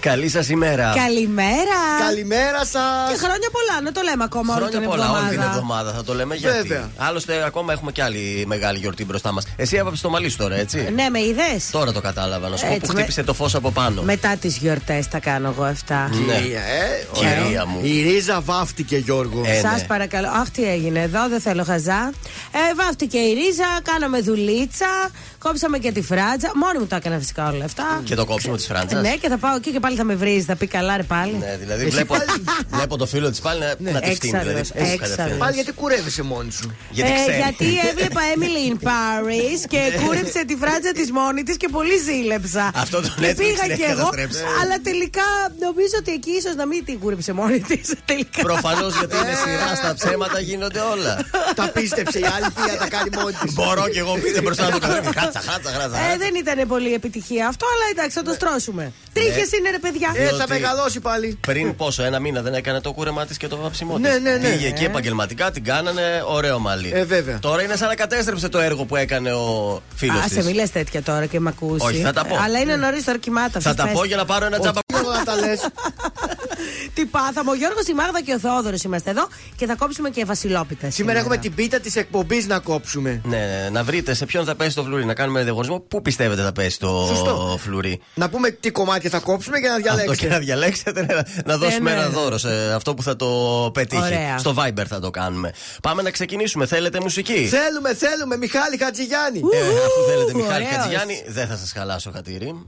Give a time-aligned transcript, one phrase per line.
[0.00, 0.92] Καλή σας ημέρα.
[0.96, 1.78] Καλημέρα.
[2.06, 3.10] Καλημέρα σας.
[3.10, 5.26] Και χρόνια πολλά, να το λέμε ακόμα χρόνια όλη την πολλά, εβδομάδα.
[5.28, 6.90] όλη την εβδομάδα θα το λέμε γιατί; Βέβαια.
[6.96, 9.44] Άλλωστε, ακόμα έχουμε και άλλη μεγάλη γιορτή μπροστά μας.
[9.56, 12.48] Εσύ έβαψες το μαλλί σου τώρα, έτσι; Ναι, με είδες; Τώρα το κατάλαβα.
[12.48, 14.02] Να σου πω Έτσι, που με- χτύπησε το φως από πάνω.
[14.02, 16.08] Μετά τις γιορτές τα κάνω εγώ αυτά.
[16.26, 16.34] Ναι.
[16.34, 17.66] Κυρία, ε, Κυρία ωραία.
[17.66, 17.80] μου.
[17.82, 19.42] Η ρίζα βάφτηκε, Γιώργο.
[19.46, 19.86] Ε, Σας ναι.
[19.86, 20.28] παρακαλώ.
[20.28, 22.12] Αχ, τι έγινε εδώ, δεν θέλω χαζά.
[22.52, 25.10] Ε, βάφτηκε η ρίζα, κάναμε δουλίτσα,
[25.44, 26.50] κόψαμε και τη φράτζα.
[26.54, 28.00] Μόνη μου τα έκανα φυσικά όλα αυτά.
[28.04, 29.00] Και το κόψιμο της φράντζα.
[29.00, 31.32] Ναι, και θα πάω εκεί και πάλι θα με βρει, θα πει καλά, ρε πάλι.
[31.38, 32.14] Ναι, δηλαδή βλέπω,
[32.76, 34.38] βλέπω το φίλο της πάλι να, να τη φτύνει.
[34.38, 35.08] Δηλαδή, Έξαλλος, έτσι έξαλλος.
[35.16, 35.38] κατευθείαν.
[35.38, 37.36] Πάλι γιατί κουρεύεσαι μόνη σου; Γιατί Ε, ξέρει.
[37.44, 42.70] γιατί έβλεπα Emily in Paris και κούρεψε τη φράτζα της μόνη της και πολύ ζήλεψα.
[42.74, 43.94] Αυτό το και Netflix πήγα την κι έχει εγώ.
[43.94, 44.42] καταστρέψει.
[44.62, 45.26] Αλλά τελικά
[45.66, 47.86] νομίζω ότι εκεί ίσως να μην την κούρεψε μόνη της.
[48.10, 48.40] Τελικά.
[48.50, 51.12] Προφανώς γιατί είναι σειρά στα ψέματα γίνονται όλα.
[51.58, 54.78] Τα πίστεψε η άλλη τι τα κάνει μόνη της; Μπορώ και εγώ πείτε μπροστά να
[55.32, 55.50] το κάνω.
[55.52, 56.12] Χάτσα, χάτσα, χάτσα.
[56.12, 58.92] Ε, δεν ήταν πολύ επιτυχία αυτό, αλλά εντάξει, θα το στρώσουμε.
[59.12, 60.12] Τρίχες είναι, ρε παιδιά.
[60.14, 61.38] Ε, θα Διότι- μεγαλώσει πάλι.
[61.46, 64.02] Πριν πόσο, ένα μήνα δεν έκανε το κούρεμά της και το βάψιμό της.
[64.10, 64.48] Ναι, ναι, ναι.
[64.50, 66.90] Πήγε εκεί επαγγελματικά, την κάνανε ωραίο μαλλί.
[66.94, 67.38] Ε, βέβαια.
[67.38, 70.46] Τώρα είναι σαν να κατέστρεψε το έργο που έκανε ο φίλος Α, σε τη.
[70.46, 71.84] μιλέ τέτοια τώρα και με ακούσεις.
[71.88, 72.36] Όχι, θα τα πω.
[72.44, 74.78] Αλλά είναι νωρίς τώρα κοιμάται Θα τα πω για να πάρω ένα τζάμπα.
[74.94, 75.60] Όχι να τα λες.
[76.94, 77.50] Τι πάθαμε.
[77.50, 80.90] Ο Γιώργος, η Μάγδα και ο Θεόδωρος είμαστε εδώ και θα κόψουμε και βασιλόπιτα.
[80.90, 83.20] Σήμερα έχουμε την πίτα της εκπομπής να κόψουμε.
[83.24, 85.80] Ναι, ναι, να βρείτε σε ποιον θα πέσει το φλουρί, να κάνουμε διαγωνισμό.
[85.80, 87.58] Πού πιστεύετε θα πέσει το Σωστό.
[87.60, 88.00] φλουρί.
[88.14, 90.32] Να πούμε τι κομμάτια θα κόψουμε για να Αυτό και διαλέξετε.
[90.32, 92.14] να διαλέξετε, ναι, να δώσουμε ναι, ένα ναι.
[92.14, 93.28] δώρο σε αυτό που θα το
[93.74, 94.02] πετύχει.
[94.02, 94.38] Ωραία.
[94.38, 95.52] Στο Viber θα το κάνουμε.
[95.82, 96.66] Πάμε να ξεκινήσουμε.
[96.66, 97.46] Θέλετε μουσική.
[97.46, 99.38] Θέλουμε, θέλουμε, Μιχάλη Χατζηγιάννη.
[99.38, 100.70] Ε, αφού θέλετε Μιχάλη ωραίος.
[100.70, 102.66] Χατζηγιάννη, δεν θα σα χαλάσω χατήρι.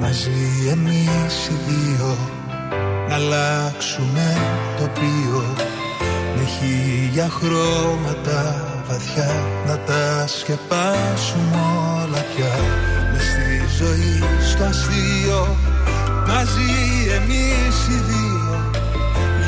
[0.00, 2.16] Μαζί εμείς οι δύο
[3.08, 4.36] Να αλλάξουμε
[4.78, 5.44] τοπίο
[6.36, 9.32] Με χίλια χρώματα βαθιά
[9.66, 11.60] Να τα σκεπάσουμε
[11.94, 12.54] όλα πια.
[13.12, 15.56] Μες στη ζωή στο αστείο.
[16.26, 16.70] Μαζί
[17.14, 18.70] εμείς οι δύο.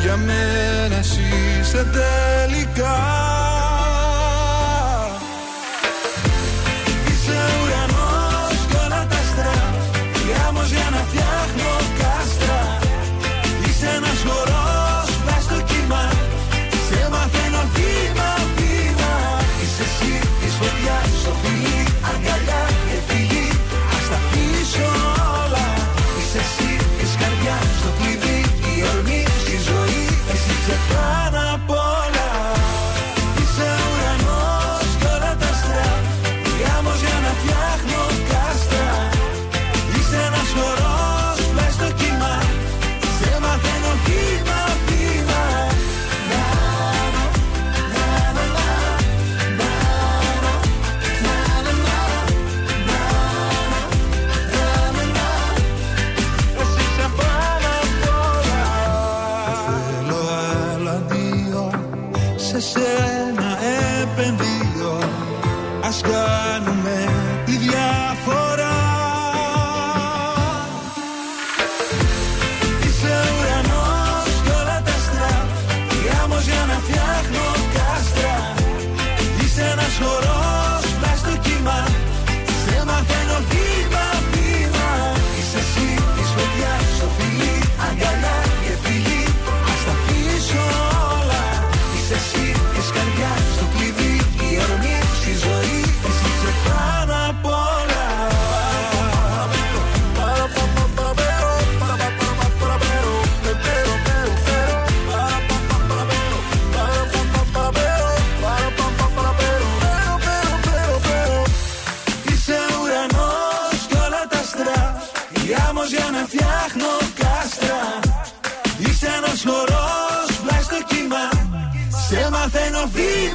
[0.03, 1.21] Για μένα εσύ
[1.61, 3.52] είσαι τελικά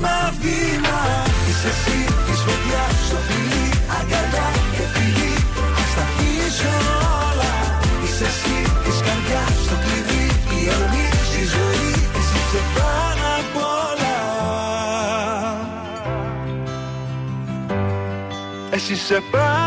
[0.01, 0.99] μαθαίνω βήμα βήμα
[1.49, 3.65] Είσαι εσύ της φωτιάς στο φιλί
[3.97, 5.33] Αγκαλιά και φυγή
[5.81, 6.71] Ας τα πίσω
[7.27, 7.53] όλα
[8.03, 10.25] Είσαι εσύ της καρδιάς στο κλειδί
[10.57, 14.17] Η ορμή στη ζωή Εσύ είσαι πάνω απ' όλα.
[18.75, 19.67] Εσύ είσαι πάνω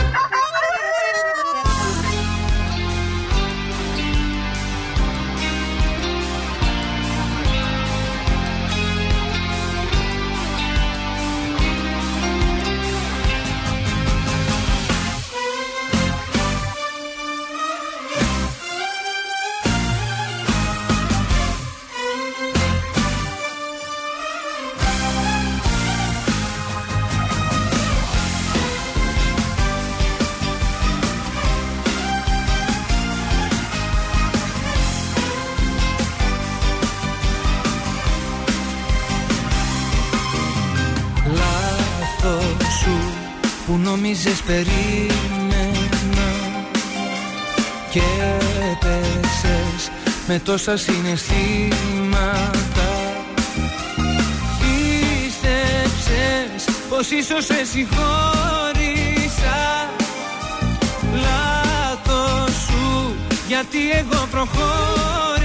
[50.31, 51.39] Με τόσα συναισθήματα.
[54.59, 56.05] Πίστεψες
[56.89, 58.29] πως ίσως σε συγχώρησα.
[61.13, 63.15] Λάθος σου
[63.47, 65.40] γιατί εγώ προχώρησα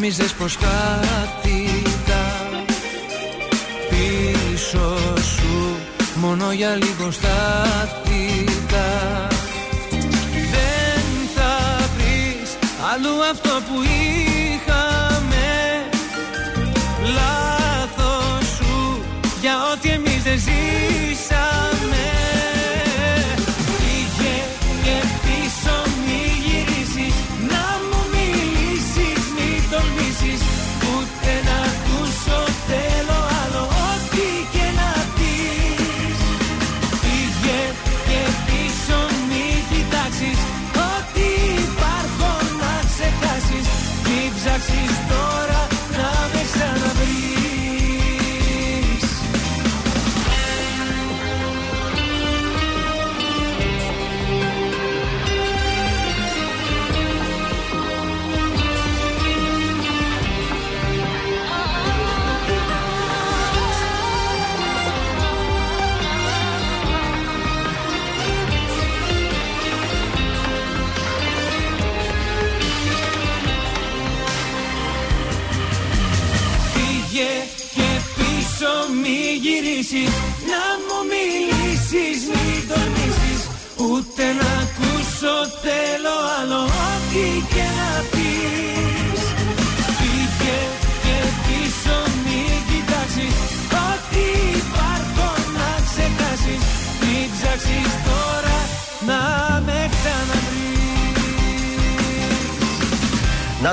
[0.00, 2.22] νόμιζες πως χάθηκα
[3.88, 5.76] Πίσω σου.
[6.14, 8.09] Μόνο για λίγο στάθηκα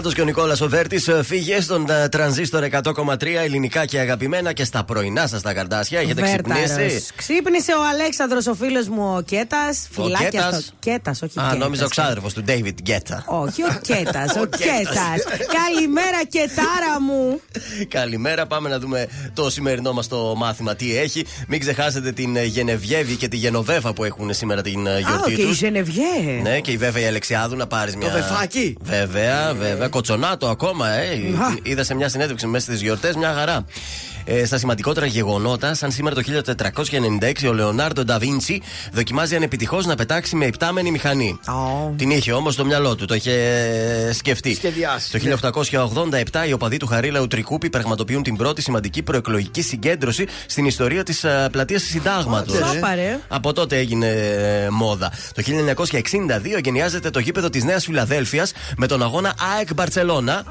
[0.08, 4.64] Νάτο και ο Νικόλας ο Βέρτη φύγε στον ε, τρανζίστορ 100,3 ελληνικά και αγαπημένα και
[4.64, 6.00] στα πρωινά σας τα καρτάσια.
[6.00, 6.64] Έχετε Βέρταρος.
[6.64, 9.88] ξυπνήσει; Ξύπνησε ο Αλέξανδρος ο φίλος μου ο Κέτας.
[9.92, 10.64] Φυλάκια Κέτας.
[10.64, 10.74] στο.
[10.80, 11.58] Κέτας, όχι Α, Κέτας.
[11.58, 13.24] νόμιζα ο ξάδερφος του David Γκέτα.
[13.28, 14.36] Όχι, ο Κέτας.
[14.38, 15.20] ο Ο Κέτας.
[15.64, 17.42] Καλημέρα, Κετάρα μου.
[17.88, 21.26] Καλημέρα, πάμε να δούμε το σημερινό μας το μάθημα τι έχει.
[21.48, 25.34] Μην ξεχάσετε την ε, Γενεβιέβη και τη Γενοβέφα που έχουν σήμερα την ε, Α, γιορτή
[25.36, 25.58] και η τους.
[25.58, 26.40] Ζενεβιέ.
[26.42, 28.10] Ναι, και η βέβαια η Αλεξιάδου να πάρεις μια.
[28.10, 28.76] βεφάκι.
[28.82, 29.88] Βέβαια, βέβαια.
[29.98, 31.12] Κοτσονάτο ακόμα, ε.
[31.14, 31.58] Α.
[31.64, 33.66] Είδα σε μια συνέντευξη μέσα στις γιορτές μια χαρά.
[34.30, 36.22] Ε, στα σημαντικότερα γεγονότα, σαν σήμερα το
[37.42, 38.62] 1496, ο Λεωνάρντο Νταβίντσι
[38.94, 41.40] δοκιμάζει ανεπιτυχώς να πετάξει με υπτάμενη μηχανή.
[41.48, 41.94] Ω.
[41.98, 43.32] Την είχε όμως στο μυαλό του, το είχε
[44.08, 44.56] ε, σκεφτεί.
[44.56, 45.12] Σχεδιάσει.
[45.12, 45.38] Το
[46.32, 51.26] 1887 οι οπαδοί του Χαρίλαου Τρικούπη πραγματοποιούν την πρώτη σημαντική προεκλογική συγκέντρωση στην ιστορία της
[51.52, 52.56] πλατείας Συντάγματος.
[52.56, 52.74] Άντε, ρε.
[52.74, 53.20] Σόπα, ρε.
[53.28, 55.12] Από τότε έγινε ε, μόδα.
[55.34, 55.44] Το
[56.56, 60.34] 1962 γενιάζεται το γήπεδο της Νέας Φιλαδέλφιας με τον αγώνα ΑΕΚ Μπαρσελόνα.
[60.34, 60.44] Α,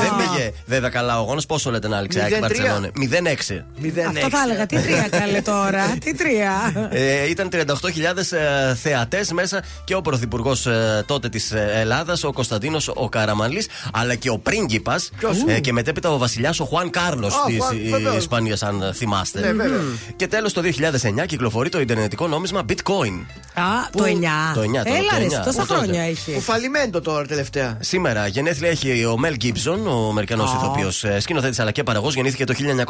[0.00, 1.46] Δεν πήγε βέβαια καλά ο αγώνας.
[1.46, 2.40] Πόσο λέτε να άλεξε ΑΕΚ 0-3.
[2.40, 2.90] Μπαρσελόνα.
[3.00, 3.62] 0-6.
[4.08, 4.66] Αυτό θα έλεγα.
[4.66, 5.84] Τι τρία καλέ τώρα.
[6.04, 6.72] Τι τρία.
[6.90, 7.62] Ε, ήταν 38.000
[8.30, 14.14] ε, θεατές μέσα και ο πρωθυπουργός ε, τότε της Ελλάδας, ο Κωνσταντίνος ο Καραμανλή, αλλά
[14.14, 15.10] και ο πρίγκιπας
[15.46, 18.16] ε, και μετέπειτα ο βασιλιάς ο Χουάν Κάρλος Α, της Χουάν, βεβαίως.
[18.16, 19.40] Ισπανίας, αν θυμάστε.
[19.40, 19.80] Ναι, βέβαια.
[20.16, 23.24] Και τέλος το 2009 κυκλοφορεί το Ιντερνετικό νόμισμα Bitcoin.
[23.54, 23.62] Α,
[23.96, 24.54] το 9.
[24.54, 25.44] Το 9, το- Έλα, το ρε, 9.
[25.44, 26.40] τόσα Πού τότε; χρόνια Ο έχει.
[26.40, 27.76] φαλιμέντο τώρα τελευταία.
[27.80, 30.56] Σήμερα γενέθλια έχει ο Μέλ Γκίμπσον, ο Αμερικανός Α.
[30.56, 32.14] ηθοποιός σκηνοθέτης αλλά και παραγωγός.
[32.14, 32.85] Γεννήθηκε το 1956.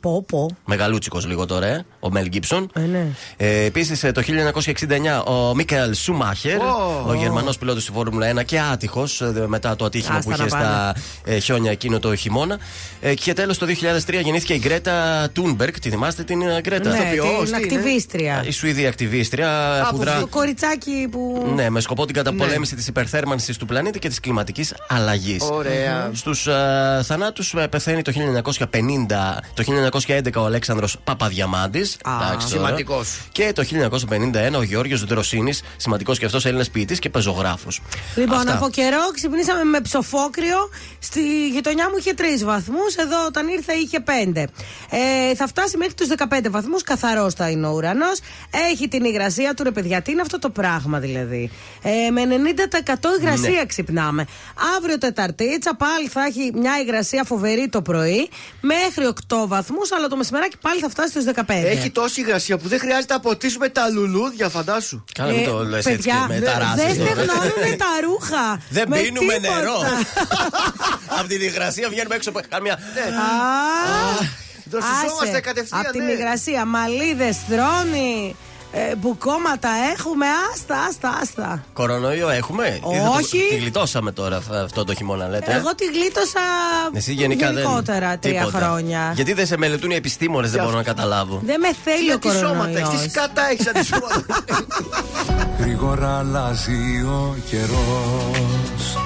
[0.00, 0.50] Πω, πω.
[0.64, 2.70] Μεγαλούτσικος λίγο τώρα, ε, ο Μέλ Γκίψον.
[2.74, 3.06] Ε, ναι.
[3.36, 7.04] Ε, Επίσης το 1969 ο Μίκαελ Σούμάχερ, Ω.
[7.06, 10.48] ο Γερμανός πιλότος στη Φόρμουλα 1 και άτυχος μετά το ατύχημα Άστα που είχε να
[10.48, 12.58] στα ε, χιόνια εκείνο το χειμώνα.
[13.00, 13.66] Ε, και τέλος το
[14.06, 15.74] 2003 γεννήθηκε η Γκρέτα Τούνμπεργκ.
[15.80, 16.90] Τη θυμάστε την ε, Γκρέτα.
[16.90, 18.42] Ναι, Ηθοποιός, την τι είναι; ακτιβίστρια.
[18.46, 20.20] Η Σουηδία ακτιβίστρια, εταιρεία που δρά.
[20.20, 21.52] Το κοριτσάκι που.
[21.54, 25.48] Ναι, με σκοπό την καταπολέμηση της υπερθέρμανσης του πλανήτη και της κλιματικής αλλαγής.
[25.50, 26.10] Ωραία.
[26.12, 28.12] Στους uh, θανάτους πεθαίνει το
[28.70, 28.77] 1950,
[29.54, 31.96] το 1911 ο Αλέξανδρος Παπαδιαμάντης.
[32.38, 33.20] Σημαντικός.
[33.32, 37.80] Και το 1951 ο Γιώργο Δροσίνης, σημαντικός και αυτός Έλληνας ποιητής και πεζογράφος.
[38.14, 40.56] Λοιπόν, από καιρό ξυπνήσαμε με ψοφόκριο.
[40.98, 42.94] Στη γειτονιά μου είχε 3 βαθμούς.
[42.94, 44.46] Εδώ όταν ήρθα είχε 5.
[44.90, 46.82] Ε, θα φτάσει μέχρι τους 15 βαθμούς.
[46.82, 48.18] Καθαρός θα είναι ο ουρανός.
[48.70, 50.02] Έχει την υγρασία του ρε παιδιά.
[50.02, 51.50] Τι είναι αυτό το πράγμα δηλαδή.
[51.82, 53.66] Ε, με 90% υγρασία Ναι.
[53.66, 54.26] ξυπνάμε.
[54.76, 58.28] Αύριο Τεταρτίτσα πάλι θα έχει μια υγρασία φοβερή το πρωί.
[58.72, 59.92] Μέχρι 8 βαθμούς.
[59.92, 61.42] Αλλά το μεσημεράκι πάλι θα φτάσει στους 15.
[61.48, 65.04] Έχει τόση υγρασία που δεν χρειάζεται να ποτίσουμε τα λουλούδια, φαντάσου.
[65.14, 67.10] Καλά, μην το λες έτσι Ε, παιδιά, και με τα δεν ράζεις τώρα.
[67.10, 68.60] στεγνώνουν τα ρούχα.
[68.70, 69.54] Δεν Με πίνουμε τίποτα.
[69.56, 69.78] νερό.
[71.18, 72.72] Από την υγρασία βγαίνουμε έξω από κάμια.
[72.72, 72.78] Α,
[74.64, 75.40] Δροσιζόμαστε άσε.
[75.40, 75.80] κατευθείαν.
[75.86, 76.10] Απ' την ναι.
[76.12, 78.36] υγρασία, μαλλίδες, θρόνη,
[78.72, 80.26] ε, μπουκώματα έχουμε.
[80.52, 81.64] Άστα, άστα, άστα.
[81.72, 83.38] Κορονοϊό έχουμε; Ή θα το- Όχι.
[83.48, 85.52] Τη γλιτώσαμε τώρα αυτό- αυτό το χειμώνα, λέτε.
[85.52, 86.40] Εγώ τη γλίτωσα
[86.92, 87.56] Εσύ γενικά δεν.
[87.62, 88.58] γενικότερα τρία τίποτα.
[88.58, 89.12] χρόνια.
[89.14, 91.40] Γιατί δεν σε μελετούν οι επιστήμονες, δεν μπορώ να καταλάβω.
[91.44, 93.10] Δεν με θέλει ο Τι σώματα έχεις, τις κορονοϊός.
[93.10, 94.44] σκάτα έχει αντισώματα.
[95.58, 98.98] Γρήγορα αλλάζει ο καιρός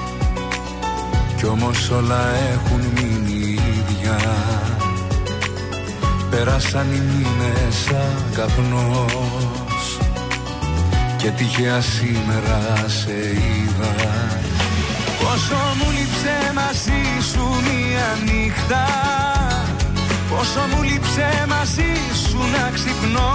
[1.37, 2.21] Κι όμως όλα
[2.53, 4.17] έχουν μείνει ίδια
[6.35, 9.97] Πέρασαν οι μήνες σαν καπνός.
[11.17, 13.93] Και τυχαία σήμερα σε είδα.
[15.19, 18.85] Πόσο μου λείψε μαζί σου μία νύχτα.
[20.29, 21.91] Πόσο μου λείψε μαζί
[22.27, 23.33] σου να ξυπνώ.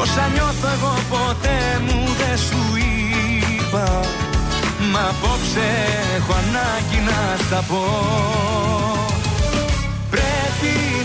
[0.00, 4.00] Όσα νιώθω εγώ ποτέ μου δεν σου είπα.
[4.92, 5.68] Μα απόψε
[6.16, 7.82] έχω ανάγκη να στα πω.
[9.00, 9.17] Πρέπει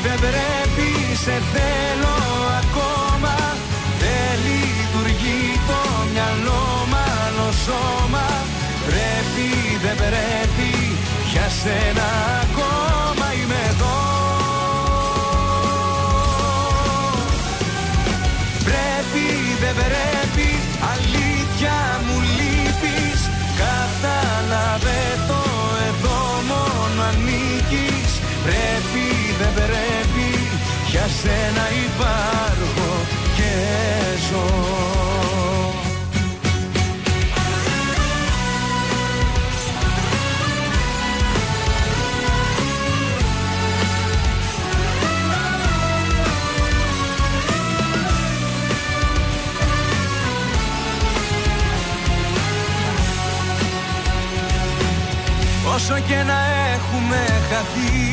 [0.03, 0.89] δεν πρέπει
[1.23, 2.15] σε θέλω
[2.61, 3.35] ακόμα.
[4.01, 5.81] Δεν λειτουργεί το
[6.11, 8.27] μυαλό μάλλον σώμα.
[8.87, 9.47] Πρέπει
[9.83, 10.71] δεν πρέπει
[11.31, 12.07] για σένα
[12.41, 12.92] ακόμα
[31.23, 32.91] σένα υπάρχω
[33.35, 33.51] και
[34.29, 34.47] ζω.
[55.75, 56.39] Όσο και να
[56.73, 58.12] έχουμε χαθεί Η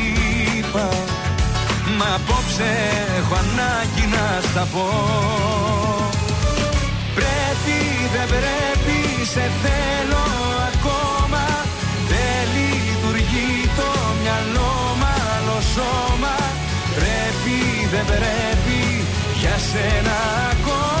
[2.03, 2.69] Μα απόψε
[3.17, 4.87] έχω ανάγκη να στα πω.
[7.15, 7.77] Πρέπει
[8.13, 10.23] δεν πρέπει σε θέλω
[10.71, 11.45] ακόμα.
[12.11, 13.89] Δεν λειτουργεί το
[14.21, 16.35] μυαλό μάλλον σώμα.
[16.95, 17.57] Πρέπει
[17.91, 19.05] δεν πρέπει
[19.41, 20.17] για σένα
[20.51, 21.00] ακόμα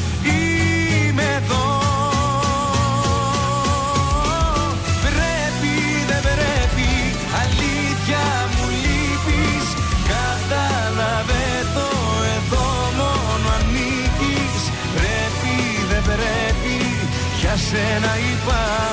[17.71, 18.90] σένα υπάρχω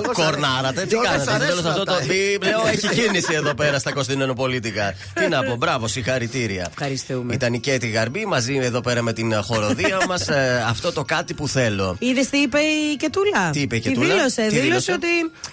[0.00, 1.22] Κορνάρατε, τι Γιώργος, κάνατε.
[1.22, 2.04] σ' Στο αρέσουν τέλο αυτό το αυτά.
[2.04, 4.94] βιβλίο έχει κίνηση εδώ πέρα στα Κωνσταντινοπολίτικα.
[5.14, 6.66] Τι να πω, μπράβο, συγχαρητήρια.
[6.70, 7.34] Ευχαριστούμε.
[7.34, 10.28] Ήταν η Κέτη Γαρμπή μαζί εδώ πέρα με την χοροδία μας.
[10.68, 11.96] Αυτό το κάτι που θέλω.
[11.98, 15.06] Είδες τι είπε η Κετούλα; Τι είπε η Τι Κετούλα; Δήλωσε, Τι δήλωσε δήλωσε; ότι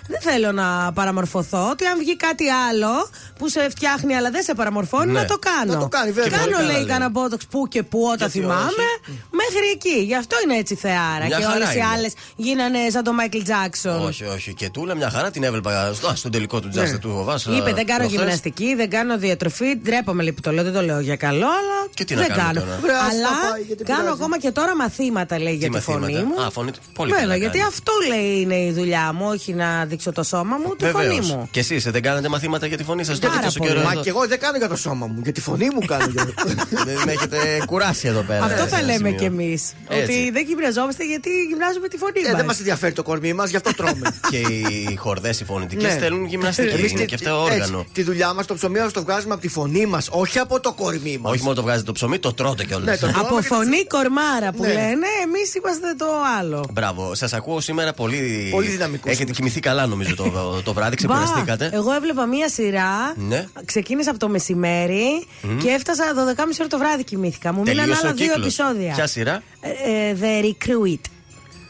[0.08, 1.70] δεν θέλω να παραμορφωθώ.
[1.70, 5.20] Ότι αν βγει κάτι άλλο που σε φτιάχνει αλλά δεν σε παραμορφώνει, Ναι.
[5.20, 5.74] να το κάνω.
[5.74, 6.30] Να το κάνει, βέβαια.
[6.30, 6.86] Κάνω, Πολύ καλά λέει, λέει.
[6.86, 8.86] κανένα μπότοξ που και που όταν Γιατί θυμάμαι.
[9.32, 10.04] Μέχρι εκεί.
[10.04, 11.26] Γι' αυτό είναι έτσι θεάρα.
[11.26, 11.86] Μια και χαρά όλες οι είναι.
[11.94, 14.06] άλλες γίνανε σαν τον Μάικλ Τζάξον.
[14.06, 14.54] Όχι, όχι.
[14.54, 17.46] Και τούλα μια χαρά την έβλεπα στο, στον τελικό του Τζάστε του Βοβάς.
[17.46, 17.56] Ναι.
[17.56, 19.76] Είπε δεν κάνω γυμναστική, δεν κάνω διατροφή.
[19.78, 22.30] Ντρέπομαι λέει που το λέω, δεν το λέω για καλό, αλλά Και τι να δεν
[22.30, 22.60] κάνουμε κάνω.
[22.66, 22.80] τώρα.
[22.82, 24.18] Βρε, ας Αλλά τα πάει, γιατί κάνω πειράζει.
[24.22, 26.42] ακόμα και τώρα μαθήματα λέει για τη φωνή μου.
[26.42, 26.72] Α, φωνή.
[26.94, 27.70] Πολύ Βέβαια, καλά γιατί κάνει.
[27.70, 31.06] αυτό λέει είναι η δουλειά μου, όχι να δείξω το σώμα μου, τη Βεβαίως.
[31.16, 31.48] φωνή μου.
[31.52, 33.72] Και εσείς δεν κάνετε μαθήματα για τη φωνή σας Πάρα τότε τόσο πολύ.
[33.72, 33.84] καιρό.
[33.84, 34.02] Μα εδώ.
[34.02, 36.06] και εγώ δεν κάνω για το σώμα μου, για τη φωνή μου κάνω.
[36.12, 36.26] για-
[36.88, 38.44] Δεν με έχετε κουράσει εδώ πέρα.
[38.46, 39.14] Αυτό σε θα ένα λέμε σημείο.
[39.20, 39.74] κι εμείς.
[39.88, 40.04] Έτσι.
[40.04, 42.46] Ότι δεν γυμναζόμαστε γιατί γυμνάζουμε τη φωνή Ε, δεν μας.
[42.46, 44.19] μας ενδιαφέρει το κορμί μας, γι' αυτό τρώμε.
[44.30, 46.00] Και η οι χορδές, οι φωνητικές Ναι.
[46.00, 46.68] θέλουν γυμναστική.
[46.76, 47.86] Εμείς είναι τη- και αυτό έτσι, όργανο.
[47.94, 50.74] Τη δουλειά μας, το ψωμί μας το βγάζουμε από τη φωνή μας, όχι από το
[50.74, 51.32] κορμί μας.
[51.34, 52.86] Όχι μόνο το βγάζετε το ψωμί, το τρώτε κιόλας.
[52.86, 54.68] Ναι, το τρώμε Από και το- φωνή κορμάρα που Ναι.
[54.68, 56.06] λένε, εμείς είμαστε το
[56.40, 56.66] άλλο.
[56.74, 58.48] Μπράβο, σας ακούω σήμερα πολύ.
[58.52, 59.34] Πολύ δυναμικούς Έχετε είμαστε.
[59.42, 60.96] κοιμηθεί καλά, νομίζω, το, το βράδυ.
[61.08, 61.70] Μπα, Ξεκουραστήκατε.
[61.74, 63.14] εγώ έβλεπα μία σειρά.
[63.16, 63.46] Ναι.
[63.66, 65.26] Ξεκίνησα από το μεσημέρι
[65.64, 67.54] και έφτασα 12.30 ώρα το βράδυ κοιμήθηκα.
[67.54, 68.46] Μου μείναν Τελείωσε άλλα ο δύο κύκλος.
[68.46, 68.94] επεισόδια.
[68.94, 71.02] Ποια σειρά; Ε, ε, The Recruit.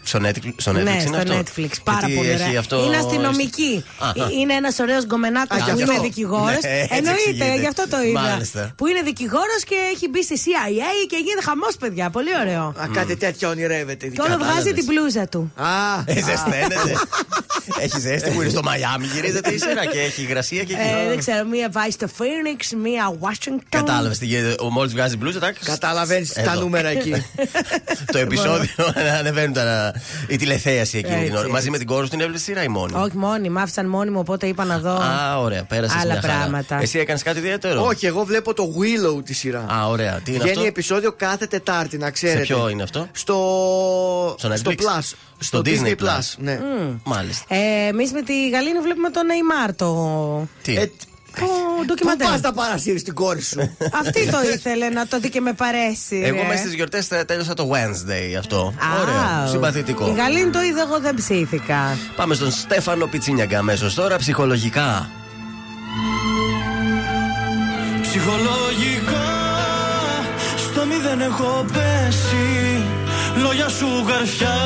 [0.09, 1.69] Στο Netflix, στο Netflix ναι, είναι στο αυτό; Netflix.
[1.83, 2.59] Πάρα Γιατί πολύ έχει ωραία.
[2.59, 3.83] αυτό- Είναι αστυνομική.
[3.97, 4.13] Α, α.
[4.39, 6.01] Είναι ένας ωραίος γκομενάκος Α, που γι' είναι αυτό.
[6.03, 6.61] δικηγόρος.
[6.63, 7.59] Ναι, έτσι Εννοείται, εξηγείται.
[7.59, 8.19] γι' αυτό το είδα.
[8.21, 8.71] Μάλιστα.
[8.77, 12.09] Που είναι δικηγόρος και έχει μπει στη CIA και γίνεται χαμός, παιδιά.
[12.09, 12.63] Πολύ ωραίο.
[12.81, 14.07] Α, κάτι τέτοιο ονειρεύεται.
[14.07, 14.53] Και όλο Κατάλαβες.
[14.63, 15.51] βγάζει την μπλούζα του.
[15.55, 15.67] Α,
[16.05, 16.91] Ε, ζεσταίνεται.
[17.85, 20.81] έχει ζέστη που είναι στο Μαϊάμι, γυρίζεται η σειρά και έχει υγρασία και εκεί.
[21.03, 23.61] Ε, δεν ξέρω, μία πάει στο Phoenix, μία Washington.
[23.69, 24.55] Κατάλαβες τι γίνεται.
[24.63, 25.55] Ο μόλι βγάζει μπλούζα, τάκ.
[25.65, 26.59] καταλαβαίνει τα Εδώ.
[26.59, 27.13] νούμερα εκεί.
[28.13, 28.69] Το επεισόδιο
[29.19, 29.93] ανεβαίνουν τα,
[30.27, 31.39] η τηλεθέαση εκείνη την Έτσι, ώρα.
[31.41, 31.51] έτσι.
[31.51, 34.09] Μαζί με την κόρη σου την έβλεπε σειρά ή μόνη; Όχι μόνη, μ' άφησαν μόνη
[34.09, 34.89] μου, οπότε είπα να δω.
[34.91, 36.33] Α, ωραία, πέρασες Άλλα μια χαρά.
[36.33, 36.79] πράγματα.
[36.81, 39.65] Εσύ έκανες κάτι ιδιαίτερο; Όχι, εγώ βλέπω το Willow τη σειρά.
[39.73, 40.19] Α, ωραία.
[40.23, 42.45] Τι είναι Βγαίνει αυτό; επεισόδιο κάθε Τετάρτη, να ξέρετε.
[42.45, 44.75] Σε ποιο είναι αυτό; Στο, Στο στο Netflix?
[44.75, 45.13] Plus.
[45.39, 46.33] Στο Disney Plus.
[46.37, 46.59] Ναι.
[47.03, 47.55] Μάλιστα.
[47.55, 50.47] Ε, Εμείς με τη Γαλήνη βλέπουμε τον Neymar το.
[50.61, 50.75] Τι;
[51.43, 52.27] Ε, Το Πού ντοκιμαντέρ.
[52.27, 56.21] πας να παρασύρεις την κόρη σου; Αυτή το ήθελε να το δει και με παρέσει.
[56.25, 56.47] Εγώ ρε.
[56.47, 58.57] μέσα στις γιορτές τέλειωσα το Wednesday αυτό.
[58.57, 59.47] Α, Ωραίο.
[59.51, 60.07] Συμπαθητικό.
[60.07, 61.97] Η Γαλήνη το είδε, εγώ δεν ψήθηκα.
[62.15, 65.09] Πάμε στον Στέφανο Πιτσίνιαγκα αμέσως τώρα, ψυχολογικά.
[68.01, 69.27] Ψυχολογικά
[70.57, 72.83] στο μηδέν έχω πέσει
[73.43, 74.57] Λόγια σου καρφιά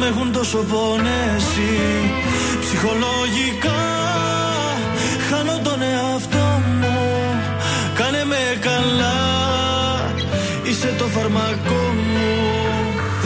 [0.00, 1.78] με έχουν τόσο πονέσει
[2.60, 3.80] Ψυχολογικά
[5.30, 6.46] χάνω τον εαυτό
[6.80, 6.98] μου.
[7.98, 9.18] Κάνε με καλά
[10.68, 12.32] είσαι το φαρμακό μου.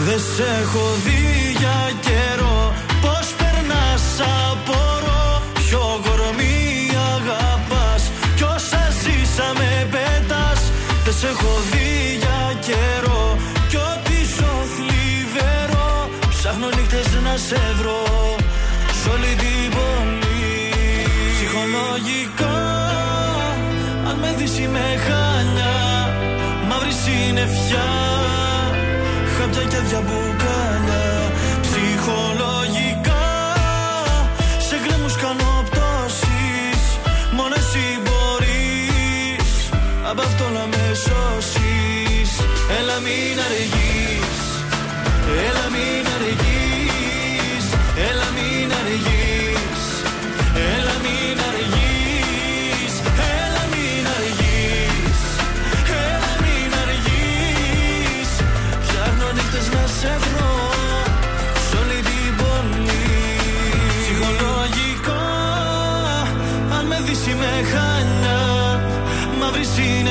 [0.06, 1.24] Δεν σε έχω δει
[1.60, 2.74] για καιρό.
[3.02, 4.04] Πώς περνάς
[4.50, 5.42] απορώ.
[5.54, 8.02] Ποιο κορμί αγαπάς.
[8.36, 10.60] Κι όσα ζήσαμε πέτας
[11.04, 13.22] Δεν σε έχω δει για καιρό.
[13.70, 18.23] Κι ό,τι ζω θλιβερό Ψάχνω νύχτες να σε βρω
[27.34, 27.90] συννεφιά
[29.36, 31.04] Χάπια και άδεια μπουκάλια
[31.60, 33.26] Ψυχολογικά.
[34.68, 36.82] Σε γκρέμους κάνω πτώσεις
[37.32, 39.52] Μόνο εσύ μπορείς.
[40.10, 42.30] Απ' αυτό να με σώσεις.
[42.78, 43.63] Έλα μην αργείς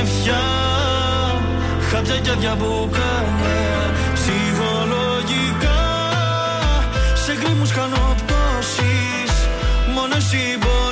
[0.04, 0.42] Μαύρη συννεφιά
[1.90, 5.82] Χάπια και άδεια μπουκάλια Ψυχολογικά.
[7.26, 9.34] Σε γκρίμους κάνω πτώσεις
[9.94, 10.83] Μόνο εσύ μπορείς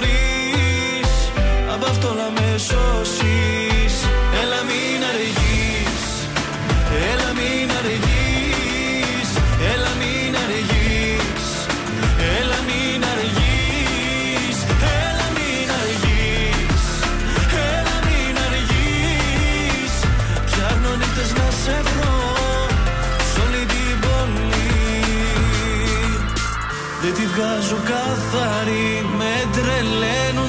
[27.41, 30.40] βγάζω καθαρή Με τρελαίνουν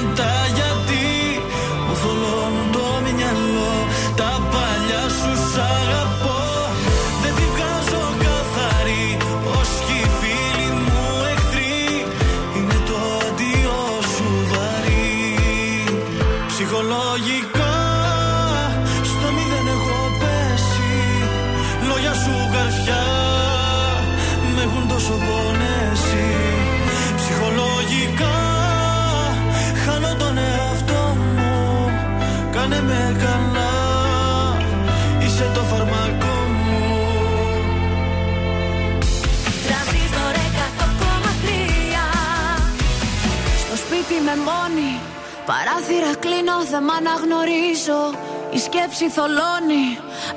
[46.72, 48.02] δεν μ' αναγνωρίζω
[48.50, 49.87] Η σκέψη θολώνει.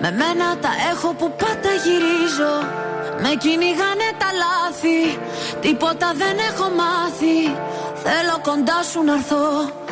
[0.01, 2.53] Με μένα τα έχω που πάντα γυρίζω.
[3.23, 5.01] Με κυνηγάνε τα λάθη
[5.61, 7.39] Τίποτα δεν έχω μάθει.
[8.03, 9.84] Θέλω κοντά σου να έρθω.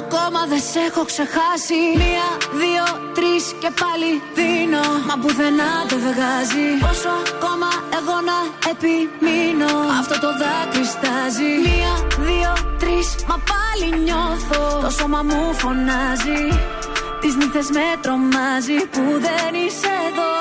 [0.00, 1.80] Ακόμα δεν σε έχω ξεχάσει.
[2.02, 2.28] Μία,
[2.62, 4.84] δύο, τρεις και πάλι δίνω.
[5.08, 6.68] Μα πουθενά δεν βγάζει.
[6.86, 8.38] Πόσο ακόμα εγώ να
[8.72, 9.72] επιμείνω.
[10.00, 11.52] Αυτό το δάκρυ στάζει.
[11.66, 11.92] Μία,
[12.28, 12.52] δύο,
[12.82, 14.62] τρεις, μα πάλι νιώθω.
[14.84, 16.42] Το σώμα μου φωνάζει.
[17.20, 20.32] Τις νύχτες με τρομάζει που δεν είσαι εδώ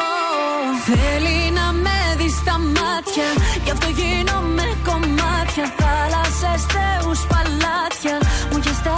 [0.88, 3.28] Θέλει να με δεις στα μάτια
[3.64, 8.18] Γι' αυτό γίνομαι κομμάτια Θάλασσες, θεούς, παλάτια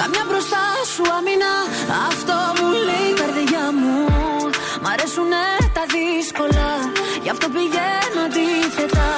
[0.00, 1.52] Καμιά μπροστά σου αμήνα
[2.08, 3.96] Αυτό μου λέει η καρδιά μου.
[4.82, 6.70] Μ' αρέσουνε τα δύσκολα.
[7.24, 9.10] Γι' αυτό πηγαίνω αντίθετα.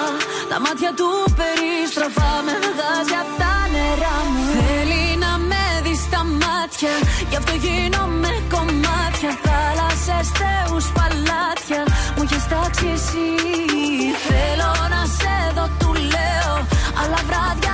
[0.50, 1.08] Τα μάτια του
[1.38, 4.44] περιστροφά Με βγάζει απ' τα νερά μου.
[4.56, 6.94] Θέλει να με δεις στα μάτια.
[7.30, 9.30] Γι' αυτό γίνομαι κομμάτια.
[9.44, 11.82] Θάλασσες, θεούς, παλάτια.
[12.14, 13.28] Μου έχεις τάξει εσύ.
[14.28, 16.54] Θέλω να σε δω, του λέω.
[17.00, 17.65] Αλλά βράδια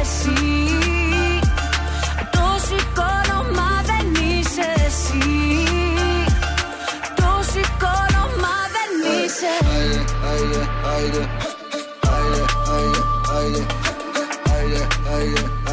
[0.00, 0.68] εσύ.
[2.30, 5.28] Το σηκώνω, μα δεν είσαι εσύ.
[7.14, 8.90] Το σηκώνω, μα δεν
[9.24, 9.52] είσαι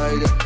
[0.08, 0.45] Θέλει να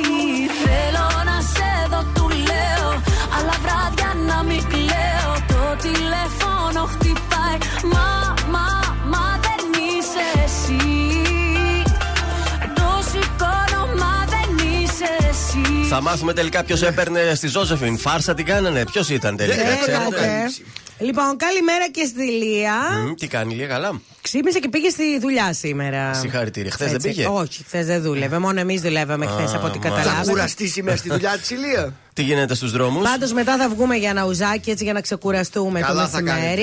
[15.93, 17.97] Θα μάθουμε τελικά ποιος έπαιρνε στη Ζώζεφιν.
[17.97, 18.83] Φάρσα την κάνανε.
[18.91, 20.51] Ποιος ήταν τελικά, Δεν ξέρετε; Έλατε.
[20.99, 22.73] Λοιπόν, καλημέρα και στη Λία.
[23.05, 26.13] Μμ, Τι κάνει, λίγα καλά; Ξύπνησε και πήγε στη δουλειά σήμερα.
[26.13, 26.71] Συγχαρητήρια.
[26.71, 26.97] Χθες Έτσι.
[27.07, 28.39] δεν πήγε; Όχι, χθες δεν δούλευε.
[28.39, 29.83] Μόνο εμείς δουλεύαμε χθες από ό,τι μα.
[29.83, 30.31] Θα καταλάβαμε.
[30.31, 31.93] κουραστεί σήμερα στη δουλειά της Ηλία.
[32.13, 35.79] Τι γίνεται στους δρόμους; Πάντως μετά θα βγούμε για ένα ουζάκι έτσι για να ξεκουραστούμε
[35.79, 36.61] Καλά το θα μεσημέρι.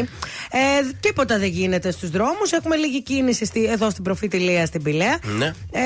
[0.51, 2.53] Ε, τίποτα δεν γίνεται στους δρόμους.
[2.53, 5.19] Έχουμε λίγη κίνηση στη, εδώ στην προφήτη Λία στην Πηλαία.
[5.39, 5.47] Ναι.
[5.71, 5.81] Ε,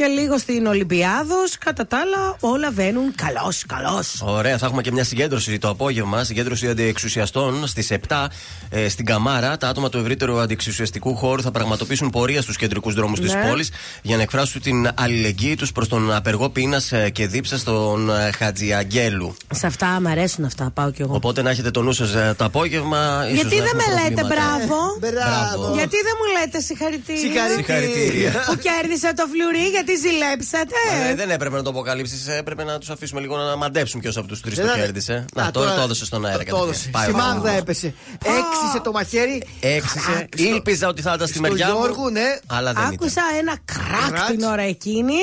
[0.00, 1.58] και λίγο στην Ολυμπιάδος.
[1.58, 4.20] Κατά τα άλλα, όλα βαίνουν καλώς, καλώς.
[4.22, 8.26] Ωραία, θα έχουμε και μια συγκέντρωση το απόγευμα, συγκέντρωση αντιεξουσιαστών στις 7
[8.70, 9.56] ε, στην Καμάρα.
[9.56, 13.48] Τα άτομα του ευρύτερου αντιεξουσιαστικού χώρου θα πραγματοποιήσουν πορεία στους κεντρικούς δρόμους της Ναι.
[13.48, 13.70] πόλης
[14.02, 19.36] για να εκφράσουν την αλληλεγγύη τους προς τον απεργό πείνας και δίψα στον ε, Χατζιαγγέλου.
[19.52, 21.14] Σε αυτά μου αρέσουν αυτά, πάω κι εγώ.
[21.14, 23.24] Οπότε να έχετε το νου σας το απόγευμα.
[23.32, 24.56] ίσως Γιατί να δεν έχουμε με λέτε προβλήματα.
[24.58, 24.76] μπράβο.
[25.00, 25.74] Μπράβο.
[25.74, 28.30] Γιατί δεν μου λέτε συγχαρητήρια; Συγχαρητήρια.
[28.48, 30.74] Που κέρδισα το φλουρί γιατί ζηλέψατε.
[31.10, 34.26] Ε, δεν έπρεπε να το αποκαλύψεις, έπρεπε να τους αφήσουμε λίγο να μαντέψουν ποιος από
[34.26, 35.12] τους τρεις Δεν το θα- κέρδισε.
[35.12, 36.38] Α, Να, τώρα το έδωσε στον αέρα.
[36.38, 36.68] Το κατευθείαν.
[36.68, 36.88] έδωσε.
[36.92, 37.50] Πάει Στη ο Μάγδα Μάγδα.
[37.50, 37.94] έπεσε.
[38.12, 39.42] Έξισε το μαχαίρι.
[39.60, 40.10] Έξισε.
[40.10, 41.78] Κρακ, στο- Ήλπιζα ότι θα ήταν στη στο μεριά μου.
[41.78, 42.38] Γιώργου, ναι.
[42.46, 44.30] Αλλά δεν Άκουσα ένα κράκ Κράτ.
[44.30, 45.18] την ώρα εκείνη.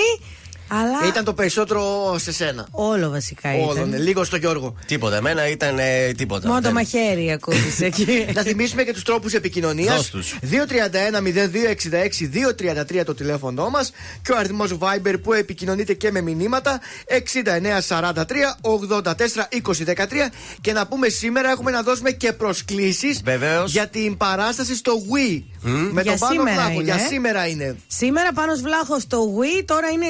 [0.67, 2.67] Αλλά Ήταν το περισσότερο σε σένα.
[2.71, 3.89] όλο βασικά Όλο, ήταν.
[3.89, 3.97] ναι.
[3.97, 4.65] Λίγο στο Γιώργο.
[4.65, 4.79] ήταν.
[4.87, 5.15] Τίποτα.
[5.15, 6.47] Εμένα ήταν ε, τίποτα.
[6.47, 8.25] Μόνο το Δεν- μαχαίρι ακούγεσαι εκεί.
[8.33, 9.95] Να θυμίσουμε και τους τρόπους επικοινωνίας.
[9.95, 10.35] Δώσ' τους.
[10.41, 16.79] 231-0266-233 το τηλέφωνό μας και ο αριθμός Viber που επικοινωνείτε και με μηνύματα
[18.67, 20.31] 6943-84-2013.
[20.61, 23.71] Και να πούμε σήμερα έχουμε να δώσουμε και προσκλήσεις Βεβαίως.
[23.71, 25.41] για την παράσταση στο Wii.
[25.61, 26.71] Με Για τον Πάνο σήμερα Βλάχο.
[26.71, 26.83] είναι.
[26.83, 27.75] Για σήμερα είναι.
[27.87, 30.05] Σήμερα πάνω Βλάχος στο Wii, τώρα είναι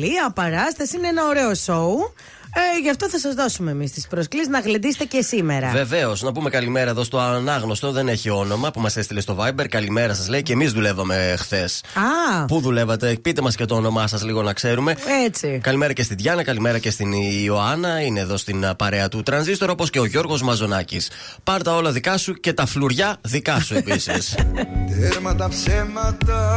[0.00, 2.12] συναυλία, παράσταση, είναι ένα ωραίο σοου.
[2.54, 5.70] Ε, γι' αυτό θα σας δώσουμε εμείς τις προσκλήσεις να γλεντήσετε και σήμερα.
[5.70, 9.66] Βεβαίως, να πούμε καλημέρα εδώ στο ανάγνωστο, δεν έχει όνομα που μας έστειλε στο Viber.
[9.68, 11.82] Καλημέρα σας λέει και εμείς δουλεύαμε χθες.
[11.94, 14.96] Α, Πού δουλεύατε, πείτε μας και το όνομά σας λίγο να ξέρουμε.
[15.24, 15.60] έτσι.
[15.62, 17.12] Καλημέρα και στην Διάνα, καλημέρα και στην
[17.44, 18.00] Ιωάννα.
[18.00, 21.10] Είναι εδώ στην α, παρέα του Τρανζίστορ, όπως και ο Γιώργος Μαζονάκης.
[21.44, 24.34] Πάρτα όλα δικά σου και τα φλουριά δικά σου επίσης.
[25.00, 26.56] Τέρμα τα ψέματα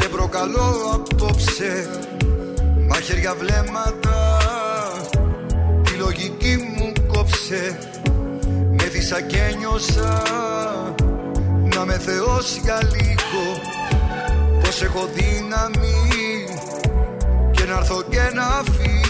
[0.00, 1.90] Σε προκαλώ απόψε.
[2.88, 4.38] Μαχαίρια βλέμματα
[5.82, 7.78] Τη λογική μου κόψε.
[8.70, 10.22] Με δίσα και νιώσα
[11.74, 13.44] Να με θεός για λίγο.
[14.60, 16.44] Πως έχω δύναμη
[17.50, 19.09] Και να έρθω και να φύγω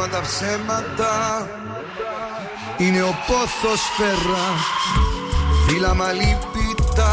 [0.00, 1.46] Έρμα τα ψέματα.
[2.76, 4.46] Είναι ο πόθος φέρα.
[5.66, 7.12] Φύλλα μαλλίπητα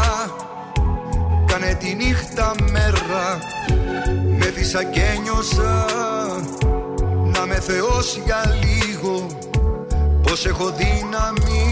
[1.46, 3.38] Κάνε τη νύχτα μέρα.
[4.38, 5.86] Με δίσα και νιώσα
[7.24, 9.26] Να με θεός για λίγο.
[10.22, 11.70] Πως έχω δύναμη.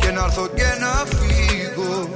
[0.00, 2.08] Και να έρθω και να φύγω.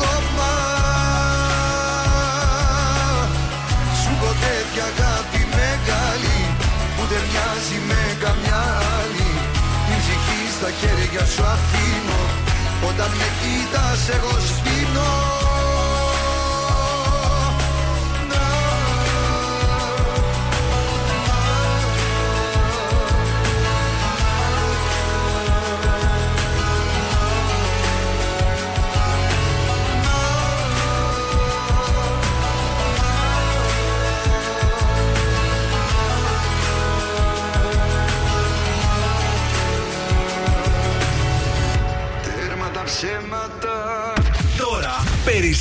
[13.03, 15.30] Όταν με κοίτας εγώ σπίνω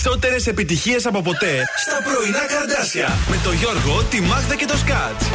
[0.02, 5.26] περισσότερες επιτυχίες από ποτέ στα πρωινά καρδάσια με το Γιώργο, τη Μάγδα και το Σκάτς.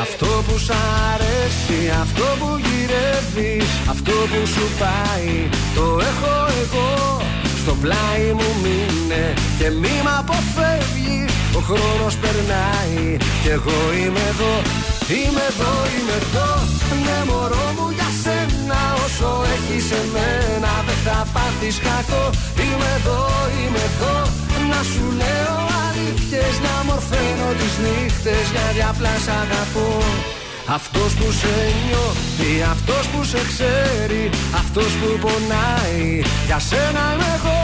[0.00, 0.70] Αυτό που σ'
[1.14, 7.21] αρέσει, αυτό που γυρεύεις Αυτό που σου πάει, το έχω εγώ
[7.62, 9.24] Στο πλάι μου μείνε
[9.58, 11.30] και μη μ' αποφεύγεις.
[11.58, 14.54] Ο χρόνος περνάει και εγώ είμαι εδώ
[15.18, 16.48] Είμαι εδώ, είμαι εδώ,
[17.04, 22.24] ναι μωρό μου για σένα Όσο έχεις εμένα δεν θα πάθεις κακό.
[22.64, 23.20] Είμαι εδώ,
[23.58, 24.16] είμαι εδώ,
[24.70, 29.88] να σου λέω αλήθειες Να μορφαίνω τις νύχτες γιατί απλά σ' αγαπώ
[30.74, 31.54] αυτός που σε
[31.86, 37.62] νιώθει, αυτός που σε ξέρει Αυτός που πονάει, για σένα είμαι εγώ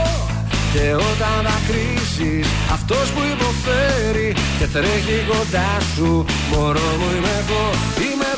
[0.73, 2.47] Και όταν δακρύσεις
[2.77, 4.29] αυτός που υποφέρει
[4.59, 7.65] Και τρέχει κοντά σου Μωρό μου είμαι εγώ,
[8.05, 8.38] είμαι εγώ,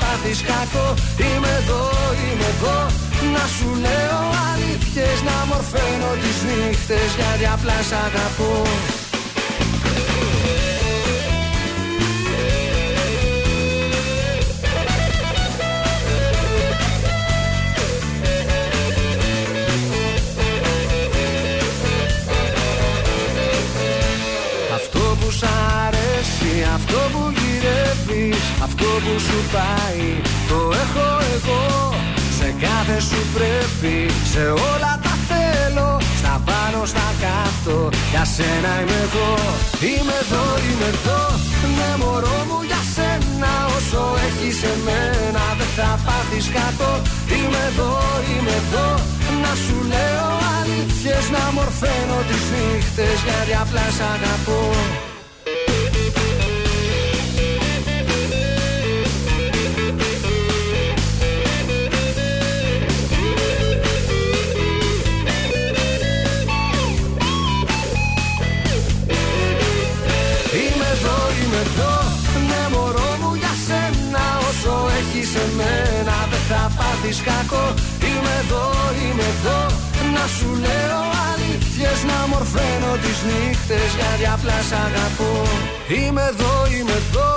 [0.00, 0.86] πάθεις κακό.
[1.26, 1.82] Είμαι εδώ,
[2.24, 2.78] είμαι εδώ.
[3.34, 4.20] Να σου λέω
[4.50, 8.52] αλήθειες Να μορφαίνω τις νύχτες Γιατί απλά σ' αγαπώ
[29.04, 30.04] που σου πάει,
[30.50, 31.62] το έχω εγώ
[32.38, 33.96] Σε κάθε σου πρέπει,
[34.32, 35.90] σε όλα τα θέλω
[36.20, 37.76] Στα πάνω, στα κάτω,
[38.12, 39.30] για σένα είμαι εγώ
[39.90, 41.20] Είμαι εδώ, είμαι εδώ,
[41.76, 46.88] ναι μωρό μου για σένα Όσο έχεις εμένα δεν θα πάθεις κάτω.
[47.36, 47.92] Είμαι εδώ,
[48.30, 48.88] είμαι εδώ,
[49.42, 54.60] να σου λέω αλήθειες Να μορφαίνω τις νύχτες γιατί απλά σ' αγαπώ
[77.04, 77.74] πάθεις κακό
[78.08, 78.64] Είμαι εδώ,
[79.02, 79.60] είμαι εδώ,
[80.14, 85.32] να σου λέω αλήθειες Να μορφαίνω τις νύχτες γιατί απλά σ' αγαπώ.
[85.96, 87.30] Είμαι εδώ, είμαι εδώ,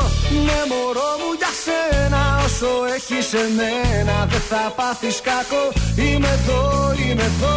[0.45, 4.15] ναι μωρό μου για σένα Όσο έχεις εμένα.
[4.31, 5.63] Δεν θα πάθεις κακό
[6.05, 6.61] Είμαι εδώ,
[7.01, 7.55] είμαι εδώ,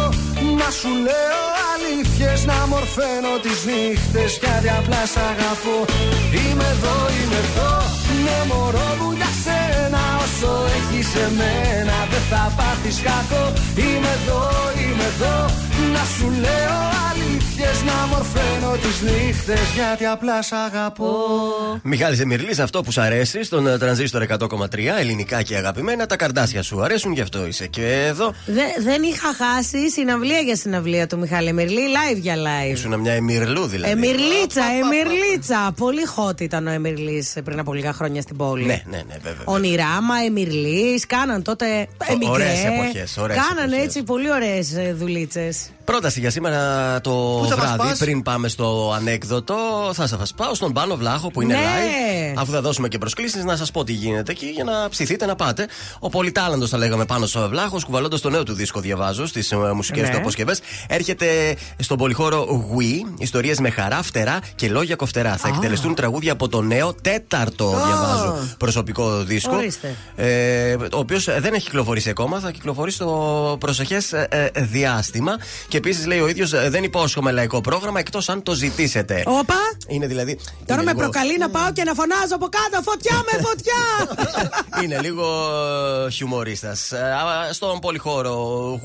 [0.59, 1.41] να σου λέω
[1.71, 5.77] αλήθειες Να μορφαίνω τις νύχτες γιατί απλά σ' αγαπώ.
[6.39, 7.71] Είμαι εδώ, είμαι εδώ,
[8.25, 13.45] ναι μωρό μου για σένα Όσο έχεις εμένα δεν θα πάθεις κακό.
[13.83, 14.41] Είμαι εδώ,
[14.81, 15.35] είμαι εδώ,
[15.93, 16.79] να σου λέω
[17.11, 21.13] αλήθειες Να μορφαίνω τις νύχτες γιατί απλά σ' αγαπώ
[21.83, 24.67] Μιχάλης Εμμυρλής, αυτό που σου αρέσει στον ε, τρανζίστορ 100,3
[24.99, 26.05] ελληνικά και αγαπημένα.
[26.05, 28.33] Τα καρδάσια σου αρέσουν, γι' αυτό είσαι και εδώ.
[28.45, 31.81] Δε- δεν είχα χάσει συναυλία για συναυλία του Μιχάλη Μυρλή,
[32.11, 32.71] live για live.
[32.71, 33.91] Ήσουν μια Εμμυρλού δηλαδή.
[33.91, 35.73] Εμυρλίτσα, Εμυρλίτσα.
[35.77, 38.65] Πολύ hot ήταν ο Εμυρλή πριν από λίγα χρόνια στην πόλη.
[38.65, 39.43] Ναι, ναι, ναι, βέβαια.
[39.45, 41.65] Ονειράμα, Εμυρλή, κάναν τότε.
[42.07, 42.29] εμικρέ.
[42.31, 43.85] ωραίες εποχές, ωραίες Κάναν εποχές.
[43.85, 44.67] έτσι πολύ ωραίες
[44.97, 45.69] δουλίτσες.
[45.91, 49.55] Πρόταση για σήμερα το θα μας βράδυ, πας; πριν πάμε στο ανέκδοτο,
[49.93, 51.59] θα σα πάω στον Πάνο Βλάχο που είναι Ναι.
[51.61, 52.39] live.
[52.41, 55.35] Αφού θα δώσουμε και προσκλήσεις, να σας πω τι γίνεται εκεί για να ψηθείτε να
[55.35, 55.67] πάτε.
[55.99, 60.03] Ο Πολυτάλαντος, θα λέγαμε, πάνω στο Βλάχος, κουβαλώντας το νέο του δίσκο, διαβάζω στις μουσικές
[60.03, 60.09] Ναι.
[60.09, 60.59] του αποσκευές.
[60.87, 62.45] Έρχεται στον πολυχώρο
[62.77, 65.37] Wii, ιστορίες με χαρά, φτερά και λόγια κοφτερά.
[65.37, 69.55] Θα εκτελεστούν τραγούδια από το νέο τέταρτο, διαβάζω, προσωπικό δίσκο.
[69.55, 69.95] Ορίστε.
[70.15, 74.13] Ε, ο οποίος δεν έχει κυκλοφορήσει ακόμα, θα κυκλοφορήσει στο προσεχές
[74.55, 75.37] διάστημα.
[75.67, 79.23] Και επίσης λέει ο ίδιος, δεν υπόσχομαι λαϊκό πρόγραμμα εκτός αν το ζητήσετε.
[79.25, 79.55] Όπα!
[79.87, 80.35] Είναι δηλαδή.
[80.65, 83.81] Τώρα είναι με λίγο- προκαλεί να πάω και να φωνάζω από κάτω φωτιά με φωτιά!
[84.83, 85.25] Είναι λίγο
[86.11, 86.91] χιουμορίστας.
[87.51, 88.35] Στον πολυχώρο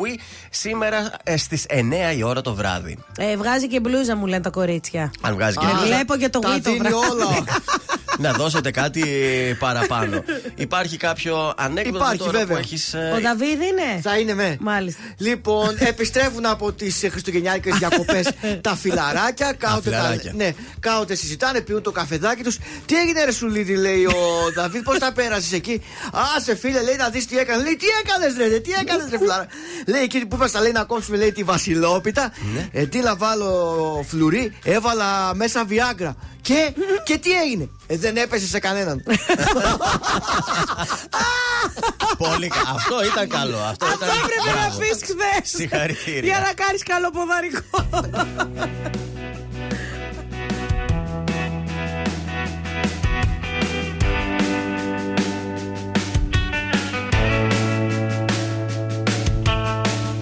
[0.01, 0.19] Wii
[0.51, 2.99] σήμερα στις 9 η ώρα το βράδυ.
[3.19, 5.13] ε, βγάζει και μπλούζα μου λένε τα κορίτσια.
[5.21, 7.45] Αν βγάζει και Και μπλούζα, βλέπω και το Τα Wii το δίνει βράδυ.
[8.21, 8.31] όλα.
[8.31, 9.05] να δώσετε κάτι
[9.59, 10.25] παραπάνω.
[10.55, 12.47] Υπάρχει κάποιο ανέκδοτο Υπάρχει, τώρα βέβαια.
[12.57, 14.57] που έχεις, ε, Ο Δαβίδ είναι; Θα είναι με.
[14.61, 15.01] Μάλιστα.
[15.19, 18.29] Λοιπόν, επιστρέφουν από τις Χριστουγεννιάτικες διακοπές
[18.61, 19.53] τα φιλαράκια.
[19.53, 20.33] Κάοτε, τα, φιλαράκια.
[20.37, 20.51] ναι,
[20.81, 22.59] κάοτε συζητάνε, πίνουν το καφεδάκι τους.
[22.87, 24.13] Τι έγινε, Ρε Σουλίδη, λέει ο
[24.55, 27.65] Δαβίδ, πώς τα πέρασες εκεί; Α, σε φίλε, λέει να δεις τι έκανες.
[27.65, 29.47] Λέει, τι έκανες, ρε, τι έκανες, ρε, φιλάρα.
[29.87, 32.33] λέει εκεί που ήμασταν, λέει να κόψουμε, λέει τη Βασιλόπιτα.
[32.55, 32.69] Ναι.
[32.73, 36.17] Ε, τι να βάλω φλουρί, έβαλα μέσα βιάγκρα.
[36.47, 36.73] Και,
[37.05, 39.03] και τι έγινε; Ε, δεν έπεσε σε κανέναν.
[42.19, 43.59] Πολύ κα- Αυτό ήταν καλό.
[43.59, 44.17] Αυτό Αυτό ήταν.
[44.17, 44.79] έπρεπε να Μπράβο.
[44.79, 45.51] πεις χθες.
[45.57, 46.21] Συγχαρητήρια.
[46.21, 47.89] Για να κάνεις καλό ποδαρικό.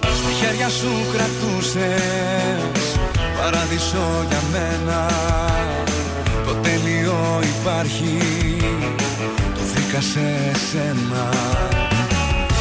[0.01, 2.97] Στα χέρια σου κρατούσες
[3.37, 5.07] Παράδεισο για μένα
[5.84, 5.84] Το
[6.61, 8.17] τέλειο υπάρχει.
[9.53, 11.29] Το βρήκα σε σένα.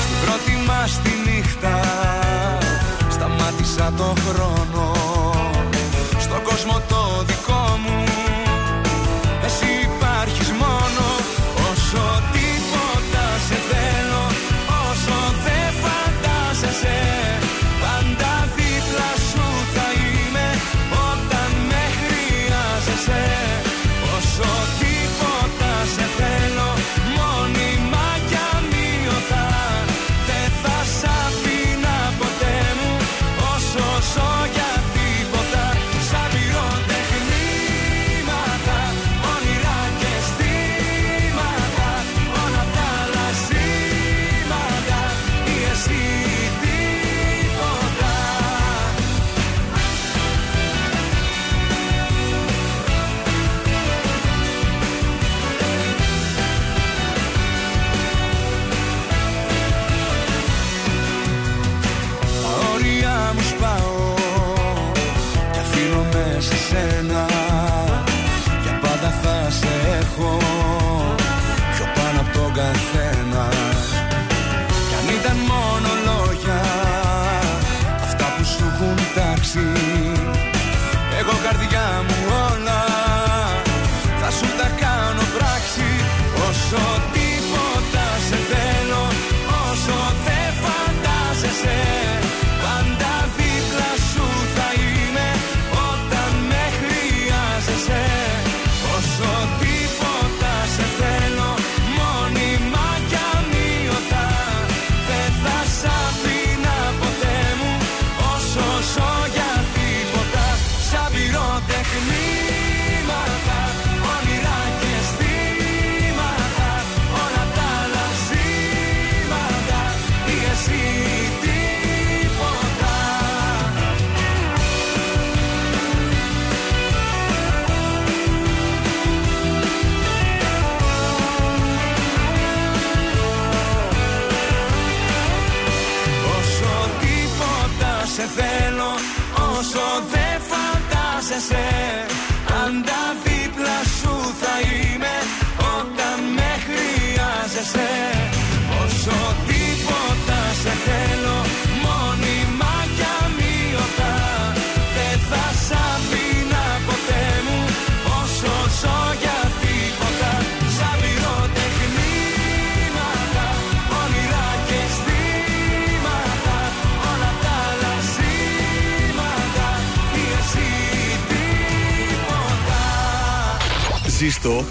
[0.02, 1.80] Στην πρώτη μας τη νύχτα
[3.10, 4.92] Σταμάτησα το χρόνο.
[6.18, 8.03] Στον κόσμο το δικό μου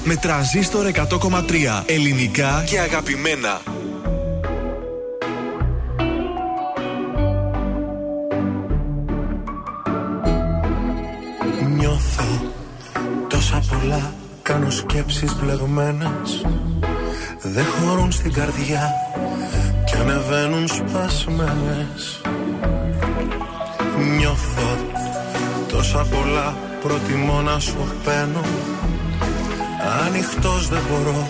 [0.03, 3.61] με τραζίστορ 100,3 ελληνικά και αγαπημένα.
[11.77, 12.23] Νιώθω
[13.27, 16.45] τόσα πολλά κάνω σκέψεις μπλεγμένες.
[17.41, 18.91] Δεν χωρούν στην καρδιά
[19.85, 22.21] και ανεβαίνουν σπασμένες.
[24.17, 24.77] Νιώθω
[25.67, 28.41] τόσα πολλά προτιμώ να σου παίρνω
[30.23, 31.27] ανοιχτός δεν μπορώ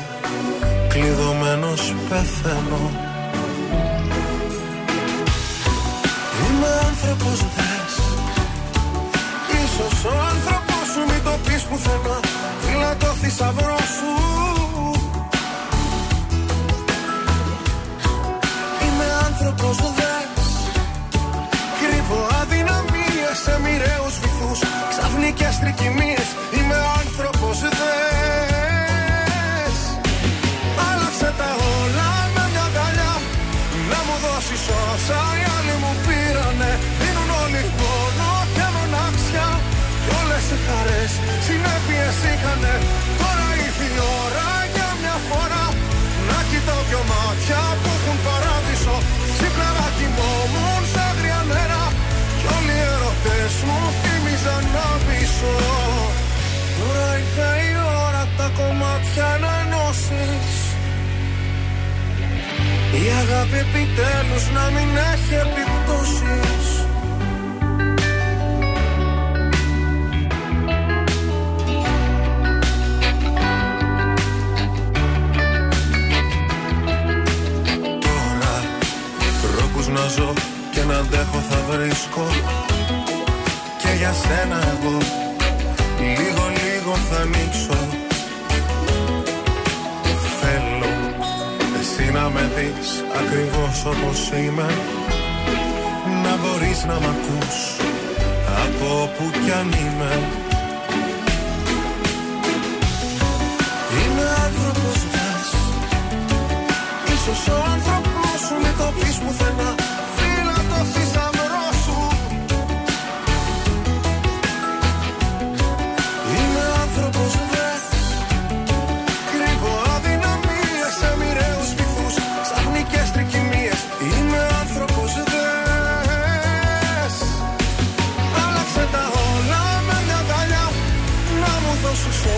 [0.87, 3.12] κλειδωμένος πεθαίνω.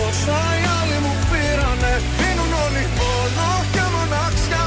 [0.04, 4.64] όσα οι άλλοι μου πήρανε Δίνουν όλοι μόνο και μονάξια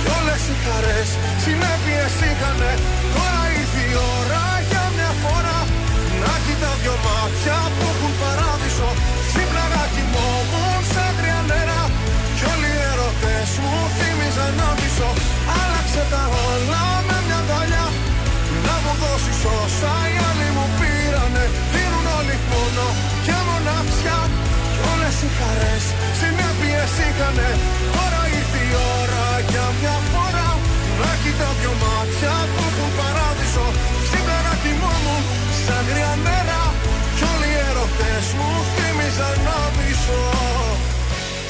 [0.00, 1.08] Κι όλες οι χαρές
[1.44, 2.72] συνέπειες είχανε.
[27.16, 30.48] Τώρα ήρθε η ώρα για μια φορά.
[31.00, 33.66] Να κοιτάω δυο μάτια που έχουν παράδεισο.
[34.10, 34.52] Σήμερα
[35.04, 35.16] μου,
[35.64, 36.60] σαν γριά μέρα.
[37.16, 40.24] Κι όλοι οι ερωτές μου θύμιζαν να πισώ.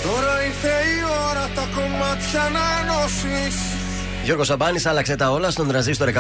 [0.05, 0.99] Τώρα ήρθε η
[1.29, 3.74] ώρα τα κομμάτια να ενώσεις.
[4.25, 6.15] Γιώργος Σαμπάνης άλλαξε τα όλα στον τραζίστορ 100,3.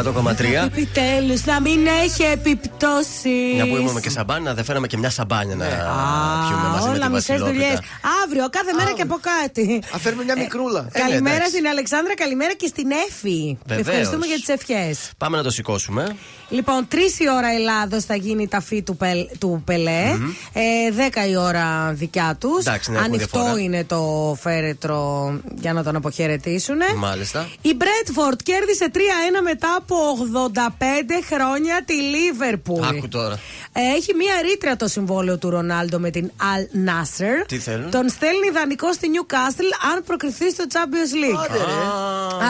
[0.64, 3.54] Επιτέλους, να μην έχει επιπτώσεις.
[3.54, 6.94] Μια που ήμουν και σαμπάνι, να δεν φέραμε και μια σαμπάνια να πιούμε μαζί με
[6.94, 7.54] Όλα τη μισέ δουλειές.
[7.54, 7.88] Βασιλόπιτα.
[8.24, 9.82] Αύριο, κάθε μέρα και από κάτι.
[9.94, 10.86] Α φέρουμε μια μικρούλα.
[10.92, 11.50] Ε, Καλημέρα εντάξει.
[11.52, 13.58] στην Αλεξάνδρα, καλημέρα και στην Εφη.
[13.66, 13.86] Βεβαίως.
[13.86, 15.10] Ευχαριστούμε για τις ευχές.
[15.18, 16.16] Πάμε να το σηκώσουμε.
[16.48, 20.00] Λοιπόν, 3 η ώρα Ελλάδος θα γίνει η ταφή του, Πελ, του πελε
[20.52, 20.62] Ε,
[21.24, 22.58] 10 η ώρα δικιά τους.
[22.66, 23.62] Εντάξει, ναι, έχουμε Ανοιχτό διαφορά.
[23.62, 26.76] είναι το φέρετρο για να τον αποχαιρετήσουν.
[26.96, 27.48] Μάλιστα.
[27.60, 28.98] Η Μπρέτφορντ κέρδισε 3-1
[29.42, 29.96] μετά από
[30.52, 30.58] 85
[31.32, 32.82] χρόνια τη Λίβερπουλ.
[32.84, 33.38] Άκου τώρα.
[33.72, 37.44] Ε, Έχει μία ρήτρα το συμβόλαιο του Ρονάλντο με την Al Nasser.
[37.46, 41.56] Τι θέλουν; Τον στέλνει δανεικό στη Newcastle αν προκριθεί στο Champions League.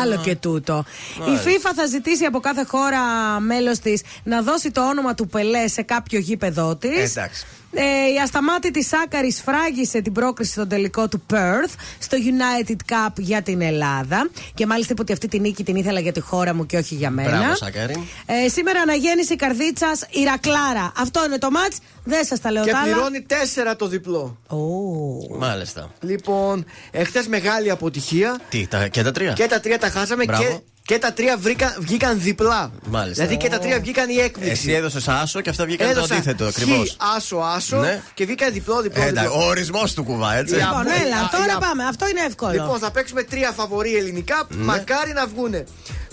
[0.01, 0.85] Άλλο και τούτο.
[1.17, 3.01] Η FIFA θα ζητήσει από κάθε χώρα
[3.41, 6.99] μέλος της να δώσει το όνομα του Πελέ σε κάποιο γήπεδό της.
[7.17, 7.47] Ε, εντάξει.
[7.75, 13.43] Ε, η ασταμάτητη Σάκαρη φράγισε την πρόκριση στον τελικό του Perth στο United Cup για
[13.43, 14.31] την Ελλάδα.
[14.55, 16.95] Και μάλιστα είπε ότι αυτή τη νίκη την ήθελα για τη χώρα μου και όχι
[16.95, 17.39] για μένα.
[17.39, 18.09] Μπράβο, Σάκαρη.
[18.27, 20.93] Ε, σήμερα αναγέννηση καρδίτσας Ηρακλάρα.
[20.97, 21.79] Αυτό είναι το μάτς.
[22.05, 22.93] Δεν σας τα λέω Και τα άλλα.
[22.93, 24.39] πληρώνει τέσσερα το διπλό.
[24.49, 25.37] Ω.
[25.39, 25.91] Μάλιστα.
[26.01, 28.41] Λοιπόν, εχθές μεγάλη αποτυχία.
[28.49, 30.43] Τι, τα, και τα τρία; Και τα τρία τα χάσαμε Μπράβο.
[30.43, 32.71] και, και τα τρία βρήκα, βγήκαν διπλά.
[32.87, 33.25] Μάλιστα.
[33.27, 34.51] Δηλαδή και τα τρία βγήκαν η έκπληξη.
[34.53, 36.97] Εσύ έδωσες άσο και αυτά βγήκαν το Έδωσα αντίθετο χ, ακριβώς.
[37.17, 38.03] Άσο, άσο Ναι.
[38.15, 39.03] και βγήκαν διπλό, διπλό.
[39.03, 39.21] Ε, διπλό.
[39.21, 40.55] εντάξει, ο ορισμός του κουβά, έτσι.
[40.55, 41.85] Για- Λοιπόν, Ε, έλα, α, τώρα για- πάμε.
[41.85, 42.51] Αυτό είναι εύκολο.
[42.53, 44.47] Λοιπόν, θα παίξουμε τρία φαβορή ελληνικά.
[44.49, 44.65] Ναι.
[44.65, 45.65] Μακάρι να βγούνε.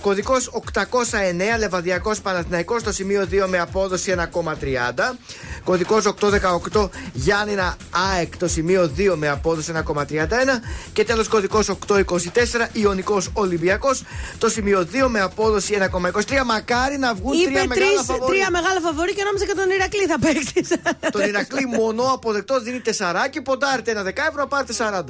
[0.02, 5.18] Κωδικός 809, Λεβαδιακός Παναθηναϊκός στο σημείο 2 με απόδοση 1,30.
[5.64, 7.76] Κωδικός 818, Γιάννηνα
[8.16, 10.62] ΑΕΚ το σημείο 2 με απόδοση 1,31.
[10.94, 14.04] Και τέλος κωδικός 824, Ιωνικός Ολυμπιακός
[14.38, 16.44] το σημείο 2 με απόδοση 1,23.
[16.46, 18.32] Μακάρι να βγουν Είπε τρία μεγάλα τρεις, φαβορή.
[18.38, 20.80] τρία μεγάλα φαβορή και νόμιζα και τον Ηρακλή θα παίξει.
[21.12, 25.04] Τον Ηρακλή μονό αποδεκτό δίνει 4 και ποντάρετε ένα 10 ευρώ, πάρτε 40.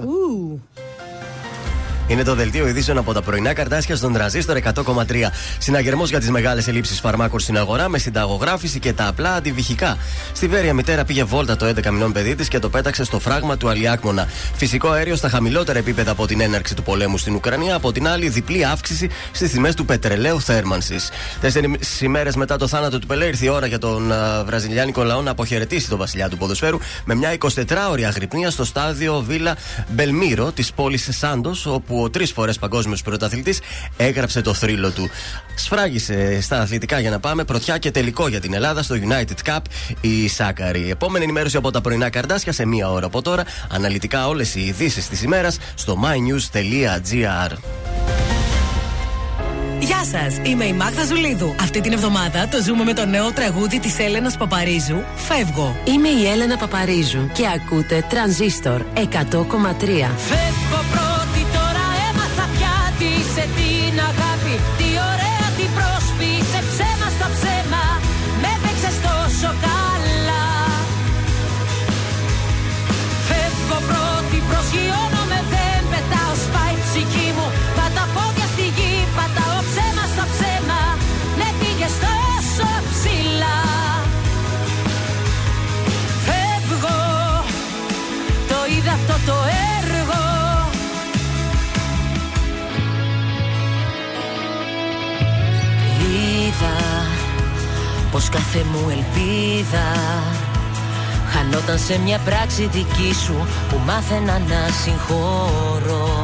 [2.11, 5.31] Είναι το δελτίο ειδήσεων από τα πρωινά καρτάσια στον τραζίστορ 100,3.
[5.57, 9.97] Συναγερμός για τις μεγάλες ελλείψεις φαρμάκων στην αγορά με συνταγογράφηση και τα απλά αντιβυχικά.
[10.33, 13.57] Στη Βέρεια μητέρα πήγε βόλτα το 11 μηνών παιδί της και το πέταξε στο φράγμα
[13.57, 14.27] του Αλιάκμονα.
[14.55, 17.75] Φυσικό αέριο στα χαμηλότερα επίπεδα από την έναρξη του πολέμου στην Ουκρανία.
[17.75, 21.09] Από την άλλη, διπλή αύξηση στις τιμές του πετρελαίου θέρμανσης.
[21.41, 25.21] Τέσσερι ημέρες μετά το θάνατο του Πελέ, ήρθε η ώρα για τον α, βραζιλιάνικο λαό
[25.21, 29.55] να αποχαιρετήσει τον βασιλιά του ποδοσφαίρου με μια 24ωρη αγρυπνία στο στάδιο Βίλα
[29.87, 33.59] Μπελμύρο της πόλης Σάντος, όπου ο τρεις φορές παγκόσμιος πρωταθλητής
[33.97, 35.09] έγραψε το θρύλο του.
[35.55, 39.59] Σφράγισε στα αθλητικά για να πάμε πρωτιά και τελικό για την Ελλάδα στο United Cup
[40.01, 40.89] η Σάκαρη.
[40.89, 43.43] Επόμενη ενημέρωση από τα πρωινά καρτάσια σε μία ώρα από τώρα.
[43.69, 47.57] Αναλυτικά όλες οι ειδήσεις της ημέρας στο mynews.gr.
[49.79, 51.55] Γεια σας, είμαι η Μάγδα Ζουλίδου.
[51.61, 55.75] Αυτή την εβδομάδα το ζούμε με το νέο τραγούδι της Έλενας Παπαρίζου, Φεύγω.
[55.85, 59.01] Είμαι η Έλενα Παπαρίζου και ακούτε Τρανζίστορ 100,3.
[60.17, 61.10] Φεύγω
[63.41, 64.80] σε την αγάπη
[98.11, 99.87] πως κάθε μου ελπίδα
[101.33, 106.23] Χανόταν σε μια πράξη δική σου που μάθαινα να συγχωρώ.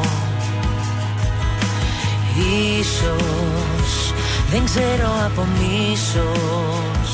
[2.78, 4.12] Ίσως
[4.50, 7.10] δεν ξέρω από μίσος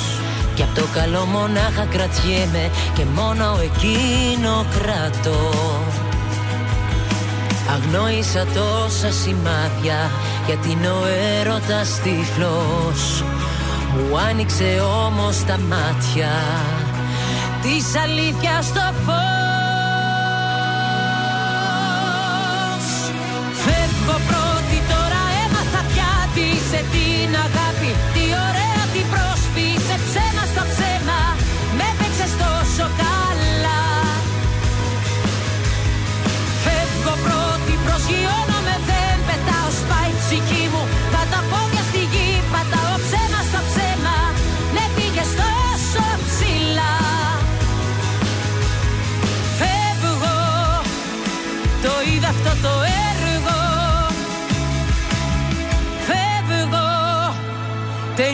[0.55, 5.51] Κι απ' το καλό μονάχα κρατιέμαι και μόνο εκείνο κρατώ.
[7.73, 10.11] Αγνόησα τόσα σημάδια
[10.47, 11.05] γιατί είναι ο
[11.41, 13.25] έρωτας τυφλός
[13.95, 16.33] Μου άνοιξε όμως τα μάτια
[17.63, 19.64] της αλήθειας στο φως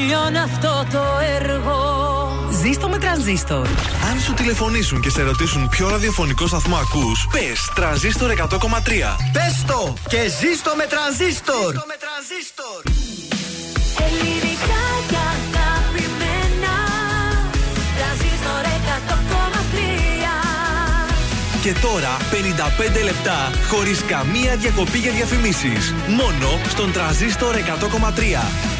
[0.00, 1.02] τελειώνει αυτό το
[1.40, 1.78] έργο
[2.62, 3.66] Ζήστο με τρανζίστορ.
[4.10, 9.16] Αν σου τηλεφωνήσουν και σε ρωτήσουν ποιο ραδιοφωνικό σταθμό ακούς, πες τρανζίστορ 100,3.
[9.32, 11.74] Πες το και ζήστο με τρανζίστορ.
[14.06, 16.74] Ελληνικά και αγαπημένα
[17.96, 19.80] Τρανζίστορ 100,3
[21.62, 22.16] Και τώρα
[23.00, 25.94] 55 λεπτά χωρίς καμία διακοπή για διαφημίσεις.
[26.08, 28.79] Μόνο στον τραζίστορ 100,3.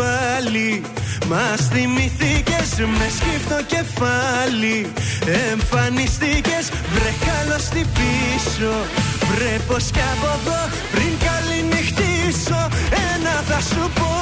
[0.00, 0.70] πάλι.
[1.30, 2.68] Μας θυμηθήκες
[2.98, 4.78] με σκύφτο κεφάλι.
[5.50, 8.74] Εμφανιστήκες βρε καλώς τι πίσω.
[9.28, 10.60] Βρε πως κι από εδώ
[10.92, 12.60] πριν καληνυχτήσω.
[13.10, 14.12] Ένα θα σου πω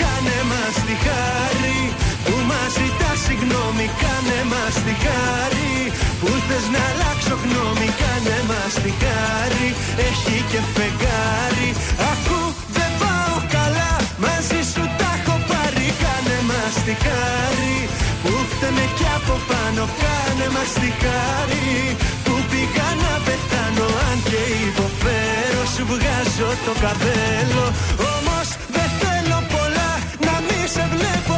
[0.00, 1.80] Κάνε μας τη χάρη.
[2.24, 5.76] Που μας ζητάς συγγνώμη Κάνε μας τη χάρη.
[6.20, 9.68] Που θες να αλλάξω γνώμη Κάνε μας τη χάρη.
[10.08, 11.68] Έχει και φεγγάρι
[16.88, 17.88] Κάνε μας τη χάρη
[18.22, 24.42] που φταίμε κι από πάνω Κάνε μας τη χάρη που πήγα να πεθάνω Αν και
[24.68, 27.64] υποφέρω σου βγάζω το καπέλο.
[28.14, 29.90] Όμως δεν θέλω πολλά
[30.26, 31.37] να μη σε βλέπω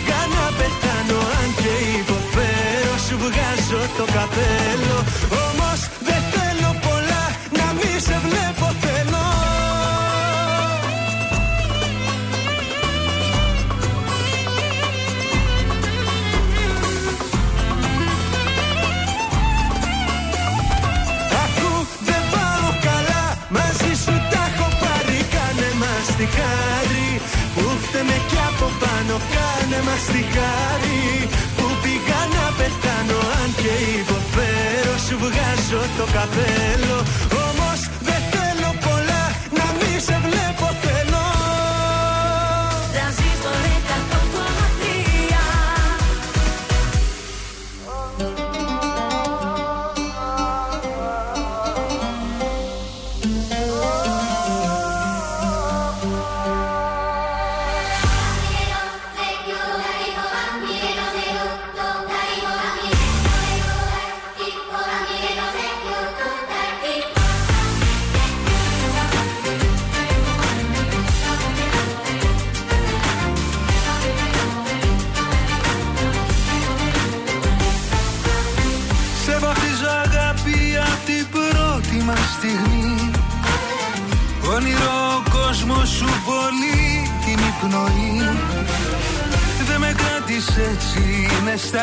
[0.00, 4.98] που πήγα να πεθάνω Αν και υποφέρω σου βγάζω το καπέλο.
[5.46, 7.24] Όμως δεν θέλω πολλά
[7.58, 8.59] να μη σε βλέπω
[29.86, 31.02] μας τη χάρη
[31.56, 36.98] που πήγα να πεθάνω Αν και υποφέρω σου βγάζω το καπέλο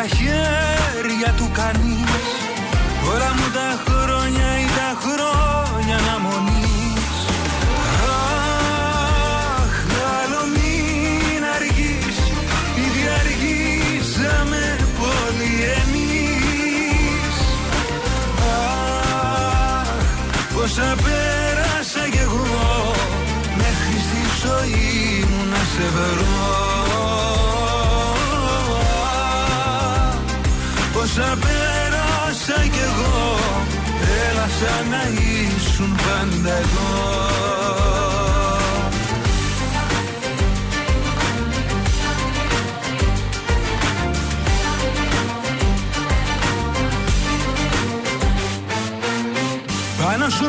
[0.08, 0.57] είναι στα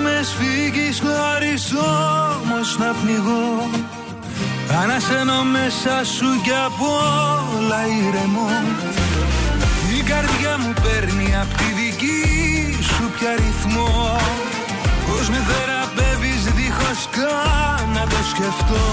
[0.09, 1.75] με σφίγγεις χωρίς
[2.41, 3.69] όμως να πνιγώ
[4.83, 8.49] Ανασένω μέσα σου κι απ' όλα ηρεμώ.
[9.99, 12.23] Η καρδιά μου παίρνει απ' τη δική
[12.83, 14.17] σου πια ρυθμό.
[15.07, 18.85] Πώς με θεραπεύεις δίχως καν να το σκεφτώ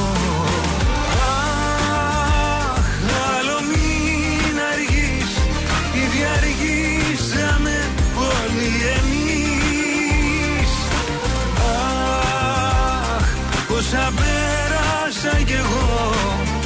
[13.86, 16.14] πόσα πέρασα κι εγώ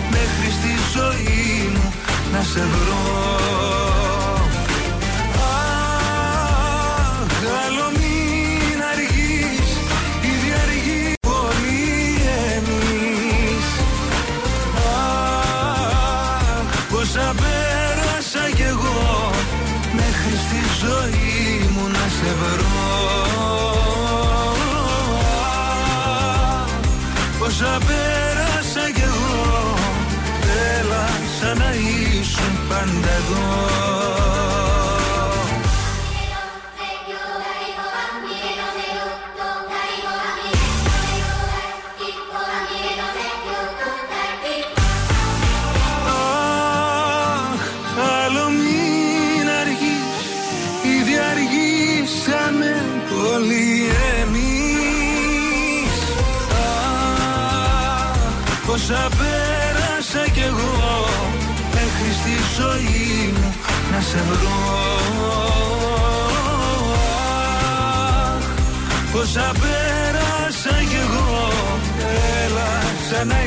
[0.09, 1.93] Μέχρι στη ζωή μου
[2.31, 4.08] να σε βρω
[64.09, 64.59] σε βρω.
[68.35, 68.45] Αχ,
[69.11, 71.51] πόσα πέρασα κι εγώ.
[72.45, 72.71] Έλα
[73.09, 73.39] σαν να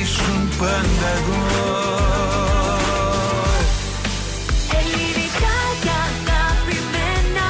[0.00, 1.44] ήσουν πάντα εδώ
[4.78, 7.48] Ελληνικά και αγαπημένα.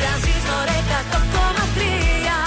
[0.00, 2.38] Τρανζίστορ 100,3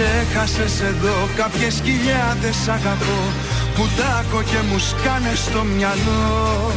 [0.00, 3.20] Ξέχασες εδώ κάποιες χιλιάδες αγαπώ
[3.74, 6.72] Που τάκω και μου σκάνε στο μυαλό.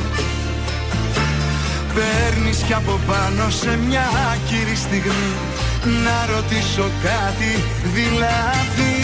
[1.95, 5.33] Παίρνεις κι από πάνω σε μια άκυρη στιγμή
[6.05, 7.51] Να ρωτήσω κάτι
[7.95, 8.95] δηλαδή.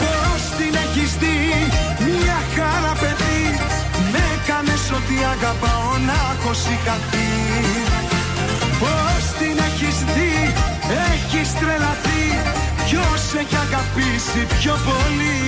[0.00, 1.38] Πώς την έχεις δει
[2.06, 3.42] μια χαρά παιδί
[4.12, 7.30] Με κάνες ότι αγαπάω να έχω συγχαθεί.
[8.82, 10.36] Πώς την έχεις δει
[10.88, 12.24] έχεις τρελαθεί
[12.86, 15.38] Ποιος έχει αγαπήσει πιο πολύ;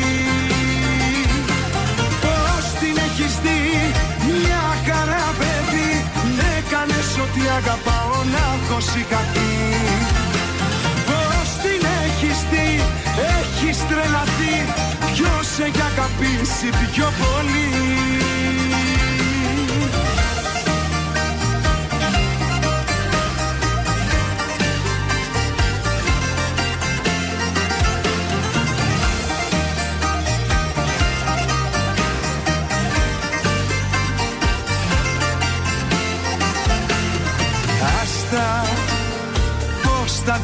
[2.25, 3.63] Πώς την έχεις δει
[4.31, 5.93] Μια χαρά παιδί;
[6.37, 9.53] Ναι κάνες ότι αγαπάω να έχω συγχαθεί.
[11.09, 12.71] Πώς την έχεις δει
[13.39, 14.57] Έχεις τρελαθεί
[15.15, 17.69] Ποιος έχει αγαπήσει πιο πολύ;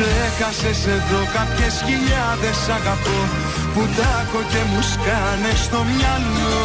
[0.00, 3.20] Ξέχασες εδώ κάποιες χιλιάδες αγαπώ
[3.74, 6.60] Που τάκω και μου σκάνε στο μυαλό.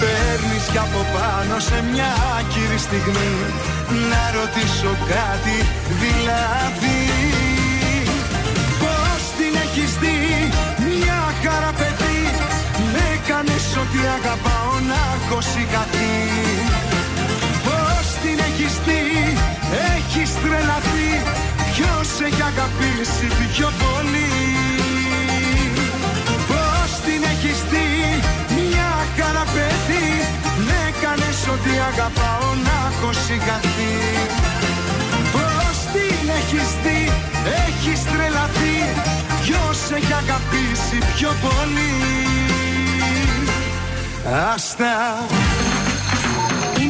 [0.00, 3.34] Παίρνεις κι από πάνω σε μια άκυρη στιγμή
[4.10, 5.56] Να ρωτήσω κάτι
[6.02, 7.00] δηλαδή.
[8.82, 10.18] Πώς την έχεις δει
[10.90, 12.22] μια χαρά παιδί
[12.94, 16.14] Με κάνεις ότι αγαπάω να έχω συγχαθεί
[17.66, 19.02] Πώς την έχεις δει
[20.12, 20.81] έχεις τρελαθεί
[22.02, 24.32] Ποιος έχει αγαπήσει πιο πολύ.
[26.50, 27.90] Πώς την έχεις δει
[28.56, 30.08] μια χαρά παιδί.
[30.66, 33.94] Με κάνεις ότι αγαπάω να έχω συγχαθεί.
[35.32, 37.00] Πώς την έχεις δει
[37.66, 38.76] έχεις τρελαθεί.
[39.42, 41.94] Ποιος έχει αγαπήσει πιο πολύ.
[44.54, 44.94] Άστα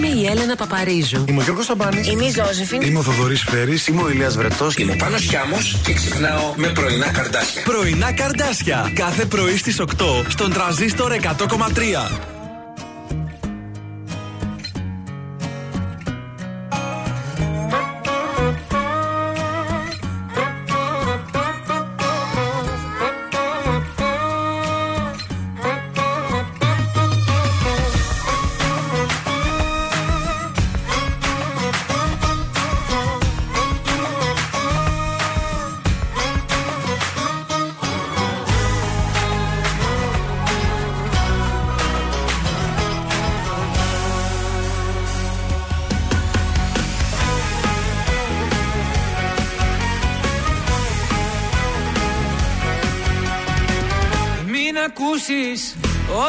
[0.05, 1.25] Είμαι η Έλενα Παπαρίζου.
[1.29, 2.09] Είμαι ο Γιώργος Σαμπάνης.
[2.09, 2.83] Είμαι η Ζώζεφιν.
[2.83, 3.87] Είμαι ο Θοδωρής Φέρης.
[3.87, 4.75] Είμαι ο Ηλίας Βρετός.
[4.75, 7.63] Είμαι ο Πάνος Χιάμος και ξυπνάω με πρωινά καρδάσια.
[7.63, 8.93] Πρωινά καρδάσια.
[8.95, 12.32] Κάθε πρωί στις 8 στον τραζίστορ 100,3.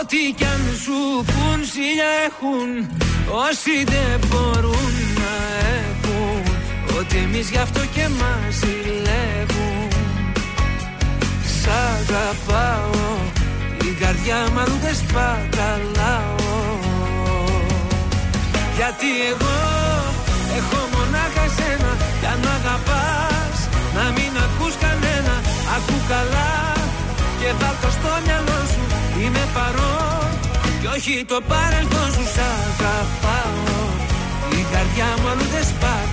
[0.04, 0.99] Ό,τι κι αν σου
[1.32, 2.70] πουν Σιλιά έχουν
[3.45, 5.34] όσοι δεν μπορούν να
[5.80, 6.41] έχουν.
[6.99, 9.88] Ότι εμείς γι' αυτό και μας ζηλεύουν.
[11.58, 13.06] Σ' αγαπάω
[13.80, 16.51] την καρδιά μου αλλού δεν σπαταλάω.
[18.78, 19.58] Γιατί εγώ
[20.60, 23.58] έχω μονάχα εσένα Κι αν αγαπάς
[23.97, 25.36] να μην ακούς κανένα.
[25.76, 26.54] Ακού καλά
[27.39, 28.62] και βάλ' το στο μυαλό σου
[29.24, 30.30] Είμαι παρόν.
[30.82, 33.61] Και όχι το παρελθόν σου Σ' αγαπάω.
[34.59, 36.12] Η καρδιά μου αλλού δεν σπαταλάω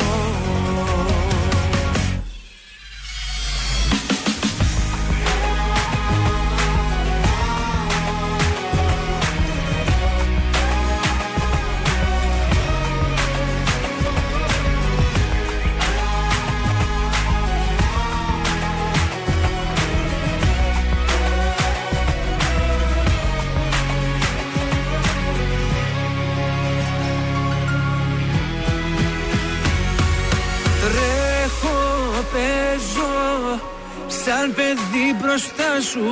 [34.41, 36.07] Σαν παιδί μπροστά σου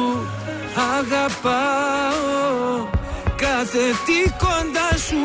[0.98, 2.88] Αγαπάω.
[3.36, 5.24] Κάθε τι κοντά σου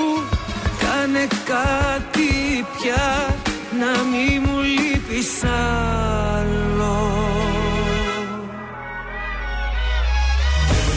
[0.83, 2.33] Κάνε κάτι
[2.77, 3.37] πια
[3.81, 5.45] Να μη μου λείπεις
[6.35, 6.97] άλλο.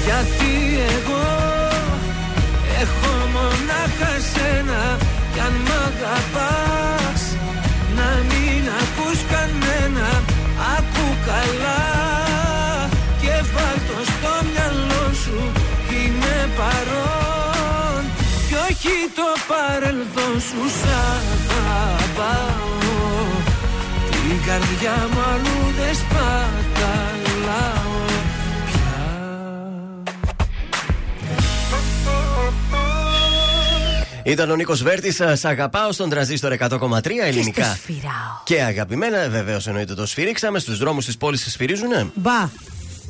[0.06, 0.54] Γιατί
[0.96, 1.28] εγώ
[2.82, 4.98] Έχω μονάχα σένα
[5.34, 7.22] Κι αν μ' αγαπάς
[7.96, 10.08] Να μην ακούς κανένα.
[10.78, 11.97] Ακού καλά
[19.98, 20.88] παρελθόν σου Σ'
[21.70, 22.66] αγαπάω
[24.12, 27.26] Την καρδιά μου αλλού δεν σπαταλάω
[34.24, 35.22] Ήταν ο Νίκος Βέρτης.
[35.34, 37.62] Σ' αγαπάω στον τραζίστορ 100,3 ελληνικά.
[37.62, 38.42] Και στο σφυράω.
[38.44, 40.60] Και αγαπημένα, βεβαίως εννοείται το σφυρίξαμε.
[40.60, 42.08] Στους δρόμους της πόλης σφυρίζουνε.
[42.16, 42.50] Μπα.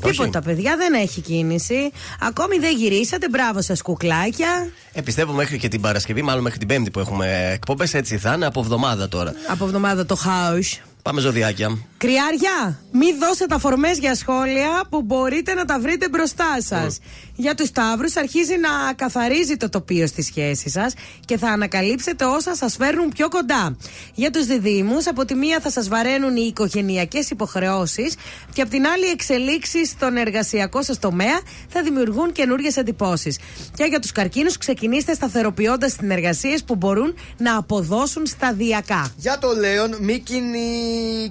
[0.01, 0.17] Όχι.
[0.17, 1.91] Τίποτα, παιδιά, δεν έχει κίνηση.
[2.19, 3.29] Ακόμη δεν γυρίσατε.
[3.29, 4.69] Μπράβο σας, κουκλάκια.
[4.93, 8.33] Ε, πιστεύω μέχρι και την Παρασκευή, μάλλον μέχρι την Πέμπτη που έχουμε εκπομπές, έτσι θα
[8.33, 9.33] είναι από εβδομάδα τώρα.
[9.47, 10.81] Από εβδομάδα το χάος.
[11.01, 11.77] Πάμε ζωδιάκια.
[11.97, 16.99] Κρυάρια, μην δώσετε αφορμέ για σχόλια που μπορείτε να τα βρείτε μπροστά σας.
[17.35, 20.93] Για τους Σταύρους, αρχίζει να καθαρίζει το τοπίο στη σχέση σας
[21.25, 23.77] και θα ανακαλύψετε όσα σας φέρνουν πιο κοντά.
[24.13, 28.15] Για τους Διδήμου, από τη μία θα σας βαραίνουν οι οικογενειακές υποχρεώσεις
[28.53, 33.39] και από την άλλη οι εξελίξεις στον εργασιακό σας τομέα θα δημιουργούν καινούριες εντυπώσεις.
[33.75, 39.11] Και για τους Καρκίνους, ξεκινήστε σταθεροποιώντας συνεργασίε που μπορούν να αποδώσουν σταδιακά.
[39.17, 41.29] Για το Λέον, μην κοινη-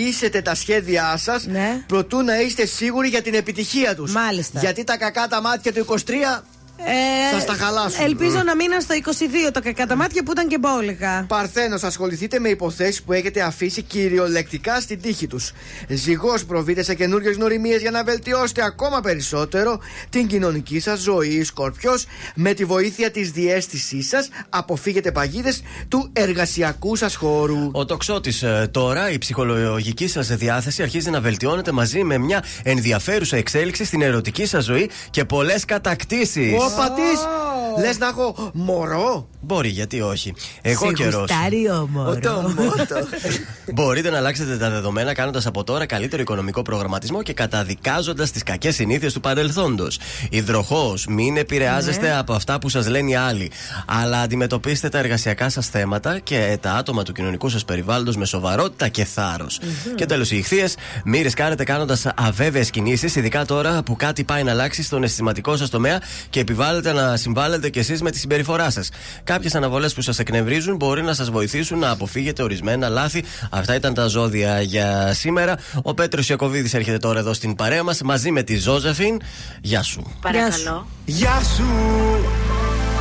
[0.00, 1.84] κοινοποιήσετε τα σχέδιά σας Ναι.
[1.86, 4.12] προτού να είστε σίγουροι για την επιτυχία τους.
[4.12, 4.60] Μάλιστα.
[4.60, 6.44] Γιατί τα κακά τα μάτια του 23
[6.86, 8.04] Ε, Θα στα χαλάσουν.
[8.04, 8.44] Ελπίζω Mm.
[8.44, 11.24] να μείναν στο 22 τα κακά τα μάτια που ήταν και μπόλικα.
[11.28, 15.52] Παρθένος, ασχοληθείτε με υποθέσεις που έχετε αφήσει κυριολεκτικά στην τύχη τους.
[15.88, 19.80] Ζυγός, προβείτε σε καινούριε γνωριμίες για να βελτιώσετε ακόμα περισσότερο
[20.10, 21.44] την κοινωνική σας ζωή.
[21.44, 21.92] Σκορπιό,
[22.34, 27.68] με τη βοήθεια της διέστησής σας, αποφύγετε παγίδες του εργασιακού σας χώρου.
[27.72, 33.84] Ο τοξότης τώρα, η ψυχολογική σας διάθεση αρχίζει να βελτιώνεται μαζί με μια ενδιαφέρουσα εξέλιξη
[33.84, 36.52] στην ερωτική σας ζωή και πολλές κατακτήσεις.
[36.72, 40.34] Ο πατή, λες να έχω μωρό; Μπορεί, γιατί όχι.
[40.62, 41.14] Εγώ Σε καιρός.
[41.14, 42.18] γουστάρει ο μωρό.
[42.20, 43.06] Το μότο.
[43.74, 48.74] Μπορείτε να αλλάξετε τα δεδομένα κάνοντας από τώρα καλύτερο οικονομικό προγραμματισμό και καταδικάζοντας τις κακές
[48.74, 49.98] συνήθειες του παρελθόντος.
[50.30, 52.16] Υδροχός, μην επηρεάζεστε Ναι.
[52.18, 53.50] από αυτά που σας λένε οι άλλοι.
[53.86, 58.88] Αλλά αντιμετωπίστε τα εργασιακά σας θέματα και τα άτομα του κοινωνικού σας περιβάλλοντος με σοβαρότητα
[58.88, 59.60] και θάρρος.
[59.94, 60.74] Και τέλος, οι ηχθείες,
[61.04, 65.70] μην ρισκάρετε κάνοντας αβέβαιες κινήσεις, ειδικά τώρα που κάτι πάει να αλλάξει στον αισθηματικό σας
[65.70, 68.88] τομέα και επιβάλλετε να συμβάλλετε κι εσείς με τη συμπεριφορά σας.
[69.24, 73.24] Κάποιες αναβολές που σας εκνευρίζουν μπορεί να σας βοηθήσουν να αποφύγετε ορισμένα λάθη.
[73.50, 75.58] Αυτά ήταν τα ζώδια για σήμερα.
[75.82, 79.20] Ο Πέτρος Ιακοβίδης έρχεται τώρα εδώ στην παρέα μας μαζί με τη Ζώζεφιν.
[79.60, 80.16] Γεια σου.
[80.20, 80.86] Παρακαλώ.
[81.04, 81.64] Γεια σου,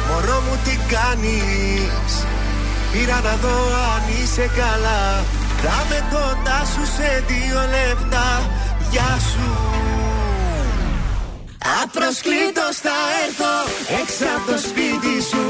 [0.07, 2.26] μωρό μου τι κάνεις;
[2.91, 3.57] Πήρα να δω
[3.94, 5.23] αν είσαι καλά
[5.64, 8.49] Θα με κοντά σου σε δύο λεπτά
[8.91, 9.89] Γεια σου
[11.84, 13.56] Απροσκλήτως θα έρθω.
[14.02, 15.45] Έξω από το σπίτι σου.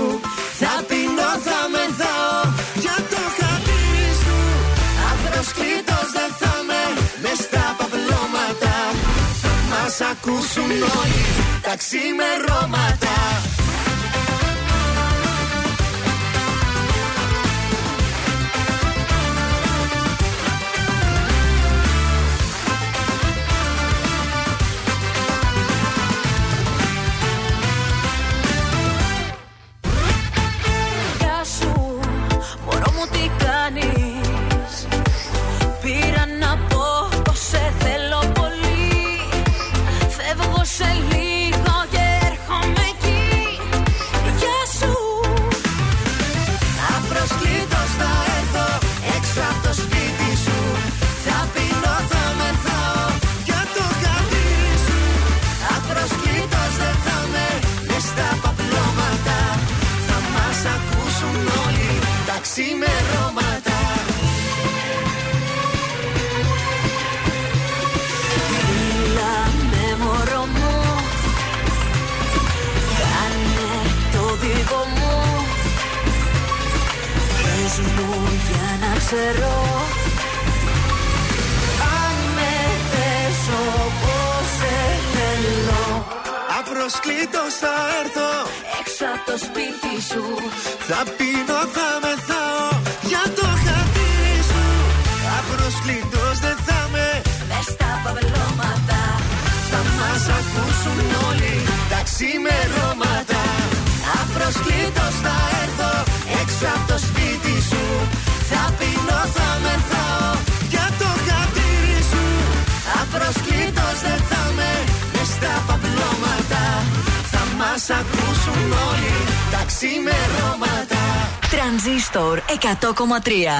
[0.61, 2.39] Θα πεινώ, θα μεθάω.
[2.83, 4.37] Για το χατήρι σου.
[5.11, 6.81] Απροσκλήτως δεν θα με
[7.21, 8.75] μες στα παπλώματα.
[9.41, 11.25] Θα μας ακούσουν όλοι
[11.65, 13.15] τα ξημερώματα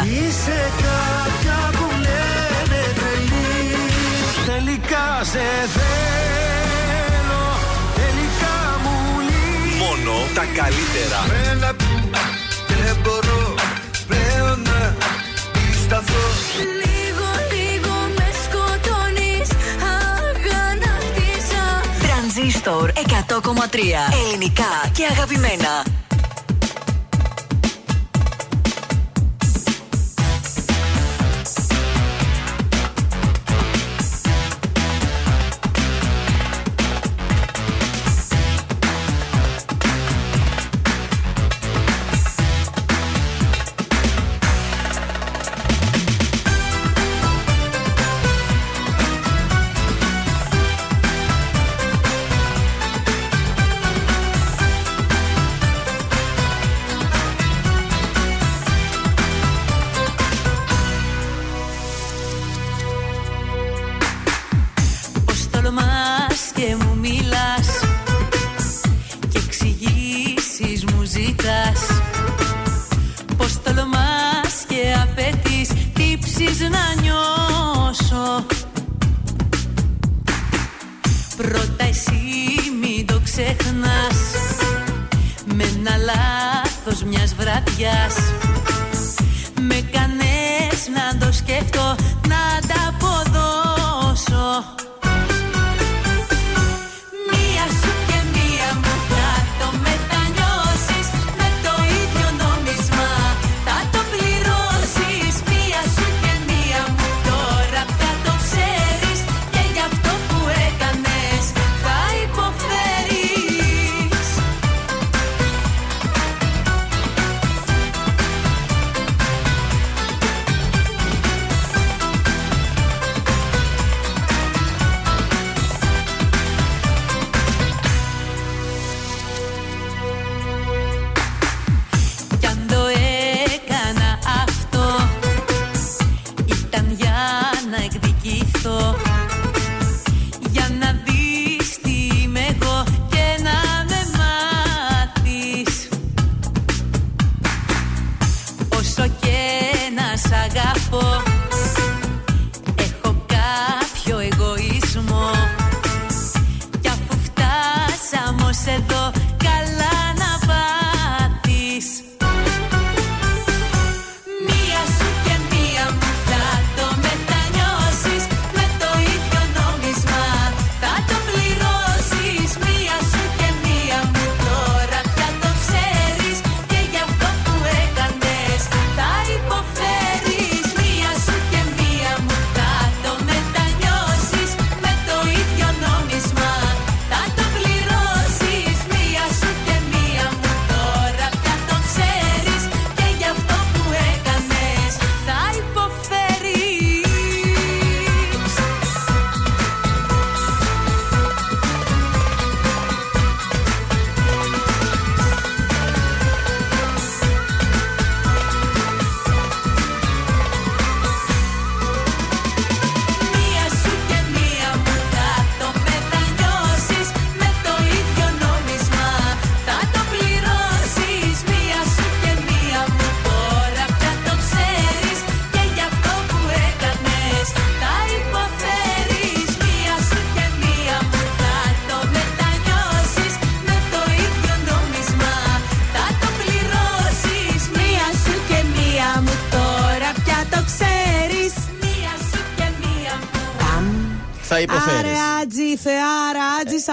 [0.03, 2.81] Είσαι κάποια που λένε
[4.45, 5.45] Τελικά σε
[5.75, 7.45] θέλω.
[7.95, 8.95] Τελικά μου
[9.77, 11.19] Μόνο τα καλύτερα.
[11.27, 11.75] Μένα
[12.67, 13.53] δεν μπορώ
[14.07, 14.95] πλέον να
[16.83, 19.49] Λίγο λίγο με σκοτώνεις.
[19.95, 21.63] Αγανάκτησα.
[21.99, 23.77] Τρανζίστορ 100,3
[24.23, 25.88] Ελληνικά και αγαπημένα.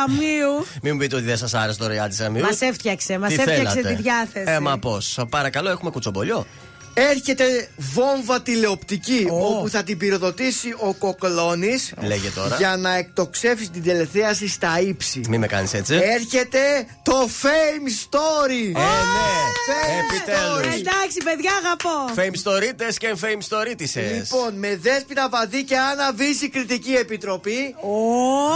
[0.07, 0.67] Άτζη Σαμίου.
[0.83, 2.43] Μην μου πείτε ότι δεν σας άρεσε το ρεάτι Σαμίου.
[2.43, 4.53] Μας έφτιαξε, μας Τι έφτιαξε θέλατε; τη διάθεση.
[4.53, 5.19] Ε, μα πώς.
[5.31, 6.47] Παρακαλώ, έχουμε κουτσομπολιό.
[6.99, 12.57] Έρχεται βόμβα τηλεοπτική όπου θα την πυροδοτήσει ο Κοκλώνης Λέγε τώρα.
[12.57, 15.21] για να εκτοξεύσει την τελεθέαση στα ύψη.
[15.29, 15.95] Μην με κάνεις έτσι.
[15.95, 16.59] Έρχεται
[17.03, 18.65] το Fame Story!
[18.65, 19.37] Ε, ναι.
[20.01, 20.81] Επιτέλους.
[20.81, 21.97] Εντάξει, παιδιά, αγαπώ.
[22.17, 24.13] Fame storytes και fame storytises.
[24.15, 27.75] Λοιπόν, με δέσπινα βαδί και Άννα Βύση κριτική επιτροπή.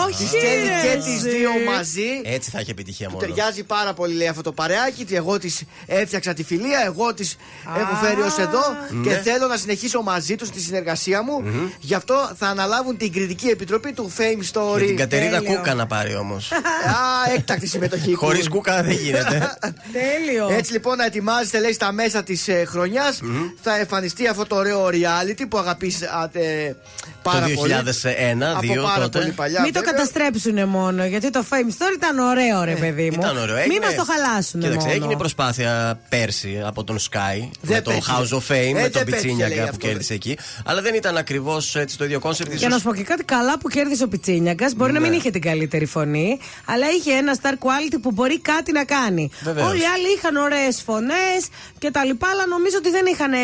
[0.07, 0.17] Όχι.
[0.17, 1.37] Τις στέλνει ρε, και τις εσύ.
[1.37, 2.21] δύο μαζί.
[2.25, 3.21] Έτσι θα έχει επιτυχία μόνο.
[3.21, 5.05] Ταιριάζει πάρα πολύ, λέει αυτό το παρεάκι.
[5.05, 7.37] Τι Εγώ της έφτιαξα τη φιλία, εγώ της
[7.79, 9.09] έχω φέρει ω εδώ Ναι.
[9.09, 11.43] και θέλω να συνεχίσω μαζί τους τη συνεργασία μου.
[11.81, 14.78] Γι' αυτό θα αναλάβουν την κριτική επιτροπή του Fame Story.
[14.81, 15.57] Με την Κατερίνα Τέλειο.
[15.57, 16.52] Κούκα να πάρει όμως.
[16.52, 18.15] Α, έκτακτη συμμετοχή.
[18.23, 19.59] Χωρίς Κούκα δεν γίνεται.
[20.01, 20.48] Τέλειο.
[20.51, 23.20] Έτσι λοιπόν να ετοιμάζεστε λέει στα μέσα της ε, χρονιάς
[23.62, 26.77] θα εμφανιστεί αυτό το ωραίο reality που αγαπήσατε
[27.23, 27.74] πάρα Το πολύ.
[27.74, 29.19] 2001, Από δύο πάρα τότε.
[29.19, 29.61] πολύ παλιά.
[29.62, 29.93] Μην το βέβαια.
[29.94, 33.16] καταστρέψουν μόνο, γιατί το Fame Story ήταν ωραίο, ρε παιδί μου.
[33.20, 33.55] Ήταν ωραίο.
[33.55, 34.98] Μην Έγινε- μας το χαλάσουν Κοίταξε, μόνο.
[35.01, 38.11] έγινε προσπάθεια πέρσι από τον Sky Δεν με το πέτυχε.
[38.21, 39.87] House of Fame, Ε, με δεν τον πέτυχε, λέει Πιτσίνιαγκα που αυτό.
[39.87, 40.39] κέρδισε εκεί.
[40.65, 42.53] Αλλά δεν ήταν ακριβώς το ίδιο concept.
[42.55, 44.75] Για να σου πω και κάτι καλά που κέρδισε ο Πιτσίνιακας.
[44.75, 48.73] Μπορεί να μην είχε την καλύτερη φωνή, αλλά είχε ένα star quality που μπορεί κάτι
[48.73, 49.31] να κάνει.
[49.43, 49.69] Βεβαίως.
[49.71, 51.41] Όλοι οι άλλοι είχαν ωραίες φωνές
[51.79, 53.37] και τα λοιπά, αλλά νομίζω ότι δεν είχαν ε,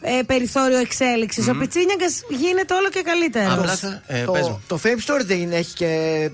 [0.00, 1.48] ε, περιθώριο εξέλιξης.
[1.48, 3.52] Ο Πιτσίνιακας γίνεται όλο και καλύτερος.
[3.52, 4.02] Απλά θα.
[4.06, 4.60] ε, το, πες μου.
[4.66, 5.90] το Fame Story δεν έχει και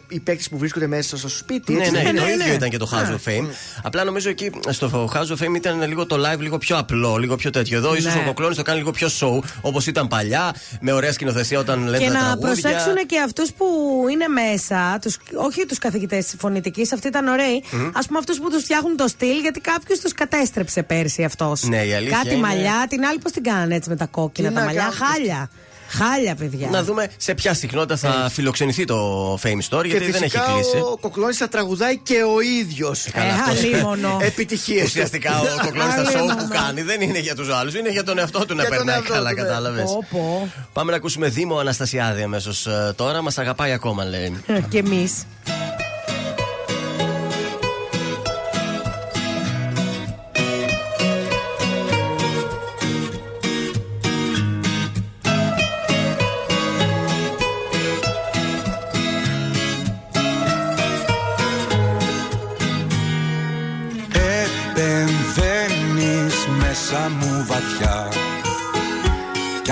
[0.08, 1.72] οι παίκτες που βρίσκονται μέσα στο σπίτι.
[1.72, 3.46] Ναι, έτσι ναι, δεν το είναι; ίδιο ήταν και το House of Fame.
[3.82, 7.36] Απλά νομίζω εκεί στο House of Fame ήταν λίγο το live λίγο πιο απλό, λίγο
[7.36, 7.80] πιο τέτοιο.
[7.86, 8.20] Εδώ ίσως Ναι.
[8.20, 11.98] ο Κοκλώνη το κάνει λίγο πιο show, όπως ήταν παλιά, με ωραία σκηνοθεσία όταν λένε
[12.04, 12.46] Και τα να τραγούδια.
[12.70, 13.66] προσέξουν και αυτούς που
[14.10, 17.62] είναι μέσα, τους, όχι τους καθηγητές της φωνητικής, αυτοί ήταν ωραίοι.
[17.92, 21.62] Α πούμε αυτούς που τους φτιάχνουν το στυλ, γιατί κάποιος τους κατέστρεψε πέρσι αυτός.
[21.62, 24.48] Ναι, η αλήθεια Κάτι είναι- μαλλιά, την άλλη πώς την κάνανε έτσι με τα κόκκινα
[24.48, 24.82] Τι τα να μαλλιά.
[24.82, 24.96] κάνουν.
[24.96, 25.50] Χάλια.
[25.96, 26.68] Χάλια, παιδιά.
[26.70, 30.52] Να δούμε σε ποια συχνότητα θα φιλοξενηθεί το Fame Story, Και γιατί δεν έχει φυσικά
[30.54, 30.76] κλείσει.
[30.76, 33.06] ο Κοκλώνης θα τραγουδάει και ο ίδιος.
[33.12, 33.58] καλά, Ε, αυτός.
[33.64, 34.18] αλίμονο.
[34.20, 34.84] Επιτυχίες.
[34.86, 36.34] Ουσιαστικά ο Κοκλώνης στα show Αλίμονο.
[36.36, 38.76] που κάνει δεν είναι για τους άλλους, είναι για τον εαυτό του να Για τον
[38.76, 39.42] περνάει εαυτό καλά, του, ναι.
[39.42, 39.84] κατάλαβες.
[39.84, 40.52] Πω, πω.
[40.72, 42.66] Πάμε να ακούσουμε Δήμο Αναστασιάδη αμέσως
[42.96, 43.22] τώρα.
[43.22, 44.42] Μας αγαπάει ακόμα, λέει.
[44.68, 45.12] και εμείς.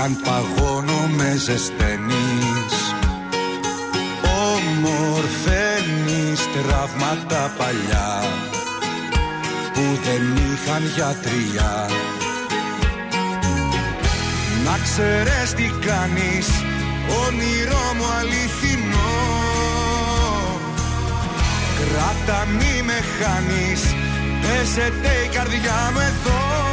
[0.03, 2.75] Κι αν παγώνω με ζεσταίνεις.
[4.51, 8.23] Ομορφαίνεις τραύματα παλιά
[9.73, 11.89] Που δεν είχαν γιατριά
[14.65, 16.47] Να ξέρεις τι κάνεις
[17.25, 19.15] Όνειρό μου αληθινό.
[21.79, 23.81] Κράτα μη με χάνεις
[24.41, 26.72] Πέσετε η καρδιά μου εδώ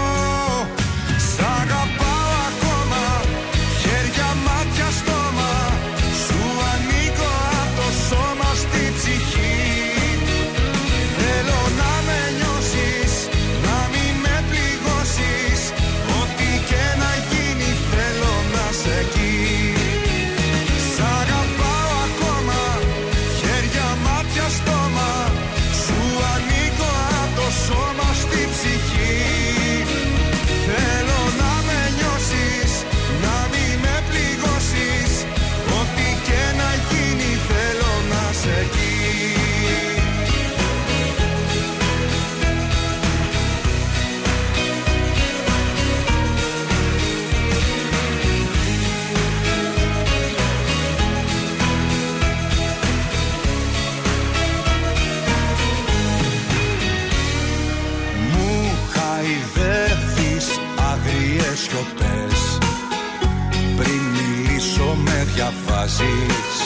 [65.81, 66.57] διαβάζεις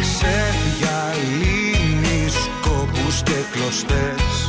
[0.00, 4.46] Ξεδιαλύνεις κόπους και κλωστές.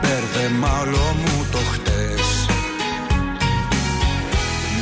[0.00, 2.24] Μπέρδεμα όλο μου το χτες.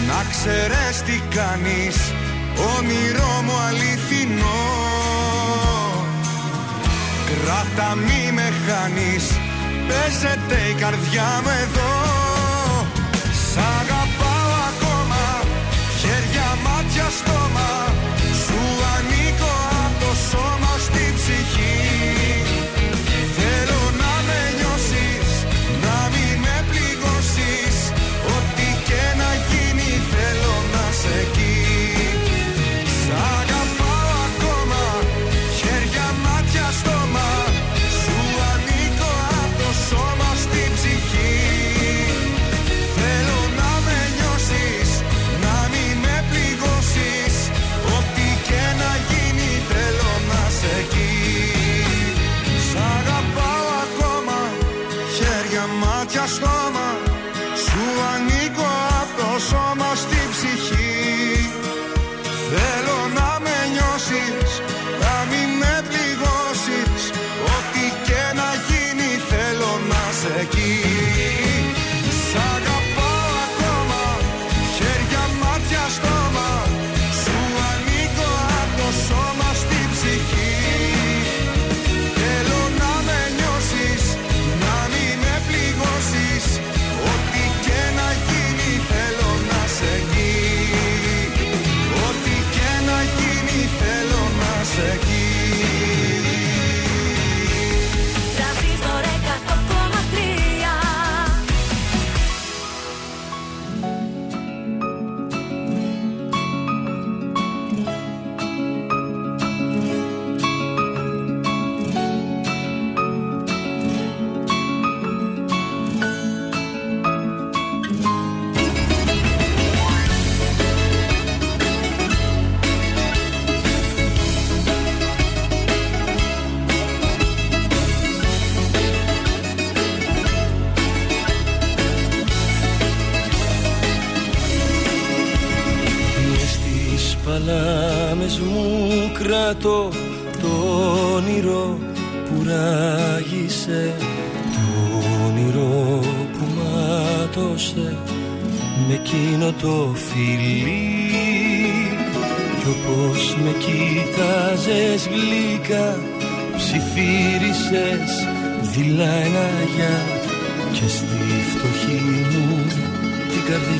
[0.08, 1.96] Να ξέρεις τι κάνεις
[2.76, 4.62] Όνειρό μου αληθινό.
[7.26, 9.24] Κράτα μη με χάνεις
[9.88, 11.87] Παίζεται η καρδιά μου εδώ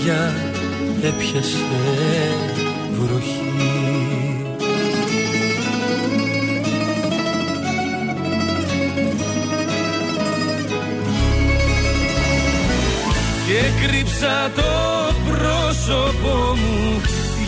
[0.09, 0.35] την καρδιά
[1.03, 1.59] έπιασε
[2.93, 3.53] βροχή.
[13.47, 14.73] Και κρύψα το
[15.29, 17.01] πρόσωπό μου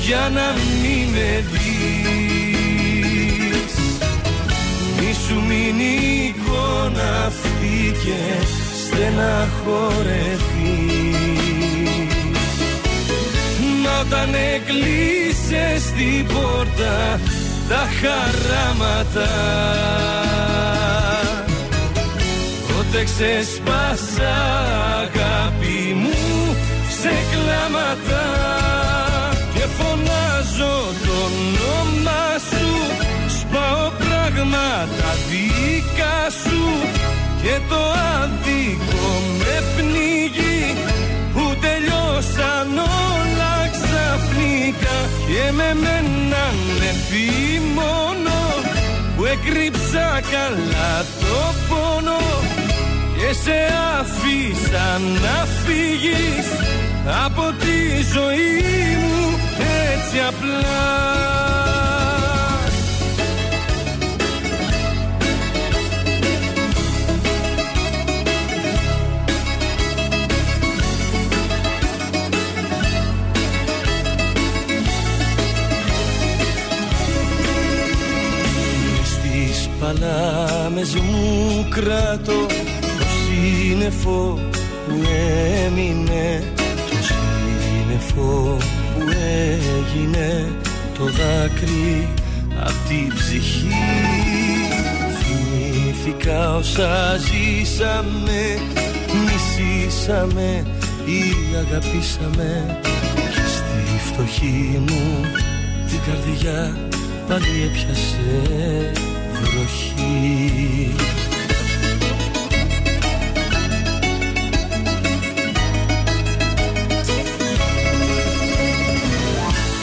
[0.06, 0.48] για να
[0.82, 3.74] μην με δεις.
[4.98, 8.20] Μη σου μείνει η εικόνα αυτή και
[8.86, 10.89] στεναχωρεθείς
[14.12, 17.20] όταν έκλεισες την πόρτα
[17.68, 19.30] τα χαράματα.
[22.68, 24.34] Τότε ξεσπάσα
[25.00, 26.56] αγάπη μου
[27.00, 28.24] σε κλάματα.
[29.54, 32.68] Και φωνάζω το όνομα σου
[33.38, 36.62] Σπάω πράγματα δικά σου.
[37.42, 37.80] Και το
[38.20, 39.08] άδικο
[39.38, 40.74] με πνίγει
[41.06, 41.09] Που
[41.80, 44.96] τελειώσαν όλα ξαφνικά
[45.26, 46.92] Και με μένανε
[47.74, 48.30] μόνο
[49.16, 52.20] Που έκρυψα καλά το πόνο
[53.16, 53.58] και σε
[53.98, 56.46] άφησα να φύγεις
[57.24, 59.38] από τη ζωή μου
[59.92, 61.49] έτσι απλά
[80.80, 82.46] παλάμες μου κρατώ
[83.24, 84.38] σύννεφο
[84.88, 84.94] που
[85.66, 86.42] έμεινε
[86.90, 88.56] Το σύννεφο
[88.94, 89.08] που
[89.78, 90.52] έγινε
[90.98, 92.08] Το δάκρυ
[92.60, 93.66] απ' την ψυχή.
[95.20, 98.58] Θυμήθηκα όσα ζήσαμε
[99.24, 100.66] Μισήσαμε
[101.04, 102.78] ή αγαπήσαμε.
[103.14, 105.24] Και στη φτωχή μου
[105.88, 106.76] την καρδιά
[107.28, 109.09] Πάλι έπιασε
[109.40, 110.94] βροχή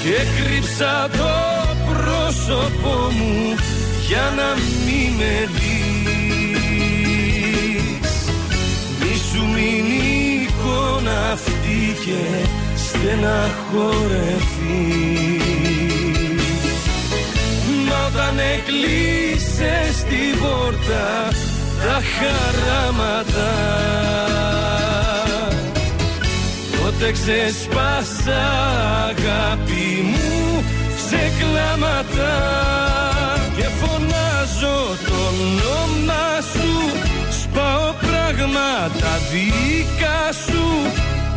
[0.08, 1.36] Και κρύψα το
[1.88, 3.56] πρόσωπό μου
[4.08, 4.50] για να
[4.86, 5.78] μην με δεις.
[9.00, 12.22] Μη σου μείνει η εικόνα αυτή και
[12.76, 13.66] στεναχωρεθείς.
[17.90, 18.36] Μα όταν
[19.60, 21.28] έκλεισες την πόρτα
[21.84, 23.54] τα χαράματα.
[26.82, 28.44] Τότε ξεσπάσα
[29.10, 30.64] αγάπη μου
[31.08, 32.34] σε κλάματα.
[33.56, 37.00] Και φωνάζω το όνομα σου
[37.42, 40.66] Σπάω πράγματα δικά σου.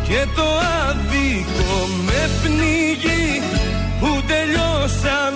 [0.07, 0.47] Και το
[0.87, 3.41] άδικο με πνίγει
[4.01, 5.33] Που τελειώσαν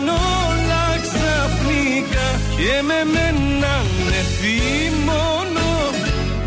[0.47, 2.27] όλα ξαφνικά
[2.57, 4.21] Και με μένανε
[5.09, 5.67] μόνο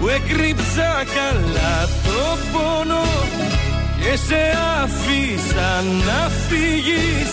[0.01, 1.75] Που έκρυψα καλά
[2.05, 3.05] το πόνο
[4.09, 4.43] και σε
[4.83, 5.71] άφησα
[6.07, 7.31] να φύγεις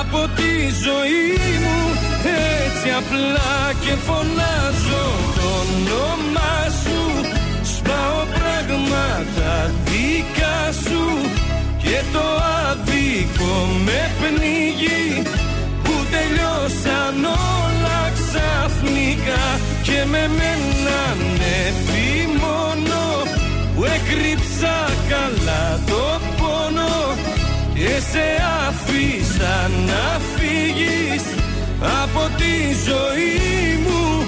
[0.00, 0.52] από τη
[0.84, 1.78] ζωή μου.
[2.66, 5.04] Έτσι απλά και φωνάζω
[5.36, 7.00] το όνομά σου
[7.62, 11.30] σπάω πράγματα δικά σου
[11.90, 12.26] και το
[12.68, 13.54] άδικο
[13.84, 15.22] με πνίγει
[15.82, 19.44] που τελειώσαν όλα ξαφνικά.
[19.82, 21.58] Και με μένανε
[22.44, 23.00] μόνο
[23.74, 24.76] που έκρυψα
[25.08, 27.16] καλά το πόνο.
[27.74, 28.26] Και σε
[28.66, 31.24] άφησα να φύγεις
[32.02, 32.54] από τη
[32.88, 34.24] ζωή μου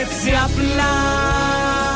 [0.00, 1.91] έτσι απλά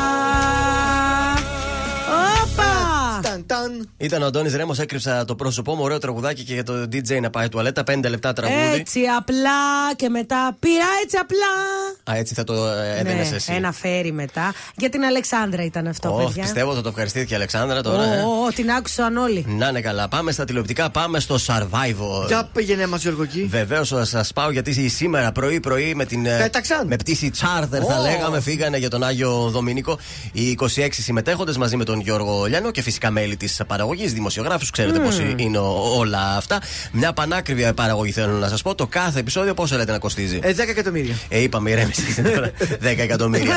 [3.97, 5.83] Ήταν ο Αντώνης Ρέμος, έκρυψα το πρόσωπό μου.
[5.83, 7.83] Ωραίο τραγουδάκι και για το DJ να πάει τουαλέτα.
[7.83, 8.79] Πέντε λεπτά τραγούδι.
[8.79, 9.49] Έτσι απλά
[9.95, 12.15] και μετά πήρα έτσι απλά.
[12.15, 12.53] Α, έτσι θα το
[12.99, 13.53] έδαινε Ναι, εσύ.
[13.53, 14.53] ένα φέρι μετά.
[14.75, 16.43] Για την Αλεξάνδρα ήταν αυτό, Ωχ, παιδιά.
[16.43, 18.03] πιστεύω θα το ευχαριστήθηκε η Αλεξάνδρα τώρα.
[18.13, 18.21] ε.
[18.21, 19.45] Ω, ω, την άκουσαν όλοι.
[19.47, 20.07] Να είναι καλά.
[20.07, 22.27] Πάμε στα τηλεοπτικά, πάμε στο Survivor.
[22.27, 23.43] Για πήγαινε μας, Γιώργο εκεί.
[23.49, 26.25] Βεβαίως σας πάω γιατί σήμερα πρωί-πρωί με την.
[26.25, 26.87] ε, Πέταξαν.
[26.87, 28.01] Με πτήση charter θα Ω.
[28.01, 29.97] λέγαμε, φύγανε για τον Άγιο Δομήνικο
[30.31, 34.69] οι 26 συμμετέχοντες μαζί με τον Γιώργο Λιάνο και φυσικά μέλη τη της παραγωγής, δημοσιογράφους,
[34.71, 35.09] ξέρετε Μμμ.
[35.09, 36.59] πώ είναι ο- όλα αυτά.
[36.91, 38.75] Μια πανάκριβη παραγωγή θέλω να σας πω.
[38.75, 41.15] Το κάθε επεισόδιο πόσο λέτε να κοστίζει; Ε, 10 εκατομμύρια.
[41.29, 42.51] Ε, είπαμε, ηρέμηση τώρα.
[42.87, 43.55] 10 εκατομμύρια.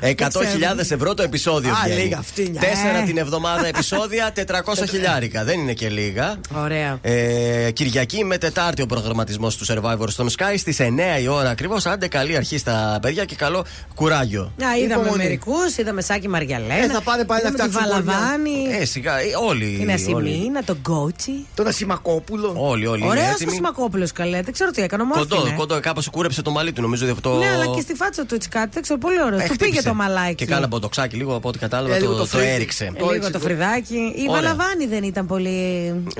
[0.00, 1.72] 100.000 ευρώ το επεισόδιο.
[1.72, 2.00] Α, βγαίνει.
[2.02, 2.60] λίγα φτύνια.
[2.60, 3.04] Τέσσερα Ε.
[3.06, 5.44] την εβδομάδα επεισόδια, 400 χιλιάρικα.
[5.44, 6.40] Δεν είναι και λίγα.
[6.54, 6.98] Ωραία.
[7.02, 11.86] Ε, Κυριακή με Τετάρτη ο προγραμματισμός του Survivor στον Sky στις 9 η ώρα ακριβώς.
[11.86, 13.64] Άντε καλή αρχή στα παιδιά και καλό
[13.94, 14.52] κουράγιο.
[14.56, 15.22] Να, είδαμε Υπομονή.
[15.22, 16.74] μερικούς, είδαμε Σάκη Μαριαλένα.
[16.84, 18.66] Ε, θα πάνε πάλι να είδαμε τη φτιάξουν Βαλαβάνη.
[18.80, 19.64] Ε, σιγά, ε, όλοι.
[19.66, 19.92] Την όλοι.
[19.92, 22.54] Ασημίνα, τον Κότσι; Τον Ασημακόπουλο.
[22.56, 23.00] Όλοι, όλοι.
[23.00, 23.52] είναι Ωραίο ο έτοιμοι.
[23.52, 24.42] Σιμακόπουλο καλέ.
[24.42, 25.02] Δεν ξέρω τι έκανε.
[25.02, 25.56] Ομόρφη Κοντό, είναι.
[25.56, 27.36] κοντό, κάπως κούρεψε το μαλλί του, νομίζω ότι αυτό.
[27.38, 28.68] Ναι, αλλά και στη φάτσα του έτσι κάτι.
[28.72, 29.38] Δεν ξέρω, πολύ ωραίο.
[29.38, 29.70] Ε, Του χτύπησε.
[29.70, 30.34] πήγε το μαλάκι.
[30.34, 32.46] Και κάνα μποτοξάκι λίγο από ό,τι κατάλαβα Ε, λίγο το, το το φρύδι.
[32.48, 32.84] έριξε.
[32.84, 33.94] Ε, Λίγο το φρυδάκι.
[33.94, 34.32] Η Ωραία.
[34.42, 35.50] Βαλαβάνη δεν ήταν πολύ.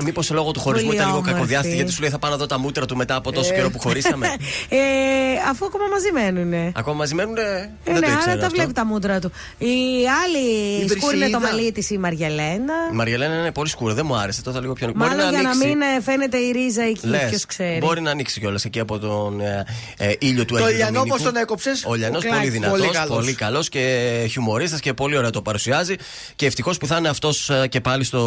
[0.03, 1.35] Μήπως λόγω του χωρισμού Πολύ ήταν λίγο όμορφη.
[1.35, 3.55] κακοδιάστη γιατί σου λέει θα πάω να δω τα μούτρα του μετά από τόσο Ε.
[3.55, 4.27] καιρό που χωρίσαμε.
[4.69, 4.77] Ε,
[5.49, 6.71] αφού ακόμα μαζί μένουνε.
[6.75, 7.37] Ακόμα μαζί μένουν.
[7.37, 7.41] Ε,
[7.83, 8.55] δεν ναι, το άρα ήξερα τα αυτό.
[8.55, 9.31] βλέπει τα μούτρα του.
[9.57, 9.67] Η
[10.23, 10.45] άλλη
[10.83, 11.39] Η σκούρνε το Βρυσίδα.
[11.39, 12.73] μαλλί της η Μαριαλένα.
[12.93, 14.41] Η Μαριελένα είναι πολύ σκούρα, δεν μου άρεσε.
[14.41, 15.67] Τότε λίγο πιο Μάλλον Μπορεί για να ανοίξει.
[15.67, 17.77] μην ε, φαίνεται η ρίζα εκεί, Λες, ποιο ξέρει.
[17.77, 19.65] Μπορεί να ανοίξει κιόλας εκεί από τον ε,
[19.97, 21.15] ε, ήλιο του Το Αγίου Λιανό Δομήνικου.
[21.17, 22.51] πώς τον έκοψες; Ο Λιανό Ο πολύ Κλάκης.
[22.51, 23.35] δυνατός, Πολύ πολύ, καλός.
[23.35, 25.95] καλός και χιουμορίστας και πολύ ωραία το παρουσιάζει.
[26.35, 28.19] Και ευτυχώς που θα είναι αυτός και πάλι στο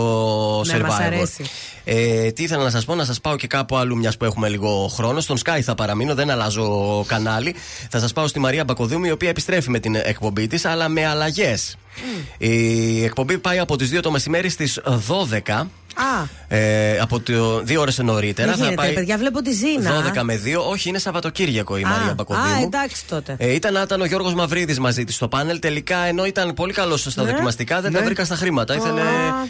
[0.66, 1.02] Ναι, μας Survivor.
[1.06, 1.44] αρέσει.
[1.84, 4.48] Ε, τι ήθελα να σας πω, να σας πάω και κάπου αλλού, μιας που έχουμε
[4.48, 5.20] λίγο χρόνο.
[5.20, 7.54] Στον Sky θα παραμείνω, δεν αλλάζω κανάλι.
[7.90, 11.06] Θα σας πάω στη Μαρία Μπακοδούμη, η οποία επιστρέφει με την εκπομπή της, αλλά με
[11.06, 11.76] αλλαγές.
[12.38, 14.80] Η εκπομπή πάει από τις 2 το μεσημέρι στις
[15.44, 15.66] 12.
[15.96, 18.48] Α, Ε, από το, δύο ώρες νωρίτερα.
[18.48, 20.12] δεν θα γίνεται, πάει παιδιά, βλέπω τη Ζήνα.
[20.16, 20.60] 12 με 2.
[20.70, 22.62] Όχι, είναι Σαββατοκύριακο η Α, Μαρία Α, Μπακοδήμου.
[22.64, 23.34] εντάξει τότε.
[23.38, 25.58] Ε, ήταν να ήταν ο Γιώργος Μαυρίδης μαζί της στο πάνελ.
[25.58, 27.30] Τελικά, ενώ ήταν πολύ καλός στα Ναι.
[27.30, 27.98] δοκιμαστικά, δεν Ναι.
[27.98, 28.74] τα βρήκα στα χρήματα.
[28.74, 29.04] Ήθελε Α.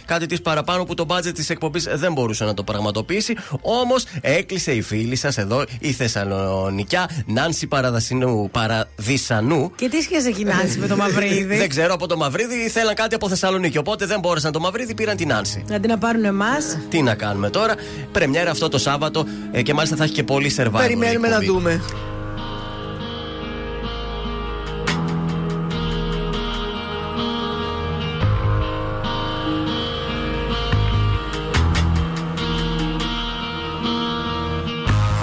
[0.06, 3.36] κάτι της παραπάνω που το budget της εκπομπής δεν μπορούσε να το πραγματοποιήσει.
[3.60, 9.72] Όμως έκλεισε η φίλη σας εδώ, η Θεσσαλονικιά, Νάνση Παραδασινού, Παραδισανού.
[9.76, 12.94] Και τι σχέση έχει η Νάνση με το Μαυρίδη; Δεν ξέρω από το Μαυρίδη, θέλαν
[12.94, 13.78] κάτι από Θεσσαλονίκη.
[13.78, 15.64] Οπότε δεν μπόρεσαν το Μαυρίδη, πήραν την Νάνση.
[15.72, 16.56] Αντί να πάρουν εμά.
[16.88, 17.74] Τι να κάνουμε τώρα;
[18.12, 20.66] Πρεμιέρα αυτό το Σάββατο ε, και μάλιστα θα έχει και πολύ survivor.
[20.66, 21.46] η Περιμένουμε να εκπομπή.
[21.46, 21.80] δούμε.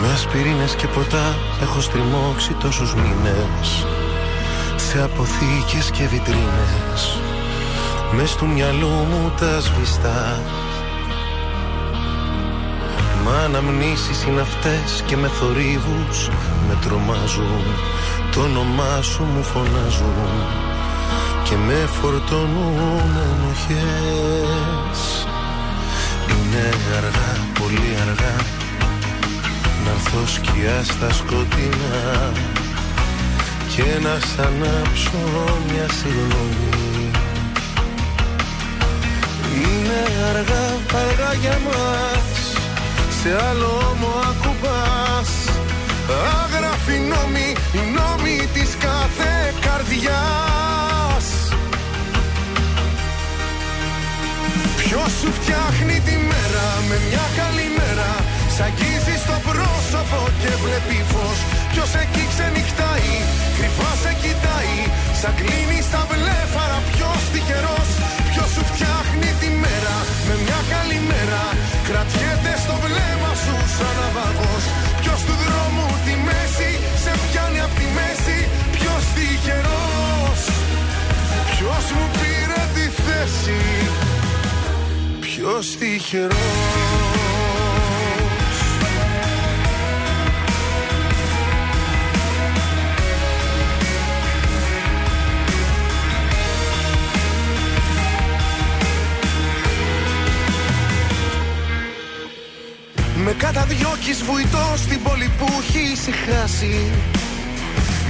[0.02, 3.86] Με ασπιρίνες και ποτά έχω στριμώξει τόσους μήνες
[4.76, 7.18] Σε αποθήκες και βιτρίνες
[8.16, 10.40] Μες του μυαλού μου τα σβηστά
[13.24, 16.30] Μα αναμνήσεις είναι αυτές και με θορύβους
[16.68, 17.64] με τρομάζουν.
[18.32, 20.64] Το όνομά σου μου φωνάζουν
[21.44, 25.00] και με φορτώνουν ενοχές.
[26.30, 28.36] Είναι αργά, πολύ αργά
[29.84, 32.32] να έρθω σκιά στα σκοτεινά
[33.76, 35.18] και να σ' ανάψω
[35.72, 37.12] μια συγγνώμη.
[39.54, 40.66] Είναι αργά,
[41.02, 42.43] αργά για μας
[43.24, 45.32] σε άλλο μου ακουμπάς.
[46.42, 47.48] Άγραφοι νόμοι,
[47.78, 49.34] οι νόμοι της κάθε
[49.66, 51.28] καρδιάς.
[54.80, 58.12] Ποιος σου φτιάχνει τη μέρα με μια καλή μέρα
[58.54, 61.40] Σ' αγγίζει στο πρόσωπο και βλέπει φως.
[61.72, 63.14] Ποιος εκεί ξενυχτάει,
[63.58, 64.78] κρυφά σε κοιτάει
[65.20, 67.90] Σαν κλείνει στα βλέφαρα ποιος τυχερός.
[68.30, 69.96] Ποιος σου φτιάχνει τη μέρα
[70.28, 71.44] με μια καλή μέρα
[71.88, 72.23] Κρατιέται
[83.44, 83.90] θέση
[85.20, 86.38] Ποιος τυχερός.
[103.26, 106.92] Με καταδιώκεις βουητός στην πόλη που έχει ησυχάσει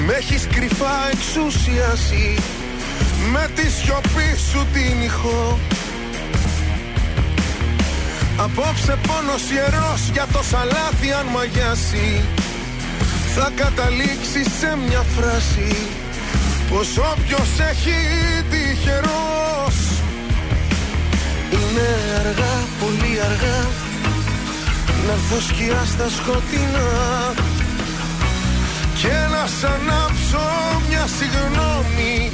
[0.06, 2.38] Με έχεις κρυφά εξουσιάσει
[3.32, 5.60] Με τη σιωπή σου την ηχό
[8.38, 12.22] Απόψε πόνος ιερός για το σαλάθι αν μαγιάσει.
[13.36, 15.76] Θα καταλήξει σε μια φράση.
[16.70, 17.98] Πως όποιος έχει
[18.50, 19.78] τυχερός.
[21.52, 21.90] Είναι
[22.20, 23.62] αργά, πολύ αργά.
[25.06, 26.90] Να έρθω σκιά στα σκοτεινά.
[29.02, 30.46] Και να σ' ανάψω
[30.90, 32.32] μια συγγνώμη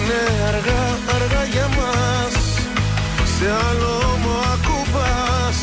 [0.00, 0.82] είναι αργά,
[1.16, 2.34] αργά για μας.
[3.34, 5.58] Σε άλλο όμο ακούμπας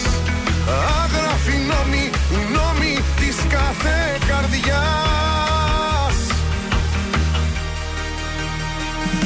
[1.02, 2.06] Άγραφη νόμη,
[2.38, 4.00] η νόμη της κάθε
[4.30, 6.18] καρδιάς.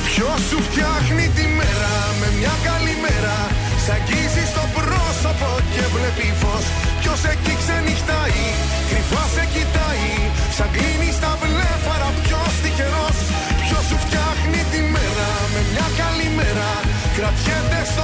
[0.07, 3.37] Ποιος σου φτιάχνει τη μέρα με μια καλή μέρα
[3.83, 6.65] Σ' αγγίζει στο πρόσωπο και βλέπει φως.
[6.99, 8.43] Ποιος εκεί ξενυχτάει,
[8.89, 10.11] κρυφά σε κοιτάει
[10.57, 10.69] Σαν
[11.17, 13.10] στα τα βλέφαρα ποιος τυχερός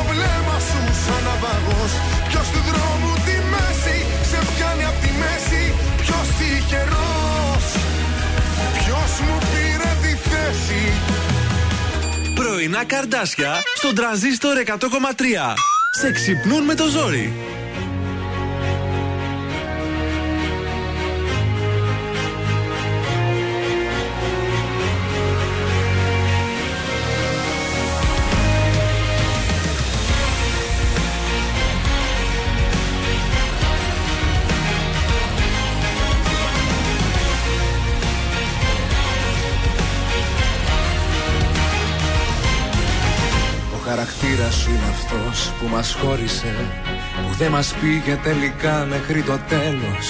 [0.10, 1.94] βλέμμα σου σαν ναυαγός
[2.28, 3.98] Ποιος του δρόμου τη μέση
[4.30, 5.64] σε πιάνει απ' τη μέση
[6.02, 7.66] Ποιος τυχερός
[8.80, 10.84] Ποιος μου πήρε τη θέση
[12.36, 15.54] Πρωινά καρδάσια στον τραζίστορ 100,3.
[16.00, 17.34] Σε ξυπνούν με το ζόρι.
[45.08, 46.54] Αυτός που μας χώρισε
[47.28, 50.06] Που δεν μας πήγε τελικά μέχρι το τέλος.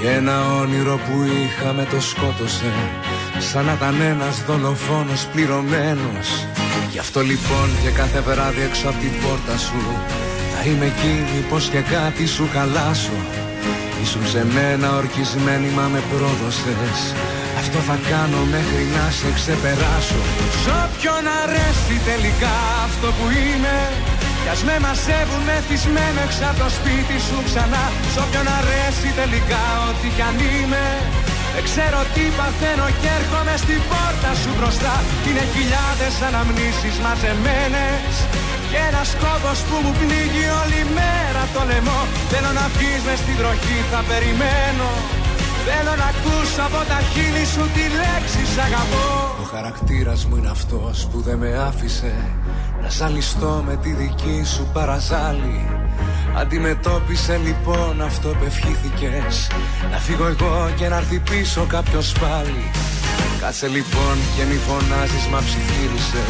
[0.00, 2.72] Και ένα όνειρο που είχαμε το σκότωσε
[3.38, 6.28] Σαν να ήταν ένας δολοφόνος πληρωμένος.
[6.90, 9.82] Γι' αυτό λοιπόν και κάθε βράδυ έξω από την πόρτα σου
[10.52, 13.18] Θα είμαι εκείνη πως και κάτι σου χαλάσω.
[14.02, 16.98] Ήσουν σε μένα ορκισμένη μα με πρόδωσες.
[17.60, 20.20] Αυτό θα κάνω μέχρι να σε ξεπεράσω.
[20.62, 22.54] Σ' όποιον αρέσει τελικά
[22.86, 23.76] αυτό που είμαι
[24.50, 27.84] Κι ας με μαζεύουν μεθυσμένο έξω από το σπίτι σου ξανά.
[28.12, 30.86] Σ' όποιον αρέσει τελικά ό,τι κι αν είμαι.
[31.54, 34.94] Δεν ξέρω τι παθαίνω και έρχομαι στην πόρτα σου μπροστά.
[35.26, 38.12] Είναι χιλιάδες αναμνήσεις μαζεμένες.
[38.70, 42.00] Και ένας κόμπος που μου πνίγει όλη μέρα το λαιμό.
[42.30, 44.90] Θέλω να βγεις μες στην τροχή θα περιμένω.
[45.66, 49.08] Θέλω να ακούσω από τα χείλη σου τη λέξη σ' αγαπώ
[49.42, 52.12] Ο χαρακτήρας μου είναι αυτός που δεν με άφησε
[52.82, 55.80] Να ζαλιστώ με τη δική σου παραζάλη
[56.36, 59.50] Αντιμετώπισε λοιπόν αυτό που ευχήθηκες
[59.90, 62.64] Να φύγω εγώ και να έρθει πίσω κάποιος πάλι.
[63.40, 66.22] Κάτσε λοιπόν και μη φωνάζεις μα ψιθύρισε.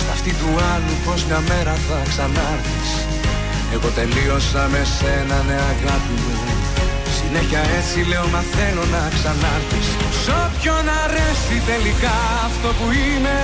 [0.00, 2.90] Στα αυτή του άλλου πως μια μέρα θα ξανάρθεις.
[3.74, 6.36] Εγώ τελείωσα με σένα ναι αγάπη μου.
[7.18, 9.86] Συνέχεια έτσι λέω μαθαίνω να ξανάρθεις.
[10.22, 12.16] Σ' όποιον αρέσει τελικά
[12.48, 13.38] αυτό που είμαι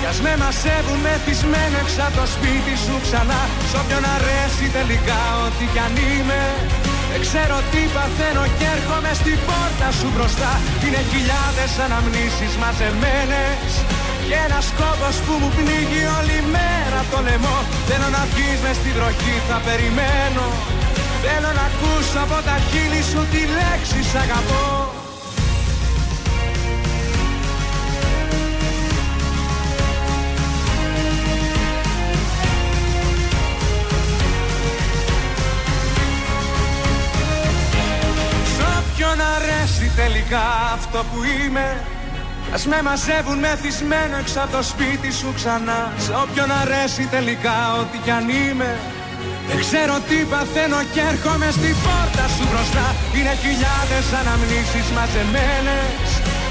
[0.00, 3.42] κι ας με μαζεύουν μεθυσμένο έξω από το σπίτι σου ξανά.
[3.70, 6.42] Σ' όποιον αρέσει τελικά ό,τι κι αν είμαι.
[7.10, 10.52] Δεν ξέρω τι παθαίνω και έρχομαι στην πόρτα σου μπροστά.
[10.84, 13.70] Είναι χιλιάδες αναμνήσεις μαζεμένες.
[14.26, 17.58] Και ένας κόμπος που μου πνίγει όλη μέρα το λαιμό.
[17.88, 20.46] Θέλω να βγεις μες στην τροχή θα περιμένω.
[21.24, 24.89] Θέλω να ακούσω από τα χείλη σου τη λέξη σ' αγαπώ
[39.00, 40.44] Σ' όποιον αρέσει τελικά
[40.76, 41.68] αυτό που είμαι.
[42.54, 45.80] Ας με μαζεύουν μεθυσμένο έξω από το σπίτι σου ξανά.
[46.04, 48.70] Σε όποιον αρέσει τελικά ό,τι κι αν είμαι.
[49.48, 52.86] Δεν ξέρω τι παθαίνω και έρχομαι στην πόρτα σου μπροστά.
[53.16, 56.08] Είναι χιλιάδες αναμνήσεις μαζεμένες.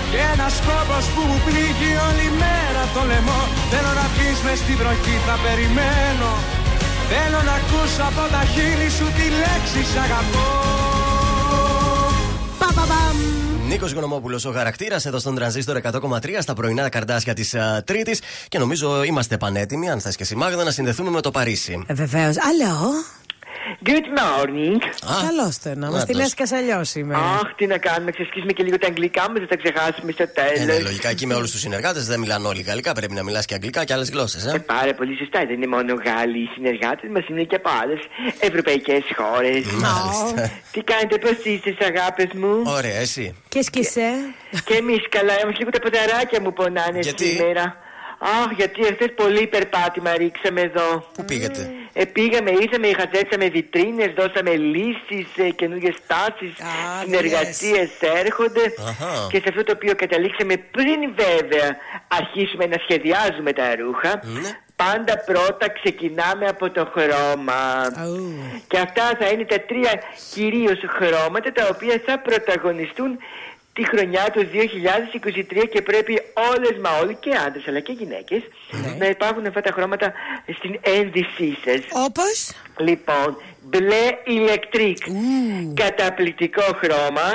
[0.09, 3.41] Και ένας κόμπος που μου πνίγει όλη μέρα το λαιμό.
[3.71, 6.31] Θέλω να πεις μες στην βροχή θα περιμένω.
[7.09, 10.78] Θέλω να ακούσω από τα χείλη σου τη λέξη σ' αγαπώ
[13.67, 17.55] Νίκος Γνωμόπουλος, ο χαρακτήρας εδώ στον τρανζίστορ 100,3 στα πρωινά καρδάσια της
[17.85, 18.21] Τρίτης.
[18.47, 21.83] Και νομίζω είμαστε πανέτοιμοι, αν θες και εσύ Μάγδα, να συνδεθούμε με το Παρίσι.
[21.89, 22.35] Βεβαίως.
[22.37, 22.77] Αλλιώ.
[23.83, 24.79] Good morning.
[25.27, 27.19] Καλώς το να μας τη λες και αλλιώς σήμερα.
[27.19, 30.25] Αχ, τι να κάνουμε, ξεσκίσουμε και λίγο τα αγγλικά μα, δεν τα ξεχάσουμε στο Ε,
[30.25, 30.65] τέλο.
[30.73, 32.91] ναι, λογικά εκεί με όλους τους συνεργάτες δεν μιλάνε όλοι γαλλικά.
[32.93, 34.45] Πρέπει να μιλάς και αγγλικά και άλλες γλώσσες.
[34.45, 34.59] Ε.
[34.59, 37.99] Πάρα πολύ σωστά, δεν είναι μόνο Γάλλοι οι συνεργάτες μας, είναι και από άλλες
[38.39, 39.63] ευρωπαϊκές χώρες.
[39.65, 40.51] Μάλιστα.
[40.71, 43.35] Τι κάνετε, πώς είστε, αγάπες μου; Ωραία, εσύ.
[43.49, 44.11] Και σκισέ.
[44.63, 47.77] Και εμείς καλά, όμως λίγο τα ποδαράκια μου πονάνε Γιατί; σήμερα.
[48.21, 51.07] Αχ, γιατί εχθές πολύ περπάτημα ρίξαμε εδώ.
[51.13, 56.53] Πού πήγατε; Ε, πήγαμε, είδαμε, χαζέψαμε βιτρίνες, δώσαμε λύσεις, ε, καινούριε τάσεις,
[57.03, 57.89] συνεργασίες
[58.25, 58.73] έρχονται.
[58.89, 59.27] Αχα.
[59.31, 64.19] Και σε αυτό το οποίο καταλήξαμε πριν βέβαια αρχίσουμε να σχεδιάζουμε τα ρούχα.
[64.23, 64.57] Ναι.
[64.75, 67.61] Πάντα πρώτα ξεκινάμε από το χρώμα.
[68.67, 70.01] Και αυτά θα είναι τα τρία
[70.33, 73.17] κυρίως χρώματα τα οποία θα πρωταγωνιστούν
[73.79, 76.21] τη χρονιά του 2023 και πρέπει
[76.53, 78.41] όλες μα όλοι και άντρες αλλά και γυναίκες
[78.99, 80.13] να υπάρχουν αυτά τα χρώματα
[80.57, 81.81] στην ένδυσή σας.
[82.07, 84.97] Όπως; Λοιπόν, μπλε ηλεκτρικ.
[85.73, 87.27] Καταπληκτικό χρώμα.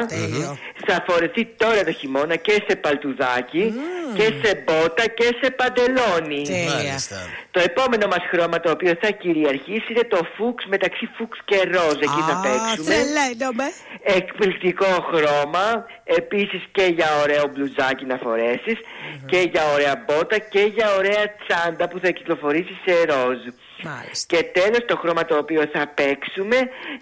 [0.87, 3.75] Θα φορεθεί τώρα το χειμώνα και σε παλτουδάκι
[4.15, 6.43] και σε μπότα και σε παντελόνι.
[6.69, 7.17] Μάλιστα.
[7.51, 11.99] Το επόμενο μας χρώμα το οποίο θα κυριαρχήσει είναι το φούξ μεταξύ φούξ και ροζ.
[12.07, 12.95] Εκεί θα παίξουμε.
[12.95, 13.65] Τρελαίνομαι.
[14.03, 15.87] Εκπληκτικό χρώμα.
[16.05, 18.79] Επίσης και για ωραίο μπλουζάκι να φορεσεις
[19.27, 23.39] και για ωραία μπότα και για ωραία τσάντα που θα κυκλοφορήσει σε ροζ.
[23.83, 24.37] Μάλιστα.
[24.37, 26.57] Και τέλος το χρώμα το οποίο θα παίξουμε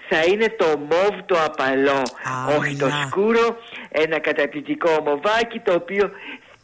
[0.09, 2.03] θα είναι το μοβ το απαλό.
[2.59, 3.57] Όχι το σκούρο,
[3.89, 6.11] ένα καταπληκτικό μοβάκι το οποίο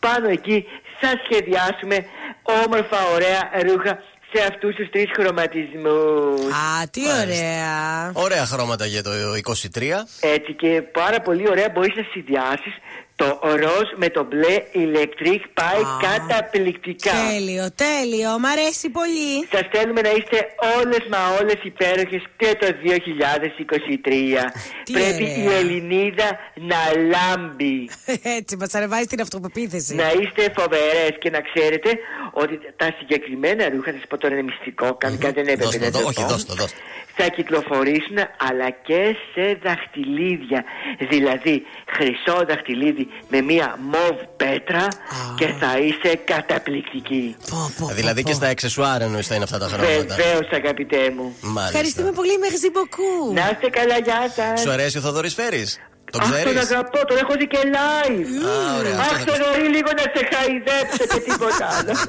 [0.01, 0.67] πάνω εκεί
[1.01, 1.97] θα σχεδιάσουμε
[2.43, 4.03] όμορφα ωραία ρούχα
[4.33, 6.41] σε αυτούς τους τρεις χρωματισμούς.
[6.41, 8.11] Α, τι ωραία.
[8.13, 10.07] Ωραία χρώματα για το 23.
[10.21, 12.75] Έτσι και πάρα πολύ ωραία μπορείς να συνδυάσεις
[13.21, 17.11] το ροζ με το μπλε ηλεκτρικ πάει καταπληκτικά.
[17.31, 18.31] Τέλειο, τέλειο.
[18.39, 19.33] Μ' αρέσει πολύ.
[19.53, 20.39] Σας θέλουμε να είστε
[20.79, 24.53] όλες μα όλες υπέροχες και το 2023.
[24.85, 25.37] Τι Πρέπει ωραία.
[25.37, 26.81] η Ελληνίδα να
[27.13, 27.89] λάμπει.
[28.39, 29.95] Έτσι, μας ανεβάζει την αυτοπεποίθηση.
[29.95, 31.91] να είστε φοβερές και να ξέρετε
[32.33, 35.77] ότι τα συγκεκριμένα ρούχα, θα σας πω τώρα είναι μυστικό, καν κάτι δεν έπρεπε Δώσ'
[35.79, 36.27] το, να δώ- το όχι, πω.
[36.29, 36.79] δώσ' το, δώσ' το.
[37.17, 38.17] θα κυκλοφορήσουν
[38.49, 40.65] αλλά και σε δαχτυλίδια.
[41.09, 44.87] Δηλαδή χρυσό δαχτυλίδι με μία μοβ πέτρα
[45.37, 47.37] και θα είσαι καταπληκτική.
[47.95, 50.15] Δηλαδή και στα εξεσουάρ εννοείς θα είναι αυτά τα χρώματα.
[50.15, 51.35] Βεβαίω, αγαπητέ μου.
[51.41, 51.67] Μάλιστα.
[51.67, 53.35] Ευχαριστούμε πολύ, merci beaucoup.
[53.35, 54.61] Να είστε καλά, γεια σας.
[54.61, 55.79] Σου αρέσει ο Θοδωρής Φέρης;
[56.11, 58.47] Τον Αχ, τον ξέρεις; αγαπώ, τον έχω δει και live.
[58.47, 61.95] Α, ωραία, αυτό Αχ, θα Θοδωρή, λίγο να σε χαϊδέψω και τίποτα άλλο.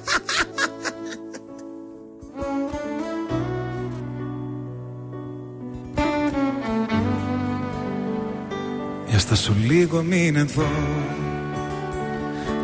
[9.20, 10.70] Για στα σου λίγο μην εδώ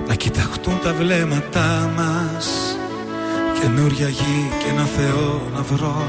[0.07, 2.77] Να κοιταχτούν τα βλέμματά μας.
[3.59, 6.07] Καινούρια γη και ένα Θεό να βρω.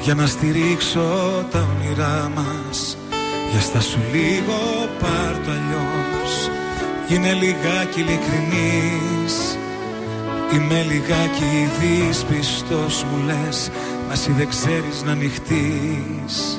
[0.00, 1.00] Για να στηρίξω
[1.50, 2.96] τα όνειρά μας.
[3.50, 6.50] Για στα σου λίγο πάρ' το αλλιώς.
[7.08, 9.58] Είναι λιγάκι ειλικρινής.
[10.54, 13.70] Είμαι λιγάκι δυσπιστός μου λες.
[14.06, 16.58] Μα εσύ δεν ξέρεις να ανοιχτείς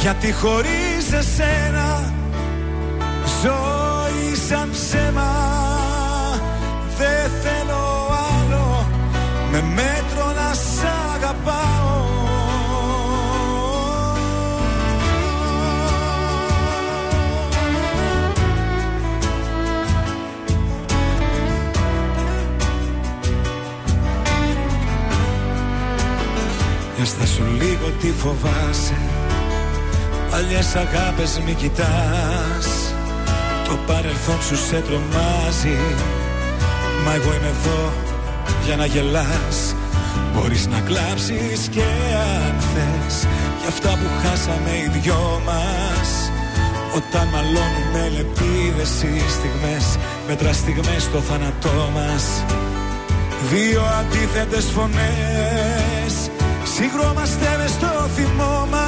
[0.00, 2.12] γιατί χωρίς εσένα
[3.42, 5.32] ζωή σαν ψέμα
[6.98, 8.08] Δεν θέλω
[8.40, 8.86] άλλο.
[9.50, 10.84] Με μέτρο να σ'
[11.14, 12.16] αγαπάω.
[26.96, 29.17] Για στα σου λίγο τι φοβάσαι
[30.30, 32.66] Παλιές αγάπες μη κοιτάς.
[33.68, 35.78] Το παρελθόν σου σε τρομάζει.
[37.04, 37.92] Μα εγώ είμαι εδώ
[38.64, 39.74] για να γελάς.
[40.34, 41.86] Μπορείς να κλάψεις και
[42.44, 43.26] αν θες.
[43.60, 46.10] Για αυτά που χάσαμε οι δυο μας.
[46.96, 49.98] Όταν μαλώνουμε λεπίδες οι στιγμές
[50.28, 52.44] Μέτρα στιγμές στο θάνατό μας.
[53.50, 56.30] Δύο αντίθετες φωνές.
[56.64, 58.87] Συγκρόμαστε μες στο θυμό μας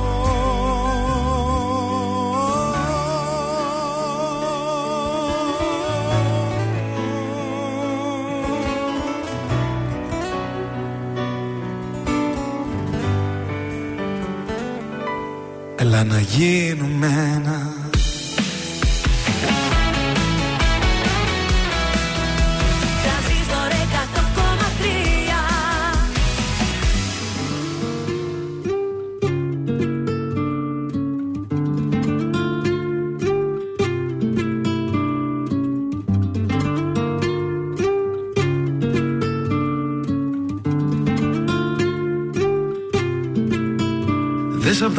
[15.93, 17.70] Έλα να γίνουμε ένα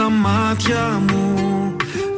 [0.03, 1.35] τα μάτια μου.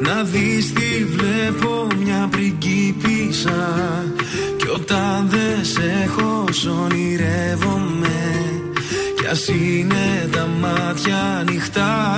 [0.01, 4.05] Να δεις τι βλέπω μια πριγκίπισσα.
[4.57, 8.19] Κι όταν δεν σε έχω σ' ονειρεύομαι.
[9.17, 12.17] Κι ας είναι τα μάτια ανοιχτά.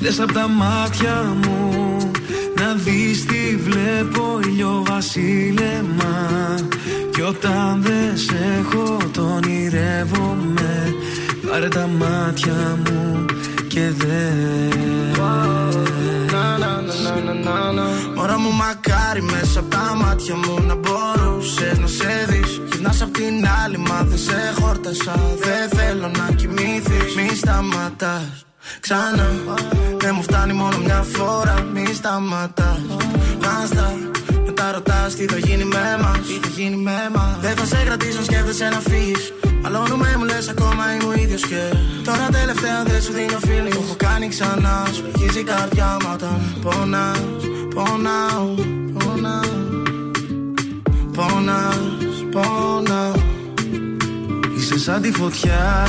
[0.00, 1.68] Δες απ' τα μάτια μου.
[2.56, 6.16] Να δεις τι βλέπω ηλιοβασίλεμα
[7.10, 10.57] Κι όταν δεν σε έχω το ονειρεύομαι
[11.58, 13.24] Πάρε τα μάτια μου
[13.68, 15.18] και δες.
[18.16, 22.60] Μωρά μου μακάρι μέσα από τα μάτια μου να μπορούσες να σε δεις.
[22.72, 25.14] Γυρνάς απ' την άλλη μα δεν σε χόρτασα.
[25.38, 28.46] Δεν θέλω να κοιμήθεις Μη σταματάς.
[28.80, 29.28] Ξανά.
[29.96, 31.66] Δεν μου φτάνει μόνο μια φορά.
[31.74, 32.80] Μη σταματάς.
[33.40, 33.98] Να στα
[34.46, 36.18] μετά ρωτάς τι θα γίνει με μας.
[36.26, 37.36] Τι θα γίνει με μας.
[37.40, 39.32] Δεν θα σε κρατήσω σκέφτεσαι να φύγεις
[39.70, 41.74] Μαλώνουμε μου λες ακόμα είμαι ο ίδιος και
[42.04, 43.70] Τώρα τελευταία δεν σου δίνω feeling.
[43.70, 47.18] Το έχω κάνει ξανά Σου πληγίζει η καρδιά μου όταν πονάς.
[47.74, 48.54] Πονάω,
[48.98, 49.66] πονάω
[51.12, 51.76] Πονάς,
[52.30, 53.12] πονάω.
[54.56, 55.86] Είσαι σαν τη φωτιά.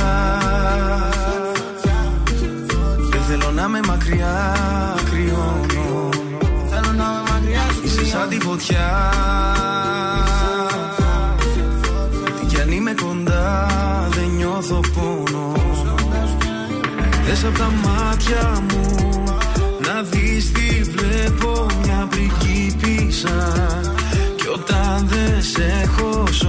[3.10, 4.56] Δεν θέλω να είμαι μακριά
[5.10, 6.08] Κρυώνω.
[6.70, 9.10] Θέλω να είμαι μακριά σου Είσαι σαν τη φωτιά
[17.42, 19.22] Δες απ' τα μάτια μου.
[19.86, 23.54] Να δεις τι βλέπω Μια πριγκίπισσα.
[24.36, 26.44] Κι όταν δεν σε έχω σ'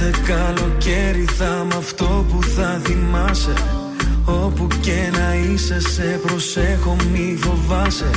[0.00, 3.52] Κάθε καλοκαίρι θα μ' αυτό που θα θυμάσαι.
[4.24, 8.10] Όπου και να είσαι σε προσέχω μη φοβάσαι.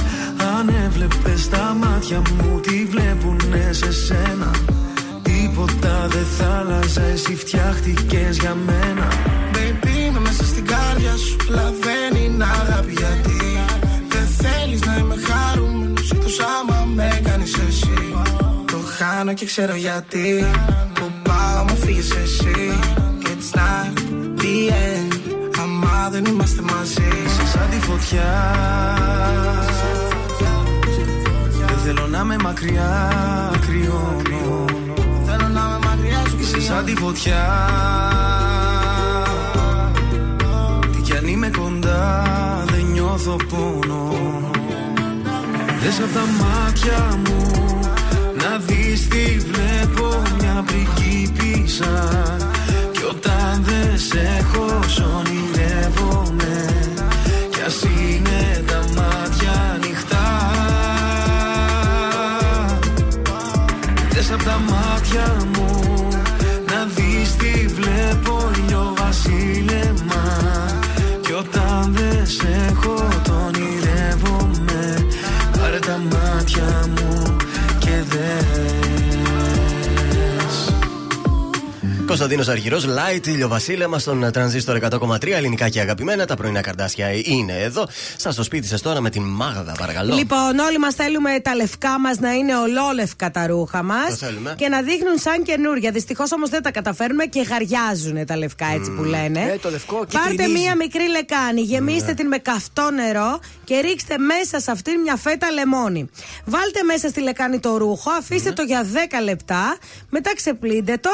[0.57, 4.51] Αν έβλεπες τα μάτια μου τι βλέπουνε σε σένα;
[5.22, 9.07] Τίποτα δεν θα άλλαζε εσύ φτιάχτηκες για μένα.
[9.53, 13.41] Baby είμαι μέσα στην κάρδια σου Αλλά δεν είναι αγάπη γιατί.
[14.07, 18.15] Δεν θέλεις να είμαι χαρούμενος Εκτός άμα με κάνεις εσύ.
[18.65, 20.45] Το χάνω και ξέρω γιατί
[21.44, 22.80] Που πάω μου φύγεις εσύ
[23.22, 23.99] It's not
[24.41, 25.14] the end.
[25.61, 28.32] Άμα δεν είμαστε μαζί Είσαι σαν τη φωτιά
[31.68, 33.11] Δεν θέλω να είμαι μακριά
[33.68, 34.65] Κρυώνω
[35.26, 37.45] Θέλω να είμαι μακριά σου Είσαι σαν τη φωτιά
[40.95, 42.24] Τι κι αν είμαι κοντά
[42.65, 44.14] Δεν νιώθω πόνο
[45.82, 47.73] Δες απ' τα μάτια μου
[82.35, 86.26] Κωνσταντίνος Αργυρός, Light, ηλιοβασίλεμα στον τρανζίστορ 100,3 ελληνικά και αγαπημένα.
[86.26, 87.88] Τα πρωινά καρδάσια είναι εδώ.
[88.18, 90.15] Σα στο σπίτι σας τώρα με την Μάγδα, παρακαλώ.
[90.15, 94.55] Λοιπόν, όλοι μας θέλουμε τα λευκά μας να είναι ολόλευκα τα ρούχα μας Το θέλουμε.
[94.57, 95.91] και να δείχνουν σαν καινούρια.
[95.91, 99.39] Δυστυχώς όμως δεν τα καταφέρνουμε και γαριάζουν τα λευκά έτσι που λένε.
[99.53, 100.60] Ε, το λευκό Πάρτε κυτρινίζει.
[100.60, 102.14] μία μικρή λεκάνη, γεμίστε Ναι.
[102.14, 106.10] την με καυτό νερό και ρίξτε μέσα σε αυτήν μια φέτα λεμόνι.
[106.45, 108.55] Βάλτε μέσα στη λεκάνη το ρούχο, αφήστε Ναι.
[108.55, 109.77] το για 10 λεπτά,
[110.10, 111.10] μετά ξεπλύντε το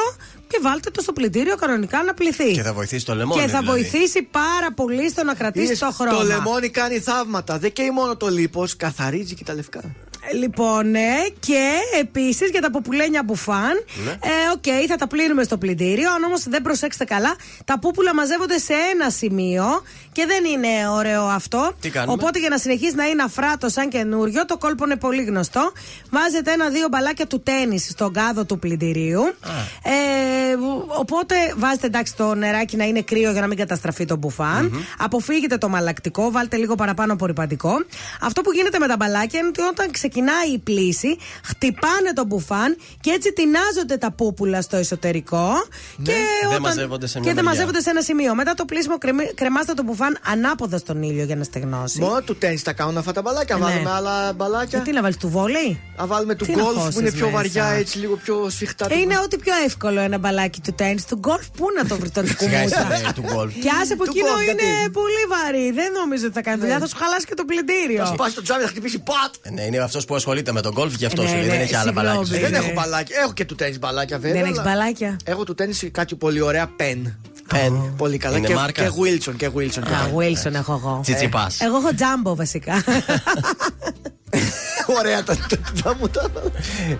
[0.49, 2.51] και βάλτε το στο πλυντήριο κανονικά να πλυθεί.
[2.51, 3.41] Και θα βοηθήσει το λεμόνι.
[3.41, 3.81] Και θα δηλαδή.
[3.81, 6.17] βοηθήσει πάρα πολύ στο να κρατήσει Είδες, το χρώμα.
[6.17, 7.57] Το λεμόνι κάνει θαύματα.
[7.57, 9.81] Δεν καίει μόνο το λίπος, καθαρίζει και τα λευκά.
[10.33, 13.83] Λοιπόν, ναι, και επίσης για τα ποπουλένια μπουφάν.
[14.05, 14.11] Ναι.
[14.11, 14.17] Ε,
[14.53, 16.13] Οκ, θα τα πλύνουμε στο πλυντήριο.
[16.13, 17.35] Αν όμως δεν προσέξετε καλά,
[17.65, 19.65] τα πούπουλα μαζεύονται σε ένα σημείο
[20.11, 21.71] και δεν είναι ωραίο αυτό.
[21.81, 25.23] Τι κάνουμε; Οπότε για να συνεχίσει να είναι αφράτο σαν καινούριο, το κόλπο είναι πολύ
[25.23, 25.71] γνωστό.
[26.09, 29.21] Βάζετε ένα-δύο μπαλάκια του τέννη στον κάδο του πλυντηρίου.
[29.83, 29.91] Ε,
[30.99, 35.57] οπότε βάζετε εντάξει το νεράκι να είναι κρύο για να μην καταστραφεί το μπουφαν Αποφύγετε
[35.57, 37.71] το μαλακτικό, βάλτε λίγο παραπάνω απορριπαντικό.
[38.21, 40.18] Αυτό που γίνεται με τα μπαλάκια είναι ότι όταν ξεκινάει
[40.53, 45.51] η πλήση, χτυπάνε το μπουφάν και έτσι τεινάζονται τα πούπουλα στο εσωτερικό.
[46.03, 46.13] Και,
[46.49, 47.59] Δεν μαζεύονται σε μια και δεν μεριά.
[47.59, 48.35] μαζεύονται σε ένα σημείο.
[48.35, 51.99] Μετά το πλήσιμο κρεμι- κρεμάστε το μπουφάν ανάποδα στον ήλιο για να στεγνώσει.
[51.99, 53.55] Μόνο του τέννη τα κάνουν αυτά τα μπαλάκια.
[53.55, 53.61] Ναι.
[53.63, 54.79] Βάλουμε άλλα μπαλάκια.
[54.79, 57.25] Τι να βάλεις του βόλεϊ; Να βάλουμε του Τι να γκολφ που χώσεις είναι πιο
[57.25, 57.35] μέσα.
[57.37, 58.87] βαριά, έτσι λίγο πιο σφιχτά.
[58.89, 61.01] Ε, Είναι ό,τι πιο εύκολο ένα μπαλάκι του τέννη.
[61.09, 62.65] Του γκολφ, πού να το βρει τον Σιγά κουμούτσα.
[62.95, 63.53] είσαι, ε, του γκολφ.
[63.53, 65.71] Και άσε που Του εκείνο γκολφ, είναι γιατί; πολύ βαρύ.
[65.71, 66.79] Δεν νομίζω ότι θα κάνει δουλειά.
[66.79, 68.05] Θα σου χαλάσει και το πλυντήριο.
[68.05, 69.33] Θα σπάσει το τζάμι, θα χτυπήσει πατ.
[69.41, 71.43] Ε, Ναι, είναι αυτό που ασχολείται με τον γκολφ γι' αυτό Ναι, σου λέει.
[71.45, 72.07] ναι, Δεν έχει άλλα συγγνώμη.
[72.17, 72.37] μπαλάκια.
[72.37, 72.57] Ε, Δεν Ναι.
[72.57, 73.17] έχω μπαλάκια.
[73.23, 74.37] Έχω και του τέννη μπαλάκια βέβαια.
[74.41, 75.17] Δεν έχεις αλλά μπαλάκια.
[75.23, 77.17] Έχω του τέννη κάτι πολύ ωραία πεν.
[77.49, 77.93] Πεν.
[77.97, 78.37] Πολύ καλά.
[78.37, 79.69] Είναι και, μάρκα; και Wilson και Wilson.
[79.69, 80.47] και Α, Wilson.
[80.47, 80.99] Wilson έχω εγώ.
[81.01, 81.59] Τσιτσιπάς.
[81.61, 82.83] Εγώ έχω τζάμπο βασικά.
[84.99, 85.35] Ωραία τα
[85.83, 86.29] τα μου τα.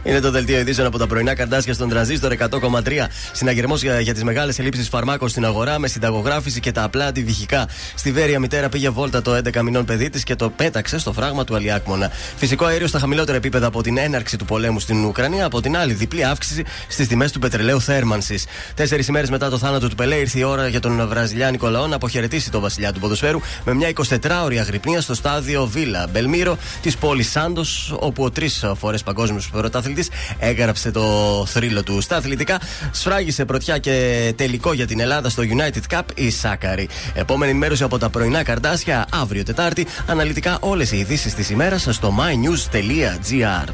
[0.04, 2.92] Είναι το δελτίο ειδήσεων από τα πρωινά καρτάσια στον τραζίστορ 100,3.
[3.32, 7.68] Συναγερμός για, για τις μεγάλες ελλείψεις φαρμάκων στην αγορά με συνταγογράφηση και τα απλά αντιβυχικά.
[7.96, 11.44] Στη Βέρεια μητέρα πήγε βόλτα το 11 μηνών παιδί της και το πέταξε στο φράγμα
[11.44, 12.12] του Αλιάκμονα.
[12.36, 15.46] Φυσικό αέριο στα χαμηλότερα επίπεδα από την έναρξη του πολέμου στην Ουκρανία.
[15.46, 18.46] Από την άλλη, διπλή αύξηση στις τιμές του πετρελαίου θέρμανσης.
[18.74, 21.96] Τέσσερις ημέρες μετά το θάνατο του Πελέ, ήρθε η ώρα για τον Βραζιλιάνικο λαό να
[21.96, 27.30] αποχαιρετήσει τον βασιλιά του ποδοσφαίρου με μια 24ωρη αγρυπνία στο στάδιο Βίλα Μπελμύρο της πόλης
[27.32, 30.10] Σάντος, όπου ο τρεις φορές παγκόσμιος πρωταθλητής
[30.40, 32.02] έγραψε το θρύλο του.
[32.02, 32.60] Στα αθλητικά,
[32.92, 36.90] σφράγισε πρωτιά και τελικό για την Ελλάδα στο United Cup η Σάκαρη.
[37.14, 39.88] Επόμενη ενημέρωση από τα πρωινά καρτάσια αύριο Τετάρτη.
[40.08, 43.74] Αναλυτικά όλες οι ειδήσεις της ημέρας στο mynews.gr.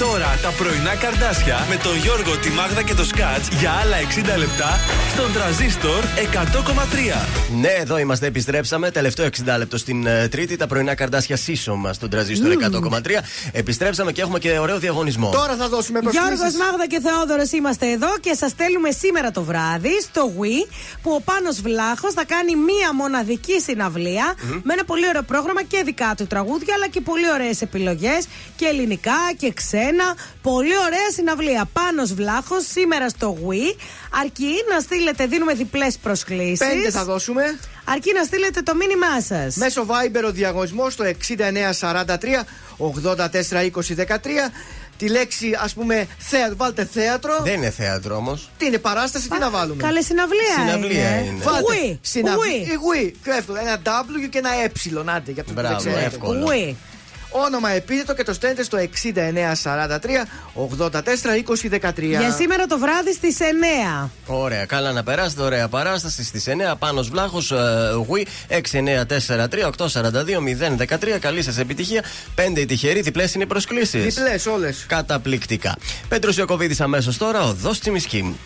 [0.00, 3.96] Τώρα τα πρωινά καρδάσια με τον Γιώργο, τη Μάγδα και το Σκάτς για άλλα
[4.34, 4.78] 60 λεπτά
[5.12, 7.60] στον τραζίστορ 100,3.
[7.60, 8.90] Ναι, εδώ είμαστε, επιστρέψαμε.
[8.90, 10.56] Τελευταίο 60 λεπτό στην ε, Τρίτη.
[10.56, 13.00] Τα πρωινά καρδάσια σύσσωμα στον τραζίστορ 100,3.
[13.52, 15.30] Επιστρέψαμε και έχουμε και ωραίο διαγωνισμό.
[15.30, 16.28] Τώρα θα δώσουμε προσκλήσεις.
[16.28, 20.72] Γιώργος Μάγδα και Θεόδωρος είμαστε εδώ και σας στέλνουμε σήμερα το βράδυ στο Wii
[21.02, 25.82] που ο Πάνος Βλάχος θα κάνει μία μοναδική συναυλία με ένα πολύ ωραίο πρόγραμμα και
[25.84, 29.89] δικά του τραγούδια αλλά και πολύ ωραίες επιλογές και ελληνικά και ξένα.
[30.42, 31.68] Πολύ ωραία συναυλία.
[31.72, 33.76] Πάνος Βλάχος σήμερα στο Wii.
[34.22, 36.58] Αρκεί να στείλετε, δίνουμε διπλές προσκλήσεις.
[36.58, 37.42] Πέντε θα δώσουμε.
[37.84, 39.56] Αρκεί να στείλετε το μήνυμά σας.
[39.56, 42.46] Μέσω Viber ο διαγωνισμός στο 6943
[42.78, 44.50] 842013
[44.96, 46.56] τη λέξη ας πούμε θέατρο.
[46.56, 47.38] Βάλτε θέατρο.
[47.42, 48.50] Δεν είναι θέατρο όμως.
[48.58, 50.54] Τι είναι παράσταση, τι να βάλουμε; Καλές συναυλία.
[50.58, 51.26] Συναυλία είναι.
[51.28, 51.42] είναι.
[51.44, 51.98] Βάλτε Γουί.
[52.02, 52.56] συναυλία.
[52.56, 52.68] Γουί.
[52.70, 53.14] Ε, γουί.
[53.22, 53.58] Πιο εύκολο.
[53.58, 54.64] Ένα W και ένα Ε.
[55.16, 56.04] Άντε, για αυτούς που δεν Μπράβο, ξέρετε.
[56.04, 56.44] εύκολο.
[56.44, 56.76] Γουί.
[57.30, 58.84] Όνομα επίθετο και το στέλνετε στο 6943
[60.54, 61.00] 84 20
[61.70, 61.92] 13.
[61.96, 63.36] Για σήμερα το βράδυ στις
[64.04, 64.08] 9.
[64.26, 65.42] Ωραία, καλά να περάσετε.
[65.42, 66.74] Ωραία παράσταση στις 9.
[66.78, 67.56] Πάνω Βλάχος, ε,
[68.06, 71.18] Γουί 6943-842-013.
[71.18, 72.04] Καλή σας επιτυχία.
[72.34, 74.14] 5 οι τυχεροί, διπλές είναι οι προσκλήσεις.
[74.14, 74.84] Διπλές όλες.
[74.88, 75.76] Καταπληκτικά.
[76.08, 78.36] Πέτρος Ιωκοβίδη αμέσως τώρα, οδό Τσιμισκή.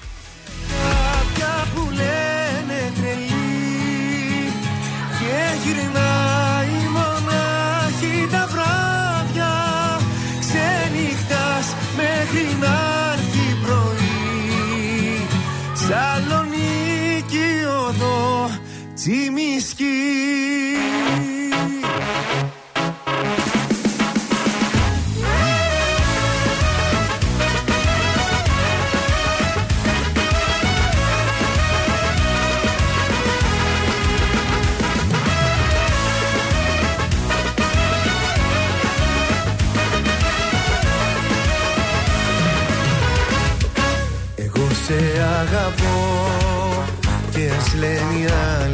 [19.05, 19.85] Τσιμισκή
[44.37, 44.95] Εγώ σε
[45.41, 46.25] αγαπώ
[47.31, 48.74] και ας λένε οι άλλοι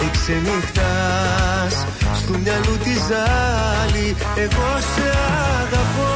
[0.00, 1.74] ότι ξενυχτάς
[2.20, 5.06] στο μυαλού τη ζάλη Εγώ σε
[5.60, 6.14] αγαπώ.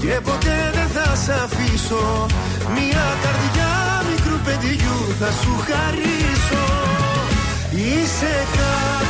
[0.00, 2.26] Και ποτέ δεν θα σ' αφήσω.
[2.76, 3.72] Μια καρδιά
[4.10, 6.66] μικρού παιδιού θα σου χαρίσω.
[7.70, 9.09] Είσαι κάποια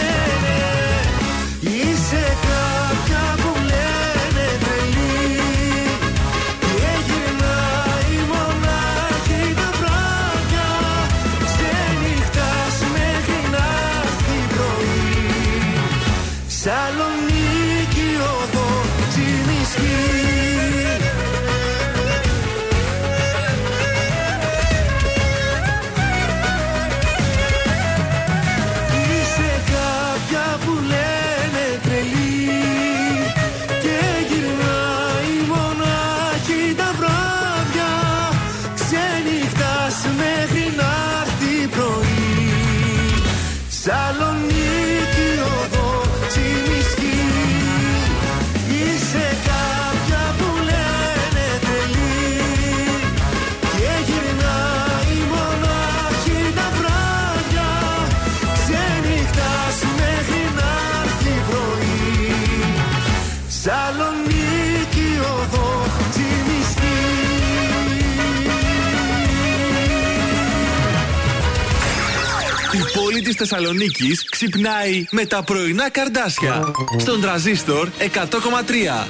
[73.41, 76.71] Η πόλη της Θεσσαλονίκης ξυπνάει με τα πρωινά καρδάσια.
[76.97, 79.07] Στον τραζίστορ 100,3.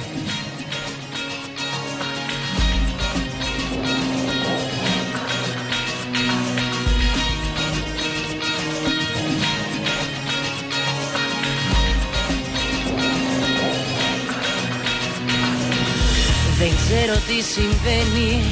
[16.57, 18.43] Δεν ξέρω τι συμβαίνει,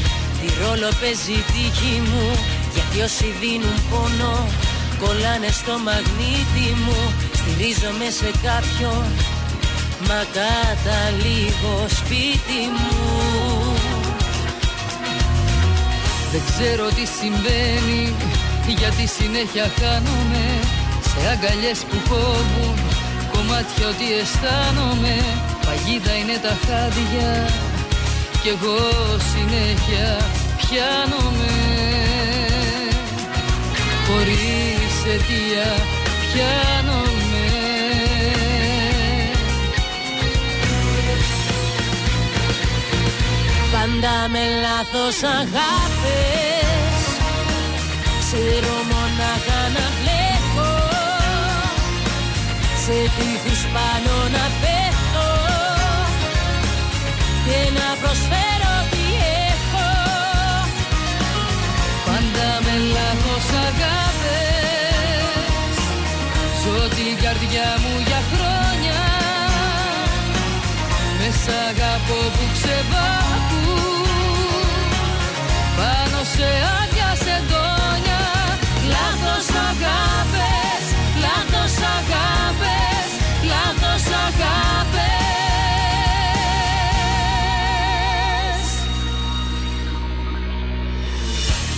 [0.41, 2.39] τι ρόλο παίζει η τύχη μου
[2.73, 4.47] Γιατί όσοι δίνουν πόνο,
[5.01, 6.99] κολλάνε στο μαγνήτη μου.
[7.39, 9.05] Στηρίζομαι σε κάποιον,
[10.07, 12.99] μα καταλήγω σπίτι μου.
[16.31, 18.13] Δεν ξέρω τι συμβαίνει
[18.77, 20.45] Γιατί συνέχεια χάνομαι.
[21.09, 22.77] Σε αγκαλιές που κόβουν
[23.31, 25.15] Κομμάτια ότι αισθάνομαι.
[25.65, 27.49] Παγίδα είναι τα χάδια
[28.41, 28.79] Κι εγώ
[29.31, 30.17] συνέχεια
[30.57, 31.51] πιάνομαι.
[34.07, 35.67] Χωρίς εξαιτία
[36.21, 37.47] πιάνομαι.
[43.71, 47.01] Πάντα με λάθος αγάπες
[48.19, 50.69] Ξέρω μονάχα να βλέπω.
[52.83, 55.27] Σε τείχους πάνω να πέφτω
[57.45, 58.58] Και να προσφέρω
[67.23, 69.01] καρδιά μου για χρόνια.
[71.19, 73.67] Με σ' αγαπώ που ξεβάκου.
[75.77, 76.47] Πάνω σε
[76.79, 78.21] άδεια σεντόνια
[78.93, 80.83] Λάθος αγάπες,
[81.25, 83.07] λάθος αγάπες,
[83.51, 85.09] λάθος αγάπες.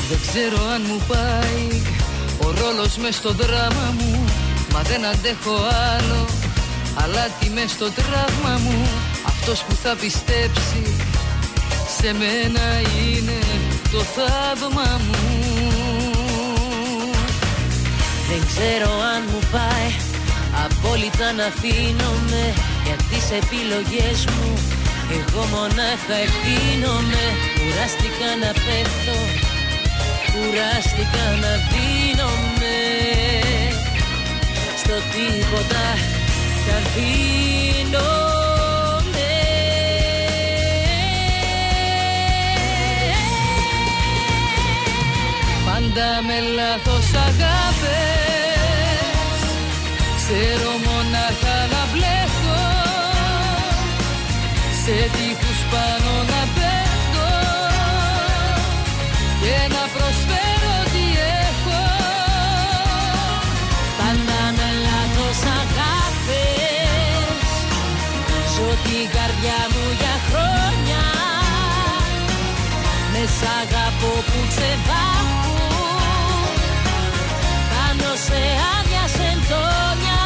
[0.09, 1.81] Δεν ξέρω αν μου πάει
[2.45, 4.25] ο ρόλος μες στο δράμα μου
[4.73, 5.55] Μα δεν αντέχω
[5.95, 6.25] άλλο
[6.95, 8.87] Αλλά τι μες στο τραύμα μου
[9.25, 10.83] Αυτός που θα πιστέψει
[11.97, 12.65] Σε μένα
[13.03, 13.39] είναι
[13.91, 15.21] το θαύμα μου.
[18.29, 19.89] Δεν ξέρω αν μου πάει
[20.65, 22.43] Απόλυτα να αφήνομαι
[22.85, 24.49] Για τις επιλογές μου.
[25.17, 27.23] Εγώ μονάχα ευθύνομαι
[27.57, 29.17] Κουράστηκα να πέφτω
[30.31, 32.50] Κουράστηκα να δίνομαι
[34.91, 35.87] Στο τίποτα
[36.65, 38.11] και αφήνομαι
[45.65, 47.81] Πάντα με λάθος αγάπες
[50.17, 52.63] Ξέρω μονάχα να μπλέκω
[54.83, 57.29] Σε τείχους πάνω να πέφτω
[59.41, 60.30] Και να προσφέρω
[68.61, 71.03] Ζω την καρδιά μου για χρόνια.
[73.11, 75.55] Με σ' αγαπώ που ξεβάκου
[77.71, 78.41] Πάνω σε
[78.75, 80.23] άδεια σεντόνια.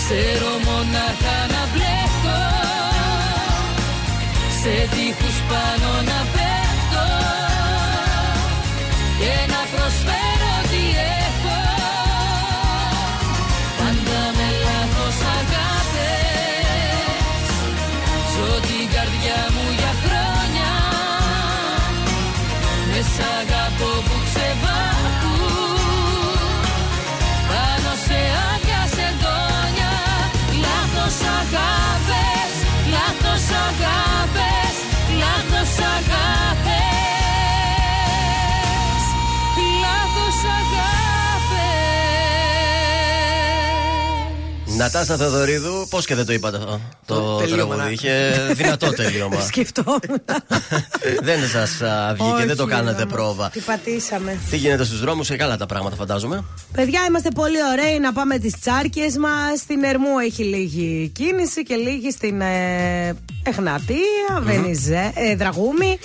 [0.00, 2.40] Ξέρω μονάχα να μπλέκω.
[4.60, 6.41] Σε τείχους πάνω να πέφτω
[44.82, 47.78] Νατάσα Θεοδωρίδου, πώς και δεν το είπατε αυτό το τελείωμα, τραγούδι.
[47.78, 47.90] να.
[47.90, 49.40] Είχε δυνατό τελείωμα.
[49.50, 50.00] Σκεφτόμουν.
[51.28, 51.70] δεν σας
[52.14, 53.12] βγήκε, δεν το Όχι, κάνατε όμως.
[53.14, 53.50] πρόβα.
[53.50, 54.38] Τι πατήσαμε.
[54.50, 56.44] Τι γίνεται στους δρόμους, σε καλά τα πράγματα φαντάζομαι.
[56.72, 59.58] Παιδιά, είμαστε πολύ ωραίοι να πάμε τις τσάρκες μας.
[59.58, 65.98] Στην Ερμού έχει λίγη κίνηση και λίγη στην ε, Εχνατία, Βενιζέ, ε, Δραγούμη.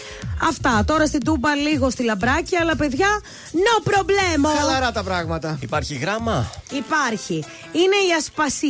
[0.50, 0.84] Αυτά.
[0.86, 3.08] Τώρα στην Τούμπα λίγο στη Λαμπράκη, αλλά παιδιά,
[3.52, 4.58] no problemo.
[4.58, 5.58] Χαλαρά τα πράγματα.
[5.62, 7.44] Υπάρχει γράμμα; Υπάρχει.
[7.72, 8.67] Είναι η Ασπασία.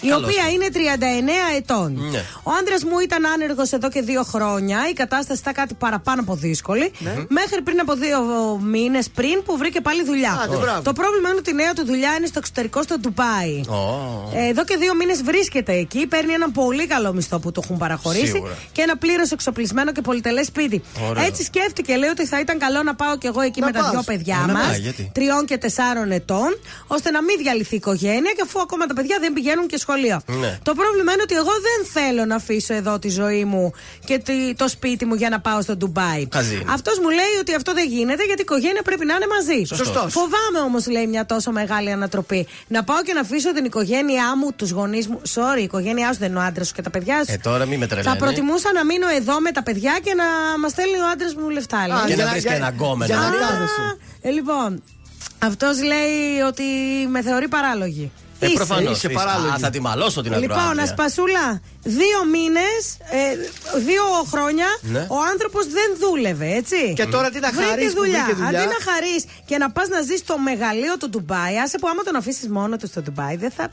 [0.00, 0.28] Η Καλώς.
[0.28, 2.08] οποία είναι 39 ετών.
[2.10, 2.18] Ναι.
[2.42, 4.78] Ο άντρας μου ήταν άνεργος εδώ και δύο χρόνια.
[4.90, 6.92] Η κατάσταση ήταν κάτι παραπάνω από δύσκολη.
[6.98, 7.14] Ναι.
[7.28, 8.20] Μέχρι πριν από δύο
[8.62, 10.40] μήνες πριν που βρήκε πάλι δουλειά.
[10.44, 10.82] Άντε, μπράβο.
[10.82, 13.60] Το πρόβλημα είναι ότι η νέα του δουλειά είναι στο εξωτερικό, στο Ντουμπάι.
[13.68, 14.30] Ω.
[14.34, 16.06] Ε, Εδώ και δύο μήνες βρίσκεται εκεί.
[16.06, 18.52] Παίρνει ένα πολύ καλό μισθό που του έχουν παραχωρήσει Σίγουρα.
[18.72, 20.82] και ένα πλήρως εξοπλισμένο και πολυτελές σπίτι.
[21.10, 21.24] Ωραίο.
[21.24, 23.80] Έτσι σκέφτηκε, λέει, ότι θα ήταν καλό να πάω κι εγώ εκεί Να με τα
[23.80, 23.90] πας.
[23.90, 27.76] δυο παιδιά Να μας, πάει, γιατί; τριών και τεσσάρων ετών, ώστε να μην διαλυθεί η
[27.76, 30.20] οικογένεια και αφού ακόμα τα παιδιά δεν πηγαίνουν και σχολείο.
[30.26, 30.58] Ναι.
[30.62, 33.72] Το πρόβλημα είναι ότι εγώ δεν θέλω να αφήσω εδώ τη ζωή μου
[34.04, 36.28] και τη- το σπίτι μου για να πάω στο Ντουμπάι.
[36.32, 36.64] Χαζή είναι.
[36.72, 39.64] Αυτός μου λέει ότι αυτό δεν γίνεται γιατί η οικογένεια πρέπει να είναι μαζί.
[39.74, 40.12] Σωστός.
[40.12, 42.46] Φοβάμαι όμως, λέει, μια τόσο μεγάλη ανατροπή.
[42.68, 45.20] Να πάω και να αφήσω την οικογένειά μου, τους γονείς μου.
[45.34, 47.32] Sorry, η οικογένειά σου δεν είναι ο άντρας σου και τα παιδιά σου.
[47.32, 48.16] Ε, τώρα μη με Θα τρελαίνει.
[48.18, 50.24] προτιμούσα να μείνω εδώ με τα παιδιά και να
[50.60, 51.86] μας στέλνει ο άντρας μου λεφτά.
[51.88, 51.96] λέει.
[52.06, 53.04] Και για να βρει για- και ένα γκόμενο.
[53.04, 53.96] για να Α, κάθεσαι.
[54.20, 54.82] ε, λοιπόν,
[55.38, 56.62] αυτός λέει ότι
[57.08, 58.10] με θεωρεί παράλογη.
[58.42, 58.54] Ε, Είσαι.
[58.56, 58.96] προφανώς.
[58.96, 59.54] είσαι παράλογη.
[59.60, 60.82] Θα τη μαλώσω την Λοιπόν, ακροάτρια.
[60.82, 62.80] Ασπασούλα, δύο μήνες,
[63.88, 64.98] δύο χρόνια Ναι.
[64.98, 66.92] ο άνθρωπος δεν δούλευε, έτσι.
[66.96, 68.22] Και τώρα τι να Βρήκε χαρείς που δουλειά.
[68.24, 68.60] βρήκε δουλειά.
[68.60, 72.02] Αντί να χαρείς και να πας να ζεις στο μεγαλείο του Ντουμπάι, άσε που άμα
[72.02, 73.68] τον αφήσεις μόνο του στο Ντουμπάι, δεν θα.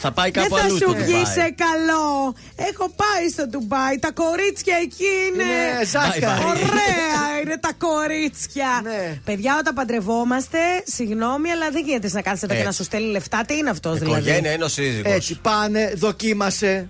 [0.00, 1.24] Θα πάει Δεν κάπου θα αλλού σου στο βγει Ντουμπάι.
[1.38, 2.34] σε καλό.
[2.70, 3.94] Έχω πάει στο Ντουμπάι.
[3.98, 5.42] Τα κορίτσια εκεί είναι.
[5.42, 6.20] Είναι ζάχαρη.
[6.20, 6.46] Bye, bye.
[6.50, 8.80] Ωραία είναι τα κορίτσια.
[8.82, 9.18] Ναι.
[9.24, 12.66] Παιδιά, όταν παντρευόμαστε, συγγνώμη, αλλά δεν γίνεται να κάθεσαι εδώ και Έτσι.
[12.66, 13.44] να σου στέλνει λεφτά.
[13.46, 15.10] Τι είναι αυτός δηλαδή; Οικογένεια είναι ο σύζυγο.
[15.10, 16.88] Έτσι, πάνε, δοκίμασε.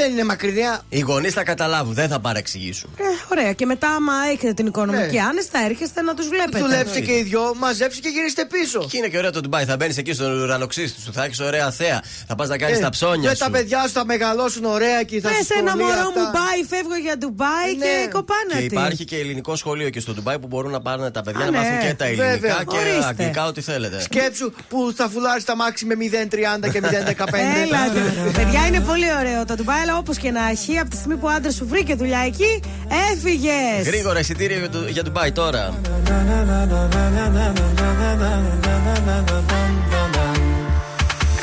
[0.00, 0.80] Δεν είναι μακρινιά.
[0.88, 2.90] Οι γονείς θα καταλάβουν, δεν θα παρεξηγήσουν.
[2.98, 3.02] Ε,
[3.32, 3.52] ωραία.
[3.52, 5.22] Και μετά, άμα έχετε την οικονομική Ναι.
[5.22, 6.58] άνεση, θα έρχεστε να τους βλέπετε.
[6.58, 8.86] Δουλέψτε και οι δυο, μαζέψτε και γυρίστε πίσω.
[8.90, 9.64] Και είναι και ωραίο το Ντουμπάι.
[9.64, 12.02] Θα μπαίνεις εκεί στον ουρανοξύστη σου, θα έχεις ωραία θέα.
[12.28, 13.44] Θα πας να κάνεις Ε, τα ψώνια με σου.
[13.44, 16.26] τα παιδιά σου θα μεγαλώσουν ωραία και θα Πε σου ένα πω μωρό λίγα μου
[16.26, 16.30] αυτά.
[16.38, 17.84] πάει, φεύγω για Ντουμπάι Ναι.
[17.84, 18.64] και κοπάνα Και τη.
[18.64, 21.50] υπάρχει και ελληνικό σχολείο και στο Ντουμπάι που μπορούν να πάρουν τα παιδιά Α, να
[21.50, 22.62] ναι, μάθουν και τα ελληνικά βέβαια.
[22.68, 23.04] και Ορίστε.
[23.08, 24.00] αγγλικά, ό,τι θέλετε.
[24.00, 27.38] Σκέψου που θα φουλάρεις τα μάξι με 0,30 και 0,15.
[27.62, 27.80] Έλα,
[28.36, 31.26] παιδιά, είναι πολύ ωραίο το Ντουμπάι, αλλά όπω και να έχει, από τη στιγμή που
[31.26, 32.62] ο άντρα σου βρήκε δουλειά εκεί,
[33.12, 33.82] έφυγε.
[33.84, 35.74] Γρήγορα εισιτήρια για, το- για Ντουμπάι τώρα.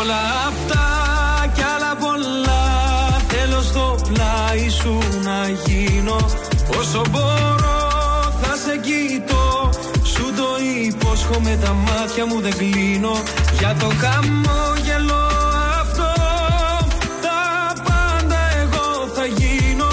[0.00, 0.84] όλα αυτά
[1.54, 2.64] κι άλλα πολλά.
[3.28, 6.16] Θέλω στο πλάι σου να γίνω.
[6.78, 7.80] Όσο μπορώ
[8.42, 9.70] θα σε κοιτώ.
[10.02, 10.48] Σου το
[10.86, 13.12] υπόσχομαι τα μάτια μου δεν κλείνω.
[13.58, 15.22] Για το χαμόγελο
[15.80, 16.12] αυτό
[17.22, 19.88] Τα πάντα εγώ θα γίνω.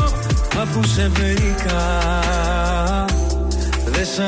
[0.62, 1.84] Αφού σε βρήκα
[3.86, 4.20] Δεν σ'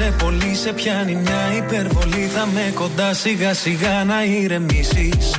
[0.00, 2.30] αγχώνεσαι πολύ σε πιάνει μια υπερβολή.
[2.34, 5.34] Θα με κοντά σιγά σιγά να ηρεμήσεις.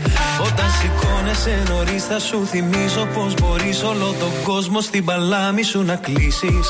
[0.47, 5.95] Όταν σηκώνεσαι νωρίς θα σου θυμίζω Πως μπορείς όλο τον κόσμο στην παλάμη σου να
[5.95, 6.65] κλείσεις.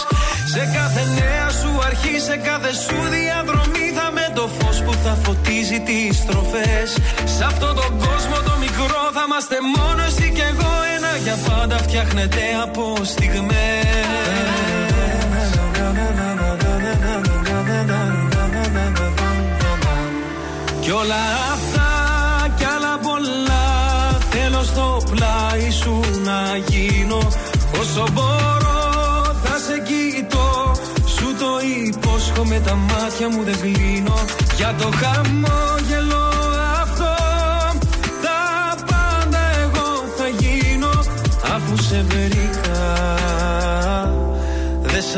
[0.53, 5.17] Σε κάθε νέα σου αρχή, σε κάθε σου διαδρομή Θα με το φως που θα
[5.23, 6.89] φωτίζει τις στροφές.
[7.37, 10.71] Σε αυτόν τον κόσμο το μικρό θα είμαστε μόνο εσύ και εγώ.
[10.95, 14.60] Ένα για πάντα φτιάχνεται από στιγμές
[20.81, 21.89] Κι όλα αυτά
[22.57, 23.65] κι άλλα πολλά
[24.29, 27.17] Θέλω στο πλάι σου να γίνω.
[27.79, 30.71] Όσο μπορώ θα σε κοιτώ
[31.05, 31.51] Σου το
[31.87, 34.15] υπόσχομαι τα μάτια μου δεν κλείνω.
[34.55, 36.29] Για το χαμόγελο
[36.81, 37.15] αυτό
[38.21, 39.87] Τα πάντα εγώ
[40.17, 40.89] θα γίνω.
[41.55, 42.81] Αφού σε βρήκα
[44.81, 45.17] Δεν σ'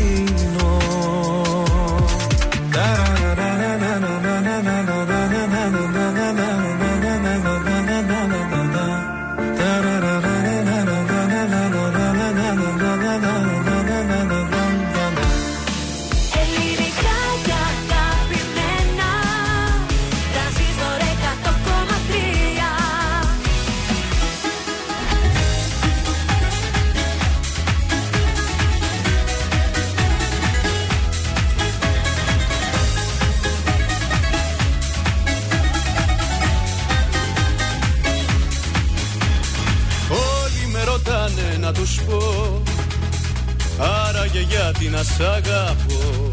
[44.71, 46.31] γιατί να σ' αγαπώ.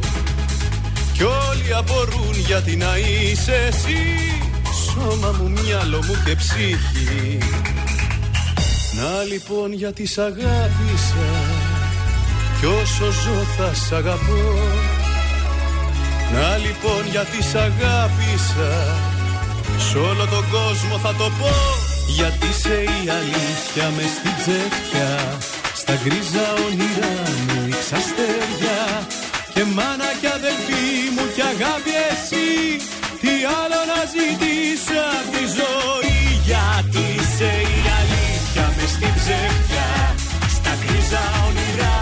[1.12, 4.02] Κι όλοι απορούν γιατί να είσαι εσύ.
[4.84, 7.38] Σώμα μου, μυαλό μου και ψυχή.
[8.98, 11.28] Να λοιπόν γιατί σ' αγάπησα.
[12.60, 14.58] Κι όσο ζω θα σ' αγαπώ.
[16.32, 18.72] Να λοιπόν γιατί σ' αγάπησα.
[19.78, 21.52] Σ' όλο τον κόσμο θα το πω.
[22.16, 25.38] Γιατί είσαι η αλήθεια μες στην τσέπια
[25.74, 27.16] Στα γκρίζα όνειρά
[27.46, 29.06] μου η ξαστεριά
[29.44, 32.48] Κι Και μάνα κι αδελφή μου κι αγάπη εσύ
[33.22, 36.18] Τι άλλο να ζητήσω απ' τη ζωή.
[36.48, 39.88] Γιατί είσαι η αλήθεια μες στην ψεύδια
[40.56, 41.97] Στα γκρίζα όνειρά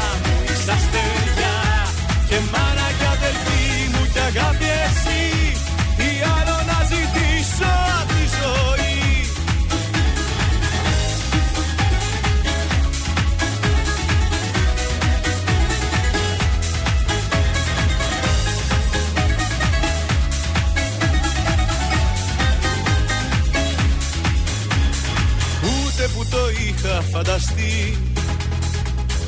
[27.12, 27.98] φανταστεί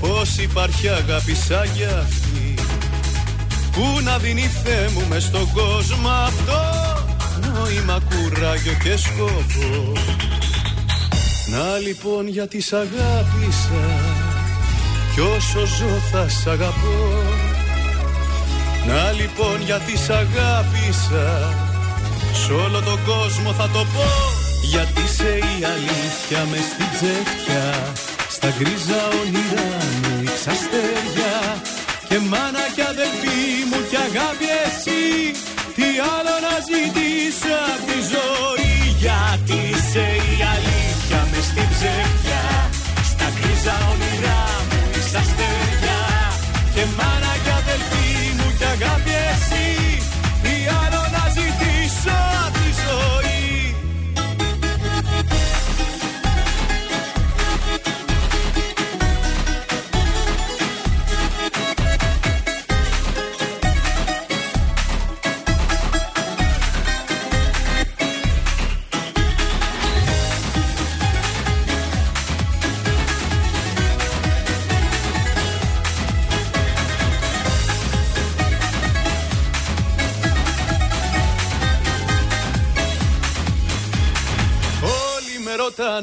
[0.00, 2.54] Πως υπάρχει αγάπη σαν κι αυτή.
[3.72, 6.60] Που να δίνει Θεέ μου μες στον κόσμο αυτό
[7.40, 9.92] Νόημα, κουράγιο και σκόπο
[11.52, 13.84] Να λοιπόν γιατί σ' αγάπησα
[15.14, 17.22] Κι όσο ζω θα σ' αγαπώ.
[18.86, 21.54] Να λοιπόν γιατί σ' αγάπησα
[22.32, 24.27] Σ' όλο τον κόσμο θα το πω
[24.72, 27.64] Γιατί σε η αλήθεια μες στην τσέφια
[28.36, 29.70] Στα γκρίζα όνειρά
[30.00, 31.36] μου ρίξα αστέρια.
[32.08, 33.40] Και μάνα κι αδελφή
[33.70, 35.02] μου κι αγάπη εσύ
[35.76, 37.88] Τι άλλο να ζητήσω απ'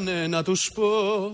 [0.06, 1.32] ρωτάνε να τους πω.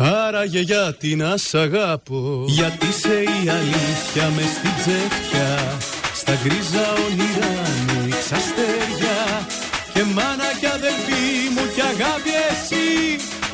[0.00, 5.76] Άραγε γιατί να σ' αγάπω Γιατί σε η αλήθεια με στην τσέφια
[6.14, 7.54] Στα γκρίζα όνειρά
[7.86, 9.18] μου ρίξα αστέρια.
[9.94, 12.86] Και μάνα κι αδελφή μου κι αγάπη εσύ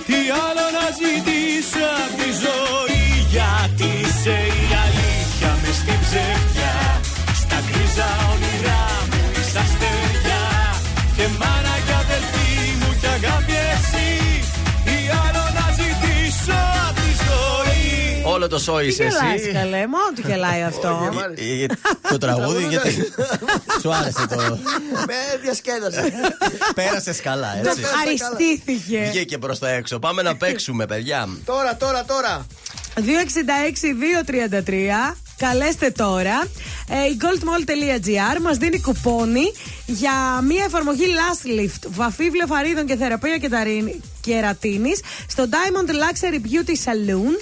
[0.07, 3.05] Τι άλλο να ζητήσω απ' τη ζωή.
[3.35, 3.93] Γιατί
[4.23, 6.75] σε η αλήθεια με στην ψεύδια
[7.41, 8.94] Στα γκρίζα όνειρά
[18.45, 19.53] Όλο το σόι είσαι Γελάς εσύ.
[19.53, 21.11] καλέ, μόνο του γελάει αυτό.
[21.35, 21.67] Ε,
[22.09, 23.13] Το τραγούδι, γιατί.
[23.81, 24.37] Σου άρεσε το.
[25.07, 26.13] Με διασκέδασε.
[26.75, 27.81] Πέρασες καλά, Το έτσι.
[27.83, 29.09] ευχαριστήθηκε.
[29.13, 29.99] Βγήκε προς τα έξω.
[29.99, 31.29] Πάμε να παίξουμε, παιδιά.
[31.45, 32.47] Τώρα, τώρα, τώρα.
[32.97, 35.17] 266-233.
[35.37, 36.47] Καλέστε τώρα.
[36.89, 39.53] Ε, η goldmall.gr μας δίνει κουπόνι
[39.87, 43.39] για μια εφαρμογή Last Lift, βαφή βλεφαρίδων και θεραπεία
[44.25, 47.35] κεταρίνη- κερατίνης στο Diamond Luxury Beauty Saloon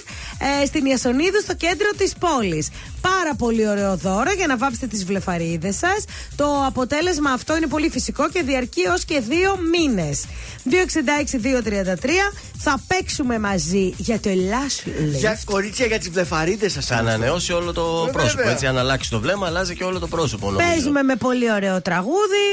[0.61, 2.69] ε, στην Ιασονίδου στο κέντρο της πόλης.
[3.01, 6.03] Πάρα πολύ ωραίο δώρο για να βάψετε τις βλεφαρίδες σας.
[6.35, 10.23] Το αποτέλεσμα αυτό είναι πολύ φυσικό και διαρκεί ως και δύο μήνες.
[10.69, 15.17] 266-233 θα παίξουμε μαζί για το Last Lift.
[15.17, 16.85] Για κορίτσια για τις βλεφαρίδες σας.
[16.85, 18.35] Θα ανανεώσει όλο το Ε, πρόσωπο.
[18.37, 18.51] βέβαια.
[18.51, 20.51] Έτσι, αν αλλάξει το βλέμμα, αλλάζει και όλο το πρόσωπο.
[20.51, 20.69] νομίζω.
[20.69, 22.45] Παίζουμε με πολύ ωραίο τραγούδι.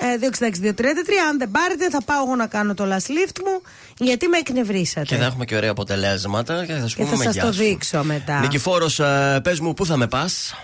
[0.00, 0.70] Ε, 266-233.
[1.30, 3.60] Αν δεν πάρετε, θα πάω εγώ να κάνω το last lift μου,
[3.98, 5.06] γιατί με εκνευρίσατε.
[5.06, 7.44] Και θα έχουμε και ωραία αποτελέσματα και θα σου Και πούμε θα με σας γεια
[7.44, 7.58] το σου.
[7.62, 8.40] δείξω μετά.
[8.40, 10.54] Νικηφόρος, ε, πες μου, πού θα με πας;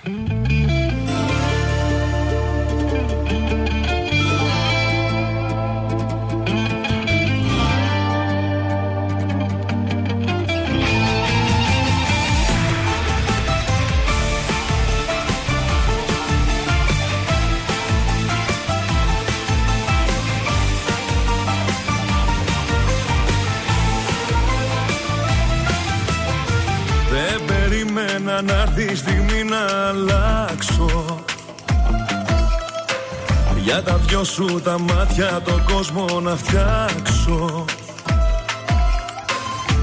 [33.68, 37.64] Για τα δυο σου τα μάτια το κόσμο να φτιάξω.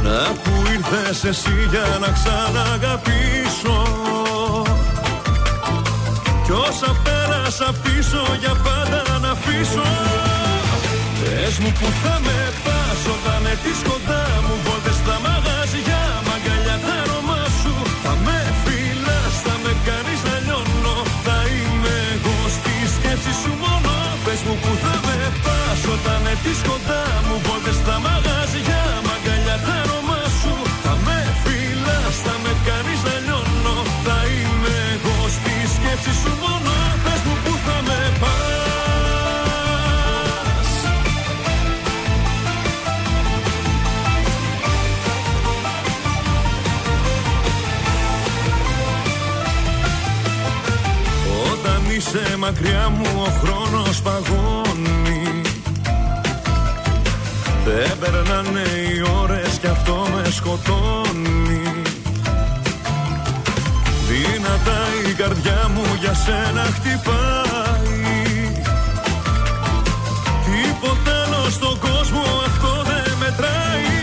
[0.03, 3.81] Να που ήρθες εσύ για να ξαναγαπήσω.
[6.43, 9.87] Κι όσα πέρασα πίσω για πάντα να αφήσω.
[11.21, 14.34] Πες μου που θα με πας όταν έρθεις κοντά
[26.45, 27.35] Τι κοντά μου.
[27.47, 30.53] Πότε στα μαγαζιά μ' αγκαλιά τα αρώμα σου.
[30.83, 33.77] Θα με φυλάς, θα με κάνεις να λιώνω.
[34.05, 36.73] Θα είμαι εγώ στη σκέψη σου μόνο.
[37.03, 38.43] Πες μου που θα με πας.
[51.51, 54.54] Όταν είσαι μακριά μου ο χρόνος παγώνει.
[60.55, 61.81] σκοτώνει.
[64.07, 68.03] Δυνατά η καρδιά μου για σένα χτυπάει.
[70.45, 73.93] Τίποτα άλλο στον κόσμο αυτό δεν μετράει.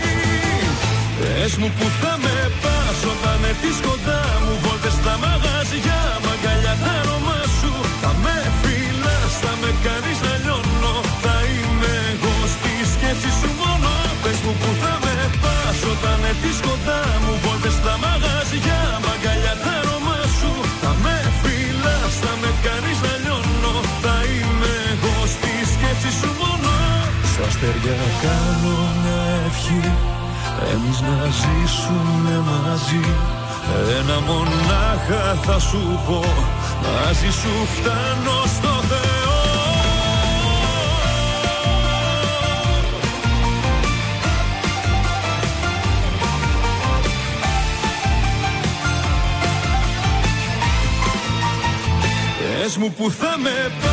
[1.19, 4.22] Πες μου που θα με πας όταν έρθεις κοντά.
[27.63, 29.91] αστέρια κάνω μια ευχή.
[30.71, 33.05] Εμείς να ζήσουμε μαζί.
[33.99, 36.23] Ένα μονάχα θα σου πω.
[36.81, 39.31] Μαζί σου φτάνω στο Θεό.
[52.39, 53.92] Πες μου που θα με πάει.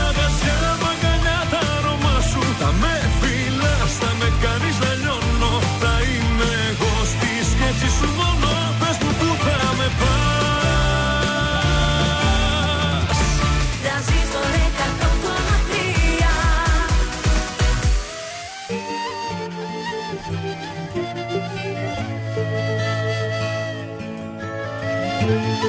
[25.61, 25.67] Μη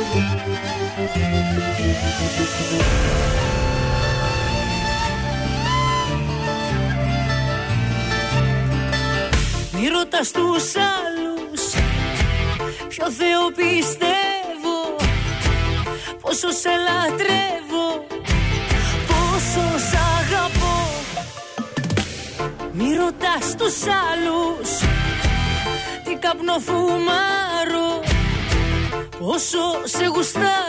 [9.88, 11.62] ρωτάς τους άλλους
[12.88, 14.96] Ποιο Θεό πιστεύω
[16.20, 18.06] Πόσο σε λατρεύω
[19.06, 20.90] Πόσο σ' αγαπώ.
[22.72, 24.70] Μη ρωτάς τους άλλους
[26.04, 27.41] Τι καπνοφουμάς
[29.24, 30.61] Όσο σε γουστά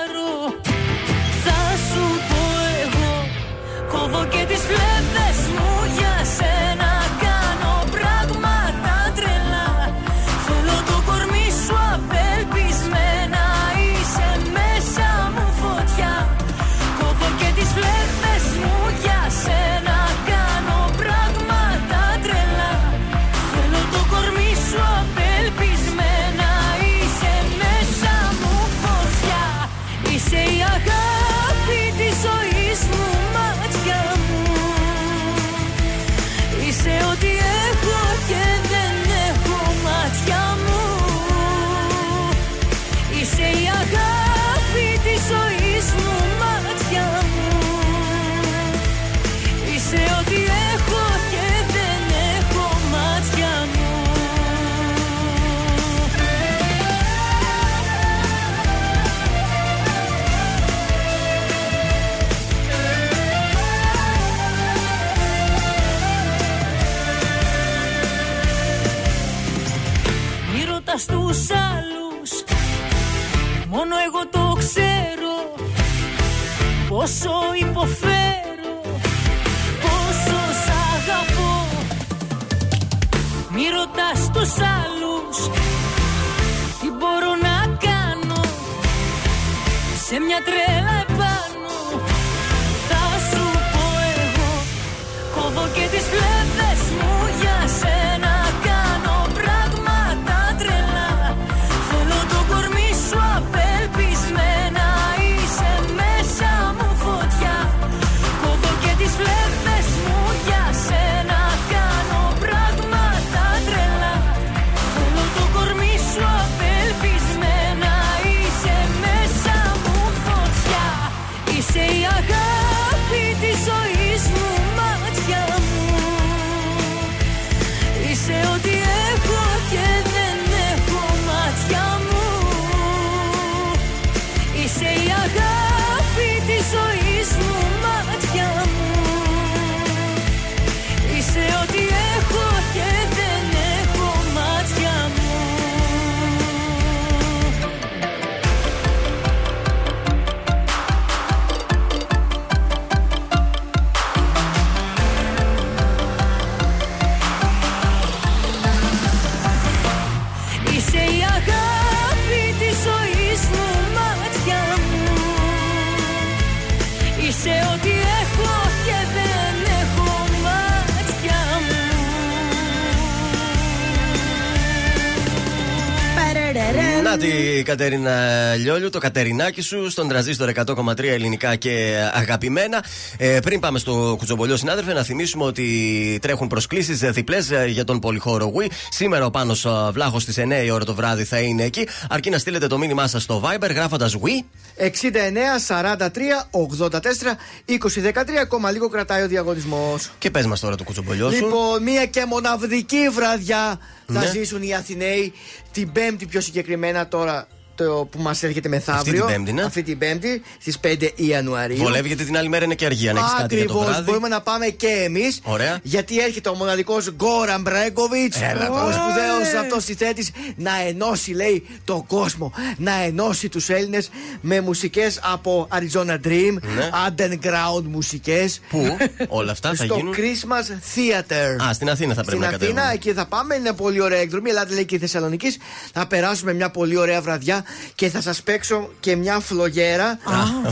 [177.77, 182.83] Κατερίνα Λιόλιου, το Κατερινάκι σου στον τραζίστορ 100,3 ελληνικά και αγαπημένα.
[183.17, 188.51] Ε, πριν πάμε στο κουτσομπολιό, συνάδελφε, να θυμίσουμε ότι τρέχουν προσκλήσεις διπλές για τον πολυχώρο
[188.57, 188.67] Wii.
[188.89, 191.87] Σήμερα ο Πάνος Βλάχος στις 9 η ώρα το βράδυ θα είναι εκεί.
[192.09, 194.43] Αρκεί να στείλετε το μήνυμά σας στο Viber γράφοντας Wii.
[194.77, 198.37] 69 43 84 20 13.
[198.41, 200.09] Ακόμα λίγο κρατάει ο διαγωνισμός.
[200.17, 201.35] Και πες μας τώρα το κουτσομπολιό σου.
[201.45, 204.27] Λοιπόν, μία και μοναδική βραδιά θα Ναι.
[204.27, 205.33] ζήσουν οι Αθηναίοι
[205.73, 209.23] την Πέμπτη πιο συγκεκριμένα τώρα το που μας έρχεται μεθαύριο.
[209.23, 209.63] Αυτή την Πέμπτη, ναι.
[209.63, 211.77] Αυτή την Πέμπτη στις 5 Ιανουαρίου.
[211.77, 213.11] Βολεύει γιατί την άλλη μέρα είναι και αργία.
[213.11, 213.91] Αν έχεις κάτι για το Ακριβώς.
[213.91, 214.05] βράδυ.
[214.09, 215.39] Μπορούμε να πάμε και εμείς.
[215.43, 215.79] Ωραία.
[215.83, 218.41] Γιατί έρχεται ο μοναδικός Γκόραν Μπρέγκοβιτς.
[218.41, 218.91] Έλα Ο τώρα.
[218.93, 222.53] σπουδαίος αυτός συθέτη να ενώσει, λέει, τον κόσμο.
[222.77, 224.09] Να ενώσει τους Έλληνες
[224.41, 226.89] με μουσικές από Arizona Dream, Ναι.
[227.07, 228.59] underground μουσικές.
[228.69, 231.63] Πού; Όλα αυτά θα Στο γίνουν; Christmas Theater.
[231.69, 232.91] Α, στην Αθήνα θα πρέπει Στην να Αθήνα, κατέβουμε.
[232.93, 233.55] εκεί θα πάμε.
[233.55, 234.49] Είναι πολύ ωραία εκδρομή.
[234.49, 235.57] Ελάτε, λέει και η Θεσσαλονίκης.
[235.93, 237.63] Θα περάσουμε μια πολύ ωραία βραδιά
[237.95, 240.19] και θα σας παίξω και μια φλογέρα.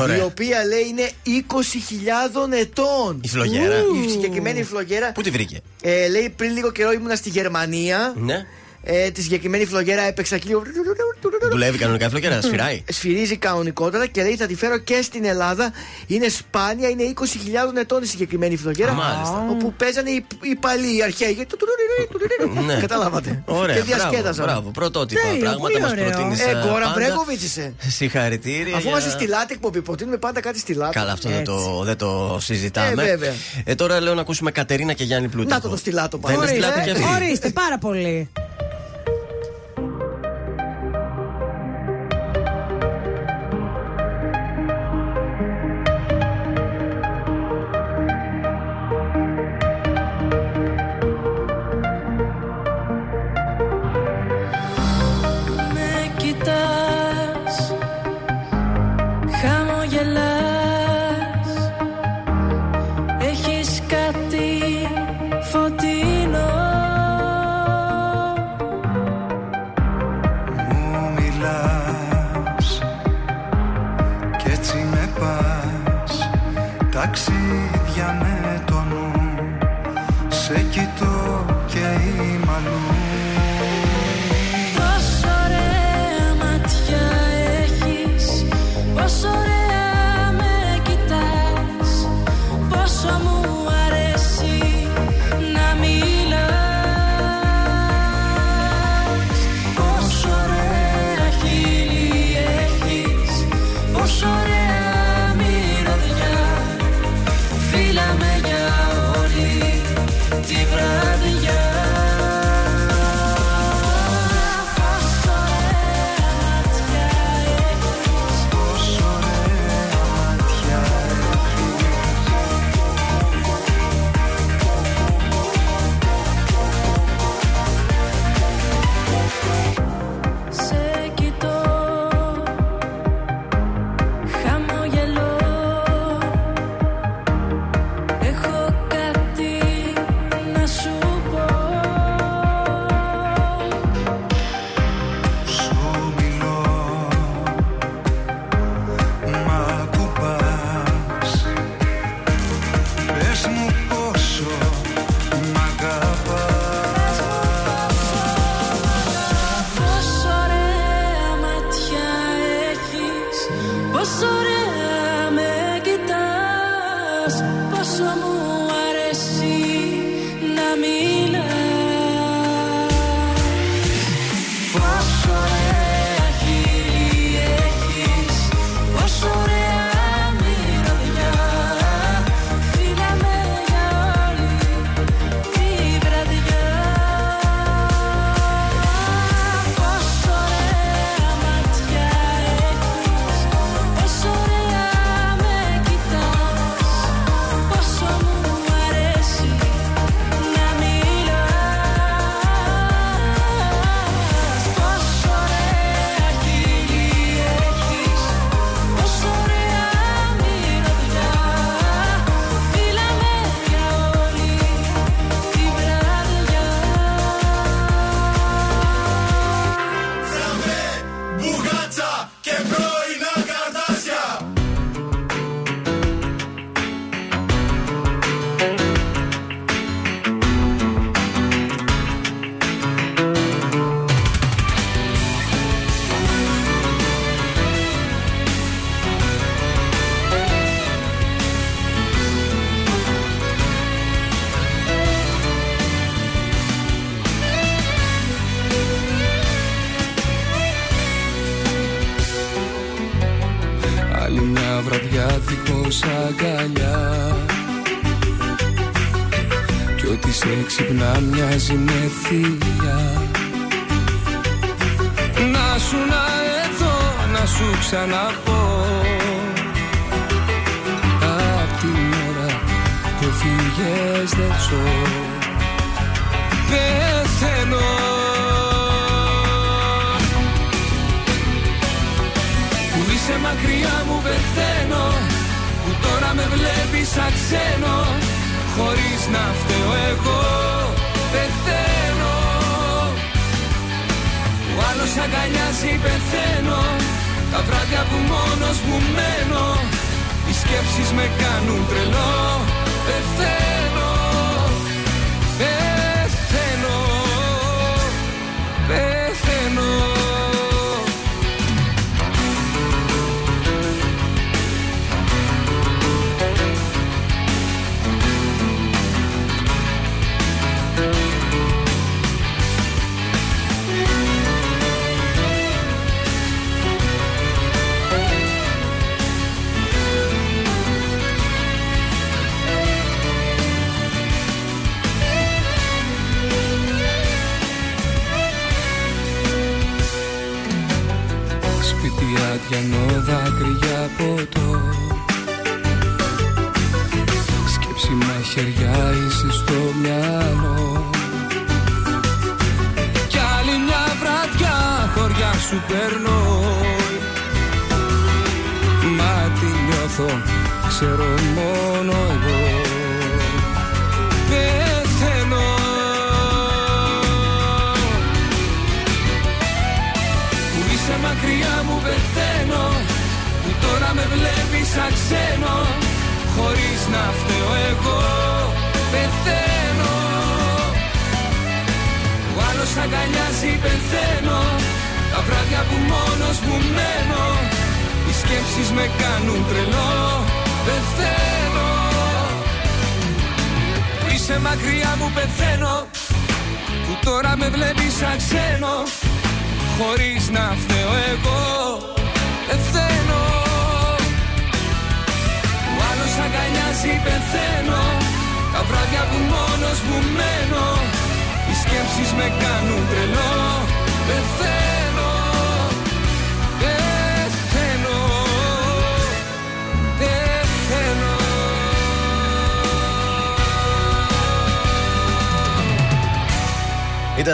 [0.02, 0.18] ωραία.
[0.18, 3.20] η οποία λέει είναι 20.000 ετών.
[3.24, 3.84] Η φλογέρα.
[4.06, 5.12] Η συγκεκριμένη φλογέρα.
[5.12, 8.14] Πού τη βρήκε; Ε, λέει πριν λίγο καιρό ήμουνα στη Γερμανία.
[8.18, 8.46] Ναι.
[8.84, 10.64] Ε, τη συγκεκριμένη φλογέρα έπαιξα και λίγο.
[11.52, 12.84] Δουλεύει κανονικά η φλογέρα, σφυράει.
[12.92, 15.72] Σφυρίζει κανονικότατα και λέει θα τη φέρω και στην Ελλάδα.
[16.08, 18.94] Είναι σπάνια, είναι 20.000 ετών η συγκεκριμένη φλογέρα.
[18.94, 19.46] Μάλιστα.
[19.52, 21.48] Όπου παίζανε οι, οι παλιοί, οι αρχαίοι.
[22.66, 22.80] Ναι.
[22.80, 23.44] Καταλάβατε.
[23.46, 24.46] Ωραία, Και μπράβο, διασκέδασαν.
[24.46, 24.70] μπράβο.
[24.70, 26.10] Πρωτότυπα Τέλειο, πράγματα πολύ μας ωραίο.
[26.10, 26.36] προτείνει.
[26.50, 27.74] Ε, Γκόρα Μπρέκοβιτ είσαι.
[27.88, 28.74] Συγχαρητήρια.
[28.76, 30.98] Αφού για- είμαστε στη λάτη εκπομπή, προτείνουμε πάντα κάτι στη λάτη.
[30.98, 33.04] Καλά, αυτό δεν το, δεν το συζητάμε.
[33.04, 33.34] Ε, βέβαια.
[33.64, 35.56] Ε, τώρα λέω να ακούσουμε Κατερίνα και Γιάννη Πλούταρχο.
[35.56, 36.52] Να το το στυλάτο Δεν είναι πάλι.
[36.52, 37.04] στυλάτο κι αυτή.
[37.24, 38.30] Ορίστε, πάρα πολύ.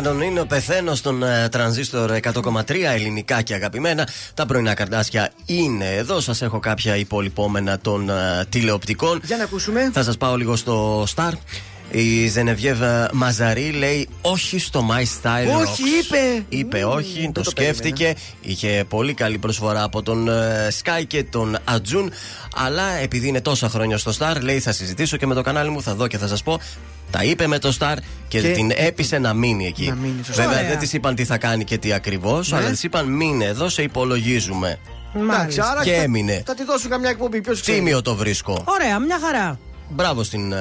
[0.07, 4.07] Ήταν ο Νίνο Πεθαίνω στον ε, τρανζίστορ 100,3 ελληνικά και αγαπημένα.
[4.33, 6.19] Τα πρωινά καρτάσια είναι εδώ.
[6.19, 9.21] Σας έχω κάποια υπολοιπόμενα των ε, τηλεοπτικών.
[9.23, 9.89] Για να ακούσουμε.
[9.93, 11.31] Θα σας πάω λίγο στο Star.
[11.91, 16.03] Η Ζενεβιέβα Μαζαρή λέει όχι στο My Style Όχι, Rocks».
[16.05, 16.45] είπε.
[16.49, 18.13] Είπε όχι, το, το σκέφτηκε.
[18.41, 22.11] Είχε πολύ καλή προσφορά από τον ε, Sky και τον Ατζούν.
[22.55, 25.81] Αλλά επειδή είναι τόσα χρόνια στο Star, λέει θα συζητήσω και με το κανάλι μου,
[25.81, 26.59] θα δω και θα σας πω.
[27.11, 27.95] Τα είπε με το Star
[28.27, 29.87] και, Και- την έπεισε να μείνει εκεί.
[29.87, 30.41] Να μείνει, σωστά.
[30.43, 30.69] Βέβαια Ωραία.
[30.69, 32.57] δεν της είπαν τι θα κάνει και τι ακριβώς, Ναι.
[32.57, 34.79] αλλά της είπαν μείνε εδώ, σε υπολογίζουμε.
[35.15, 36.43] Εντάξει, άρα Και θα- έμεινε.
[36.45, 37.41] Θα τη δώσω καμιά εκπομπή.
[37.41, 37.77] Ποιος ξέρει.
[37.77, 38.63] Τίμιο το βρίσκω.
[38.65, 39.59] Ωραία, μια χαρά.
[39.89, 40.57] Μπράβο στην ε,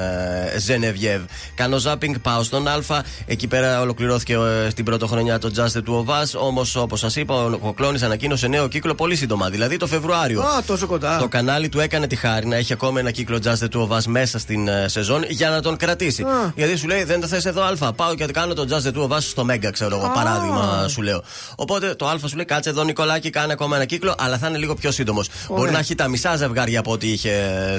[0.57, 1.21] Ζενεβιέβ.
[1.55, 3.03] Κάνω ζάπινγκ, πάω στον Α.
[3.25, 6.39] Εκεί πέρα ολοκληρώθηκε ε, στην πρωτοχρονιά το Just the Two of Us.
[6.39, 10.41] Όμως, όπως σας είπα, ο Κοκλώνη ανακοίνωσε νέο κύκλο πολύ σύντομα, δηλαδή το Φεβρουάριο.
[10.41, 11.17] Α, τόσο κοντά.
[11.17, 13.97] Το κανάλι του έκανε τη χάρη να έχει ακόμα ένα κύκλο Just the Two of
[13.97, 16.23] Us μέσα στην ε, σεζόν για να τον κρατήσει.
[16.23, 16.51] Α.
[16.55, 17.93] Γιατί σου λέει δεν το θες εδώ Α.
[17.93, 20.05] Πάω και κάνω το Just the Two of Us στο Μέγκα, ξέρω εγώ.
[20.05, 20.11] Α.
[20.11, 21.23] Παράδειγμα σου λέω.
[21.55, 24.57] Οπότε το Α σου λέει κάτσε εδώ Νικολάκη, κάνε ακόμα ένα κύκλο, αλλά θα είναι
[24.57, 25.29] λίγο πιο σύντομος.
[25.49, 27.31] Μπορεί να έχει τα μισά ζευγάρια από ό,τι είχε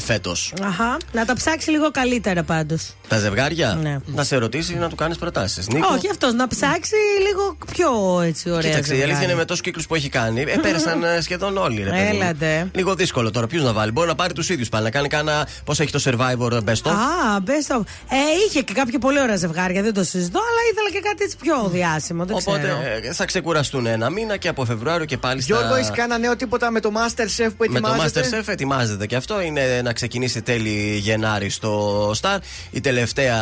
[0.05, 0.53] φέτος.
[0.63, 0.97] Αχα.
[1.13, 2.95] Να τα ψάξει λίγο καλύτερα πάντως.
[3.09, 3.99] Τα ζευγάρια; Ναι.
[4.07, 5.67] Να σε ρωτήσει να του κάνεις προτάσεις.
[5.95, 6.95] Όχι αυτός, να ψάξει
[7.29, 8.71] λίγο πιο έτσι ωραία.
[8.71, 9.29] Κοίταξε, η αλήθεια ζευγάρια.
[9.29, 10.41] είναι με τόσους κύκλους που έχει κάνει.
[10.41, 11.83] Ε, πέρασαν ε, σχεδόν όλοι.
[11.83, 12.23] Ρε, παιδί μου.
[12.23, 12.71] Έλατε.
[12.75, 13.47] Λίγο δύσκολο τώρα.
[13.47, 13.93] Ποιο να βάλει.
[13.93, 14.85] Μπορεί να πάρει τους ίδιους πάλι.
[14.85, 15.47] Να κάνει κάνα.
[15.65, 16.91] Πώς έχει το survivor best of.
[16.91, 17.81] Α, best of.
[18.09, 18.17] Ε,
[18.49, 21.69] είχε και κάποια πολύ ωραία ζευγάρια, δεν το συζητώ, αλλά ήθελα και κάτι έτσι πιο
[21.73, 22.25] διάσημο.
[22.25, 22.79] Δεν Οπότε ξέρω.
[23.09, 25.55] ε, θα ξεκουραστούν ένα μήνα και από Φεβρουάριο και πάλι στα.
[25.55, 29.17] Γιώργο, έχεις κανένα νέο τίποτα με το Masterchef που Με το ετοιμάζεται; Masterchef ετοιμάζεται και
[29.17, 32.39] αυτό είναι να ξεκινήσει τέλη Γενάρη στο Star.
[32.71, 33.37] Η τελευταία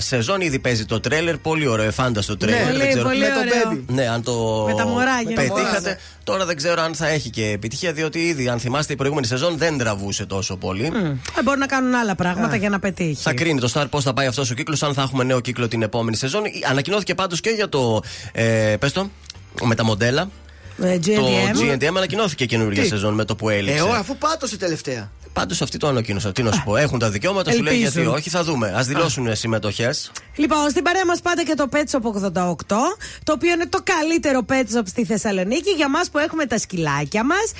[0.00, 1.36] σεζόν ήδη παίζει το τρέλερ.
[1.38, 2.64] Πολύ ωραίο, φάνταστο τρέλερ.
[2.66, 3.78] πολύ, Δεν ξέρω- πολύ με το ωραίο.
[3.78, 3.84] baby.
[3.94, 5.34] Ναι, αν το Με τα μωράγια.
[5.34, 5.88] πετύχατε.
[5.90, 5.98] Ναι.
[6.24, 9.56] Τώρα δεν ξέρω αν θα έχει και επιτυχία, διότι ήδη, αν θυμάστε, η προηγούμενη σεζόν
[9.58, 10.84] δεν τραβούσε τόσο πολύ.
[11.38, 13.22] Ε, μπορεί να κάνουν άλλα πράγματα για να πετύχει.
[13.22, 15.68] Θα κρίνει το Star πώς θα πάει αυτός ο κύκλος, αν θα έχουμε νέο κύκλο
[15.68, 16.42] την επόμενη σεζόν.
[16.70, 18.02] Ανακοινώθηκε πάντως και για το.
[18.32, 19.10] Ε, πες το,
[19.62, 20.30] με τα μοντέλα.
[20.82, 21.54] Ε, GNTM.
[21.54, 23.78] Το GNTM ανακοινώθηκε καινούργια Τι; σεζόν με το που έλειξε.
[23.78, 25.10] Ε, ω, αφού πάτωσε τελευταία.
[25.34, 26.32] Πάντως αυτοί το ανακοίνωσαν.
[26.32, 26.76] Τι να σου πω.
[26.76, 28.02] Έχουν τα δικαιώματα, σου λέει ελπίζουν.
[28.02, 28.74] γιατί όχι, θα δούμε.
[28.78, 30.12] Α δηλώσουν συμμετοχές.
[30.36, 32.64] Λοιπόν, στην παρέα μας πάντα και το Pet Shop 88,
[33.24, 37.24] το οποίο είναι το καλύτερο Pet Shop στη Θεσσαλονίκη για μας που έχουμε τα σκυλάκια
[37.24, 37.52] μας.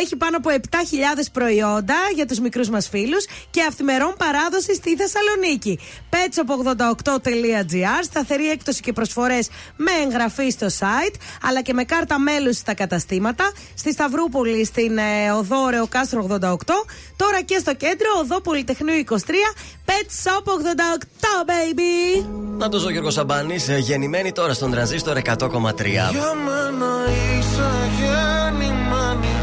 [0.00, 0.58] Έχει πάνω από 7.000
[1.32, 5.78] προϊόντα για τους μικρούς μας φίλους και αυθημερών παράδοση στη Θεσσαλονίκη.
[6.10, 12.74] petshop88.gr, σταθερή έκπτωση και προσφορές με εγγραφή στο site, αλλά και με κάρτα μέλους στα
[12.74, 13.52] καταστήματα.
[13.74, 16.56] Στη Σταυρούπολη, στην ε, οδό Ρεοκάστρο 88,
[17.16, 19.14] τώρα και στο κέντρο, οδό Πολυτεχνείου 23,
[19.86, 20.48] Pet Shop 88,
[21.50, 22.24] baby!
[22.58, 25.26] Να το ζω Γιώργο Σαμπάνη, γεννημένη τώρα στον τρανζίστορ 100,3.
[25.26, 25.40] Για
[26.46, 29.34] μένα είσαι γεννημένη.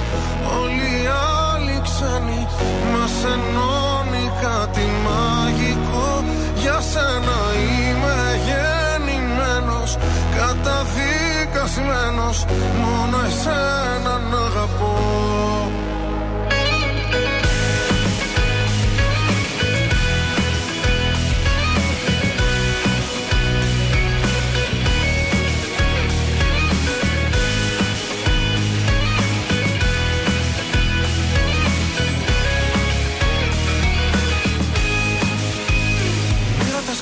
[0.61, 1.07] Όλοι οι
[1.51, 2.47] άλλοι ξένοι
[2.91, 6.09] Μας ενώνει κάτι μαγικό.
[6.55, 9.91] Για σένα είμαι γεννημένος
[10.37, 12.37] Καταδικασμένος.
[12.81, 15.62] Μόνο εσένα να αγαπώ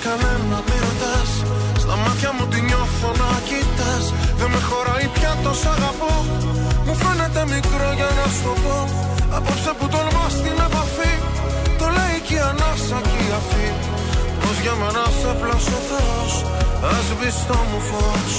[0.06, 1.32] κανένα, μη ρωτάς.
[1.84, 4.06] Στα μάτια μου τη νιώθω να κοιτάς.
[4.40, 6.16] Δεν με χωράει πια τόσο αγαπώ.
[6.86, 8.78] Μου φαίνεται μικρό για να σου το πω.
[9.38, 11.14] Απόψε που τολμάς στην επαφή.
[11.80, 13.68] Το λέει και η ανάσα και η αφή.
[14.42, 16.34] Πως για μένα σε πλάσω Θεός
[16.96, 17.08] Ας
[17.48, 18.34] το μου φως.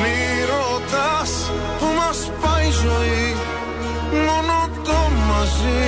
[0.00, 0.18] Μη
[0.50, 1.32] ρωτάς
[1.78, 3.28] που μας πάει η ζωή.
[4.26, 5.84] Μόνο το μαζί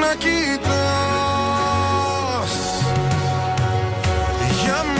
[0.00, 1.41] να κοιτάς
[4.64, 4.91] Για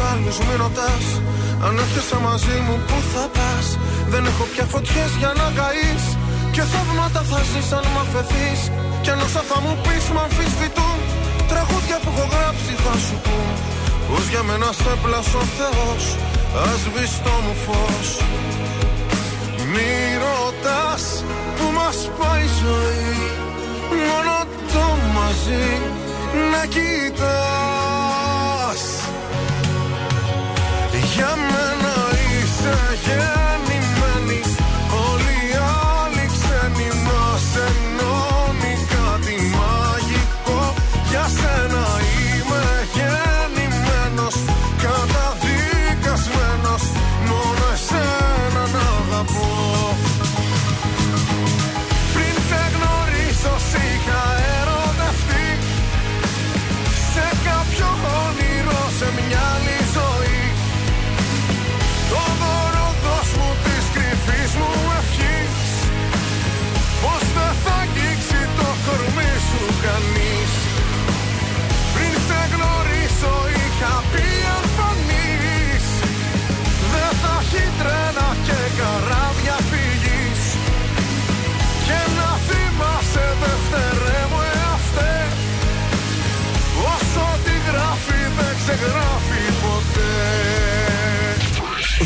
[0.00, 1.04] ρωτάς τους άλλους, μη ρωτάς.
[1.66, 3.66] Αν έρχεσαι μαζί μου που θα πας;
[4.12, 6.04] Δεν έχω πια φωτιές για να καείς.
[6.54, 8.60] Και θαύματα θα ζεις αν μ' αφαιθείς.
[9.02, 10.98] Κι αν όσα θα μου πεις μ' αμφισβητούν.
[11.50, 13.48] Τραγούδια που έχω γράψει θα σου πούν.
[14.08, 16.02] Πως για μένα σε πλάσω ο Θεός
[16.62, 18.08] Ας σβήσει το μου φως.
[19.72, 19.92] Μη
[20.24, 21.04] ρωτάς
[21.56, 23.14] που μας πάει η ζωή
[24.08, 24.36] Μόνο
[24.72, 25.66] το μαζί
[26.52, 27.80] να κοιτάς
[30.92, 31.94] Για μένα
[32.42, 33.49] είσαι γεννημένη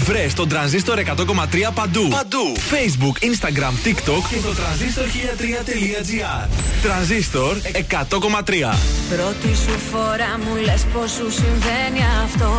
[0.05, 2.09] Βρες τον τρανζίστορ 100,3 παντού.
[2.09, 2.53] Παντού.
[2.57, 6.49] Facebook, Instagram, TikTok και το τρανζίστορ 1003.gr.
[6.83, 8.77] Τρανζίστορ 100,3.
[9.15, 12.51] Πρώτη σου φορά μου λες πως σου συμβαίνει αυτό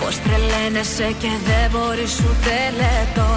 [0.00, 3.28] Πως τρελαίνεσαι και δεν μπορείς ούτε λεπτό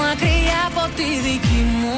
[0.00, 1.96] Μακριά από τη δική μου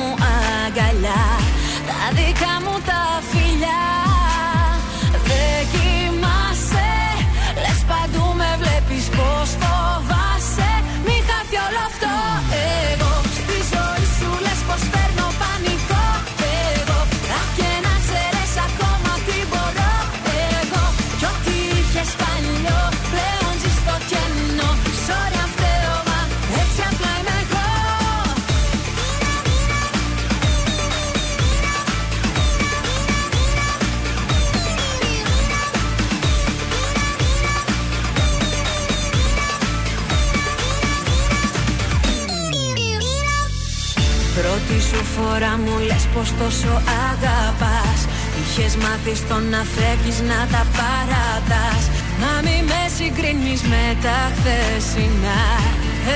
[45.40, 48.00] σου φορά μου λες πως τόσο αγαπάς.
[48.40, 51.82] Είχες μάθει στο να φεύγεις να τα παρατάς.
[52.20, 55.42] Μα μη με συγκρίνεις με τα χθεσινά.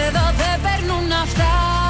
[0.07, 1.84] Εδώ δεν παίρνουν αυτά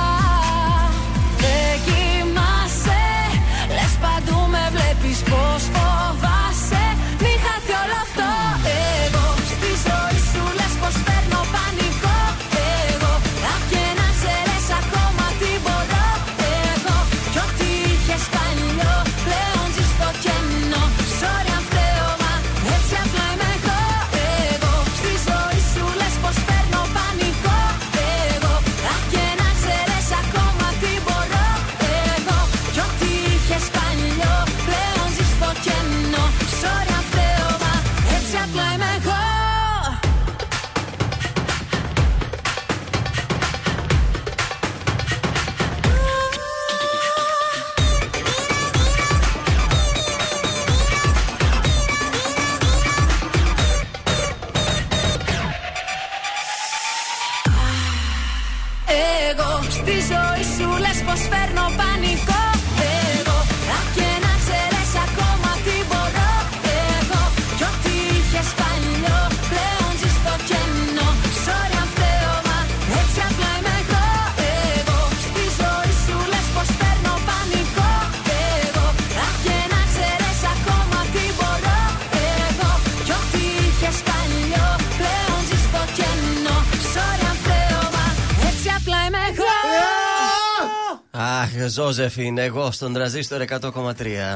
[91.94, 94.34] Αχ, Ζώζεφιν, εγώ στον τραζίστορ 100,3.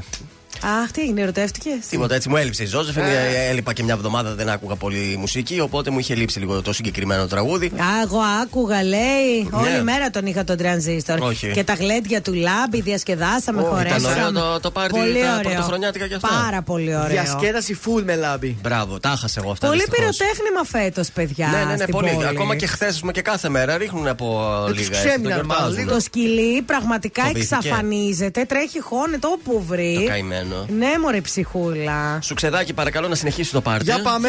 [0.82, 3.02] Αχ, τι έγινε, ερωτεύτηκες; Τίποτα έτσι μου έλειψε η Ζώζεφιν.
[3.02, 5.60] ε, Έλειπα και μια εβδομάδα, δεν άκουγα πολύ μουσική.
[5.60, 7.66] Οπότε μου είχε λείψει λίγο το συγκεκριμένο τραγούδι.
[7.66, 9.48] Α, εγώ άκουγα, λέει.
[9.50, 9.56] Ναι.
[9.58, 11.18] Όλη μέρα τον είχα τον τρανζίστορ.
[11.22, 11.50] Όχι.
[11.50, 13.98] Και τα γλέντια του λάμπη, διασκεδάσαμε, Ω, χωρέσαμε.
[14.10, 15.50] Ήταν ωραίο το, το πάρτι Πολύ τα ωραίο.
[15.50, 16.28] πρωτοχρονιάτικα κι αυτά.
[16.44, 17.08] Πάρα πολύ ωραίο.
[17.08, 18.56] Διασκέδαση full με λάμπη.
[18.62, 19.66] Μπράβο, τα έχασα εγώ αυτά.
[19.66, 20.16] Πολύ δυστυχώς.
[20.16, 21.46] πυροτέχνημα φέτος, παιδιά.
[21.48, 22.10] Ναι, ναι, ναι, στην πολύ.
[22.14, 22.26] πόλη.
[22.26, 24.90] Ακόμα και χθες και κάθε μέρα ρίχνουν από τους λίγα.
[24.90, 25.86] ξέμειναν έτσι, το μάλλον, γιορτάζουν.
[25.94, 27.54] Το σκυλί πραγματικά Φοβήθηκε.
[27.56, 30.08] εξαφανίζεται, τρέχει χώνεται όπου βρει.
[30.48, 30.86] Το καημένο.
[30.86, 32.18] Ναι, μωρέ ψυχούλα.
[32.22, 33.84] Σου ξεδάκι, παρακαλώ να συνεχίσει το πάρτι.
[33.84, 34.28] Για πάμε.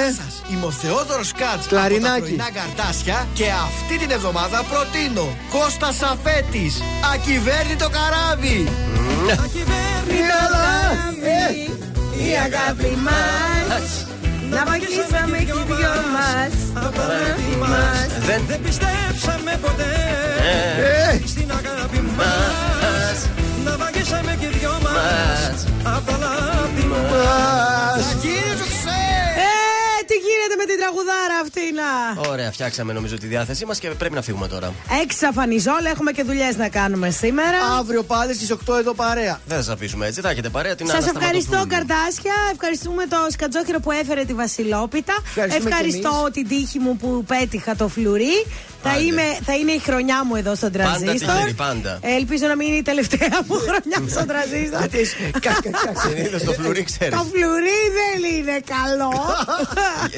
[0.51, 2.05] Είμαι ο Θεόδωρος Κάτς Κλαρινάκι.
[2.05, 6.81] από τα πρωινά καρτάσια και αυτή την εβδομάδα προτείνω Κώστα Σαφέτης.
[7.13, 8.67] Ακυβέρνητο καράβι.
[12.27, 14.07] Η αγάπη μας.
[14.49, 16.53] Να βαγίσαμε και οι δυο μας.
[17.59, 18.25] Μας.
[18.25, 19.83] Δεν Δεν πιστέψαμε ποτέ
[21.11, 21.27] Ε.
[21.27, 22.68] Στην αγάπη μας
[23.63, 28.05] Να βαγίσαμε και δυο μας Απ' τα λάθη μας
[29.39, 33.89] Ε, τι γίνεται με την τραγουδάρα αυτή να Ωραία, φτιάξαμε νομίζω τη διάθεσή μας και
[33.89, 34.73] πρέπει να φύγουμε τώρα.
[35.03, 37.57] Εξαφανιζόλα, έχουμε και δουλειές να κάνουμε σήμερα.
[37.79, 39.39] Αύριο πάλι στις 8 εδώ παρέα.
[39.45, 41.87] Δεν θα σας αφήσουμε έτσι, θα έχετε παρέα την Σας Άννα ευχαριστώ, Σταματοπούλου.
[41.87, 42.33] Καρτάσια.
[42.53, 45.13] Ευχαριστούμε το σκατζόχυρο που έφερε τη Βασιλόπιτα.
[45.25, 48.45] Ευχαριστούμε Ευχαριστώ την τύχη μου που πέτυχα το φλουρί.
[48.83, 49.01] Θα, Άντε.
[49.01, 51.33] είμαι, θα είναι η χρονιά μου εδώ στον Πάντα τραζίστορ.
[51.33, 51.99] τυχερή, πάντα.
[52.01, 54.81] Ελπίζω να μην είναι η τελευταία μου χρονιά στον τραζίστορ.
[56.05, 57.17] Συνήθω το φλουρί ξέρεις.
[57.17, 59.11] Το φλουρί δεν είναι καλό.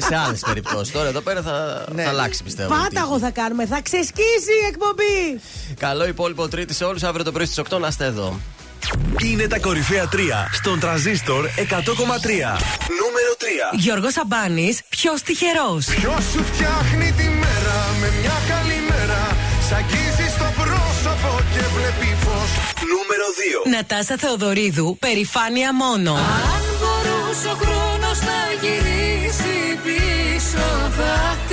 [0.08, 0.92] Σε άλλες περιπτώσεις.
[0.92, 2.02] Τώρα εδώ πέρα θα, Ναι.
[2.02, 2.74] θα αλλάξει πιστεύω.
[2.74, 3.20] η Πάταγο τύχη.
[3.24, 3.66] θα κάνουμε.
[3.66, 5.40] Θα ξεσκίσει η εκπομπή.
[5.78, 7.02] Καλό υπόλοιπο Τρίτη σε όλους.
[7.02, 8.40] Αύριο το πρωί στις 8 να είστε εδώ.
[9.24, 10.16] Είναι τα κορυφαία 3
[10.52, 11.50] στον τραζίστορ 100,3.
[13.00, 13.76] Νούμερο 3.
[13.78, 15.84] Γιώργος Αμπάνης, ποιος τυχερός.
[15.86, 19.36] Ποιος σου φτιάχνει τη μέρα με μια καλή μέρα.
[19.68, 22.50] Σ' αγγίζει στο πρόσωπο και βλέπει φως.
[22.92, 23.70] Νούμερο 2.
[23.74, 26.12] Νατάσα Θεοδωρίδου, περηφάνεια μόνο.
[26.54, 31.51] Αν μπορούσε ο χρόνος να γυρίσει πίσω Θα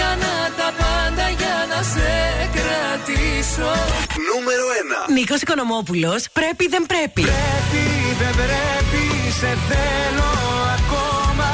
[4.29, 4.63] Νούμερο
[5.07, 5.11] 1.
[5.13, 7.21] Νίκος Οικονομόπουλος, πρέπει δεν πρέπει.
[7.21, 7.85] Πρέπει
[8.19, 10.29] δεν πρέπει σε θέλω
[10.77, 11.51] ακόμα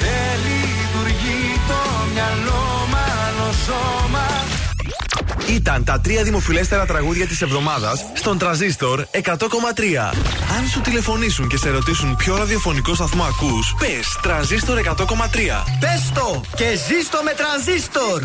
[0.00, 1.80] Δεν λειτουργεί το
[2.12, 2.64] μυαλό
[2.94, 4.26] μάλλον σώμα
[5.48, 9.24] Ήταν τα τρία δημοφιλέστερα τραγούδια της εβδομάδας στον τραζίστορ 100,3.
[10.58, 15.64] Αν σου τηλεφωνήσουν και σε ρωτήσουν ποιο ραδιοφωνικό σταθμό ακούς, πες τραζίστορ 100,3.
[15.80, 18.22] Πες το και ζήστο με τρανζίστορ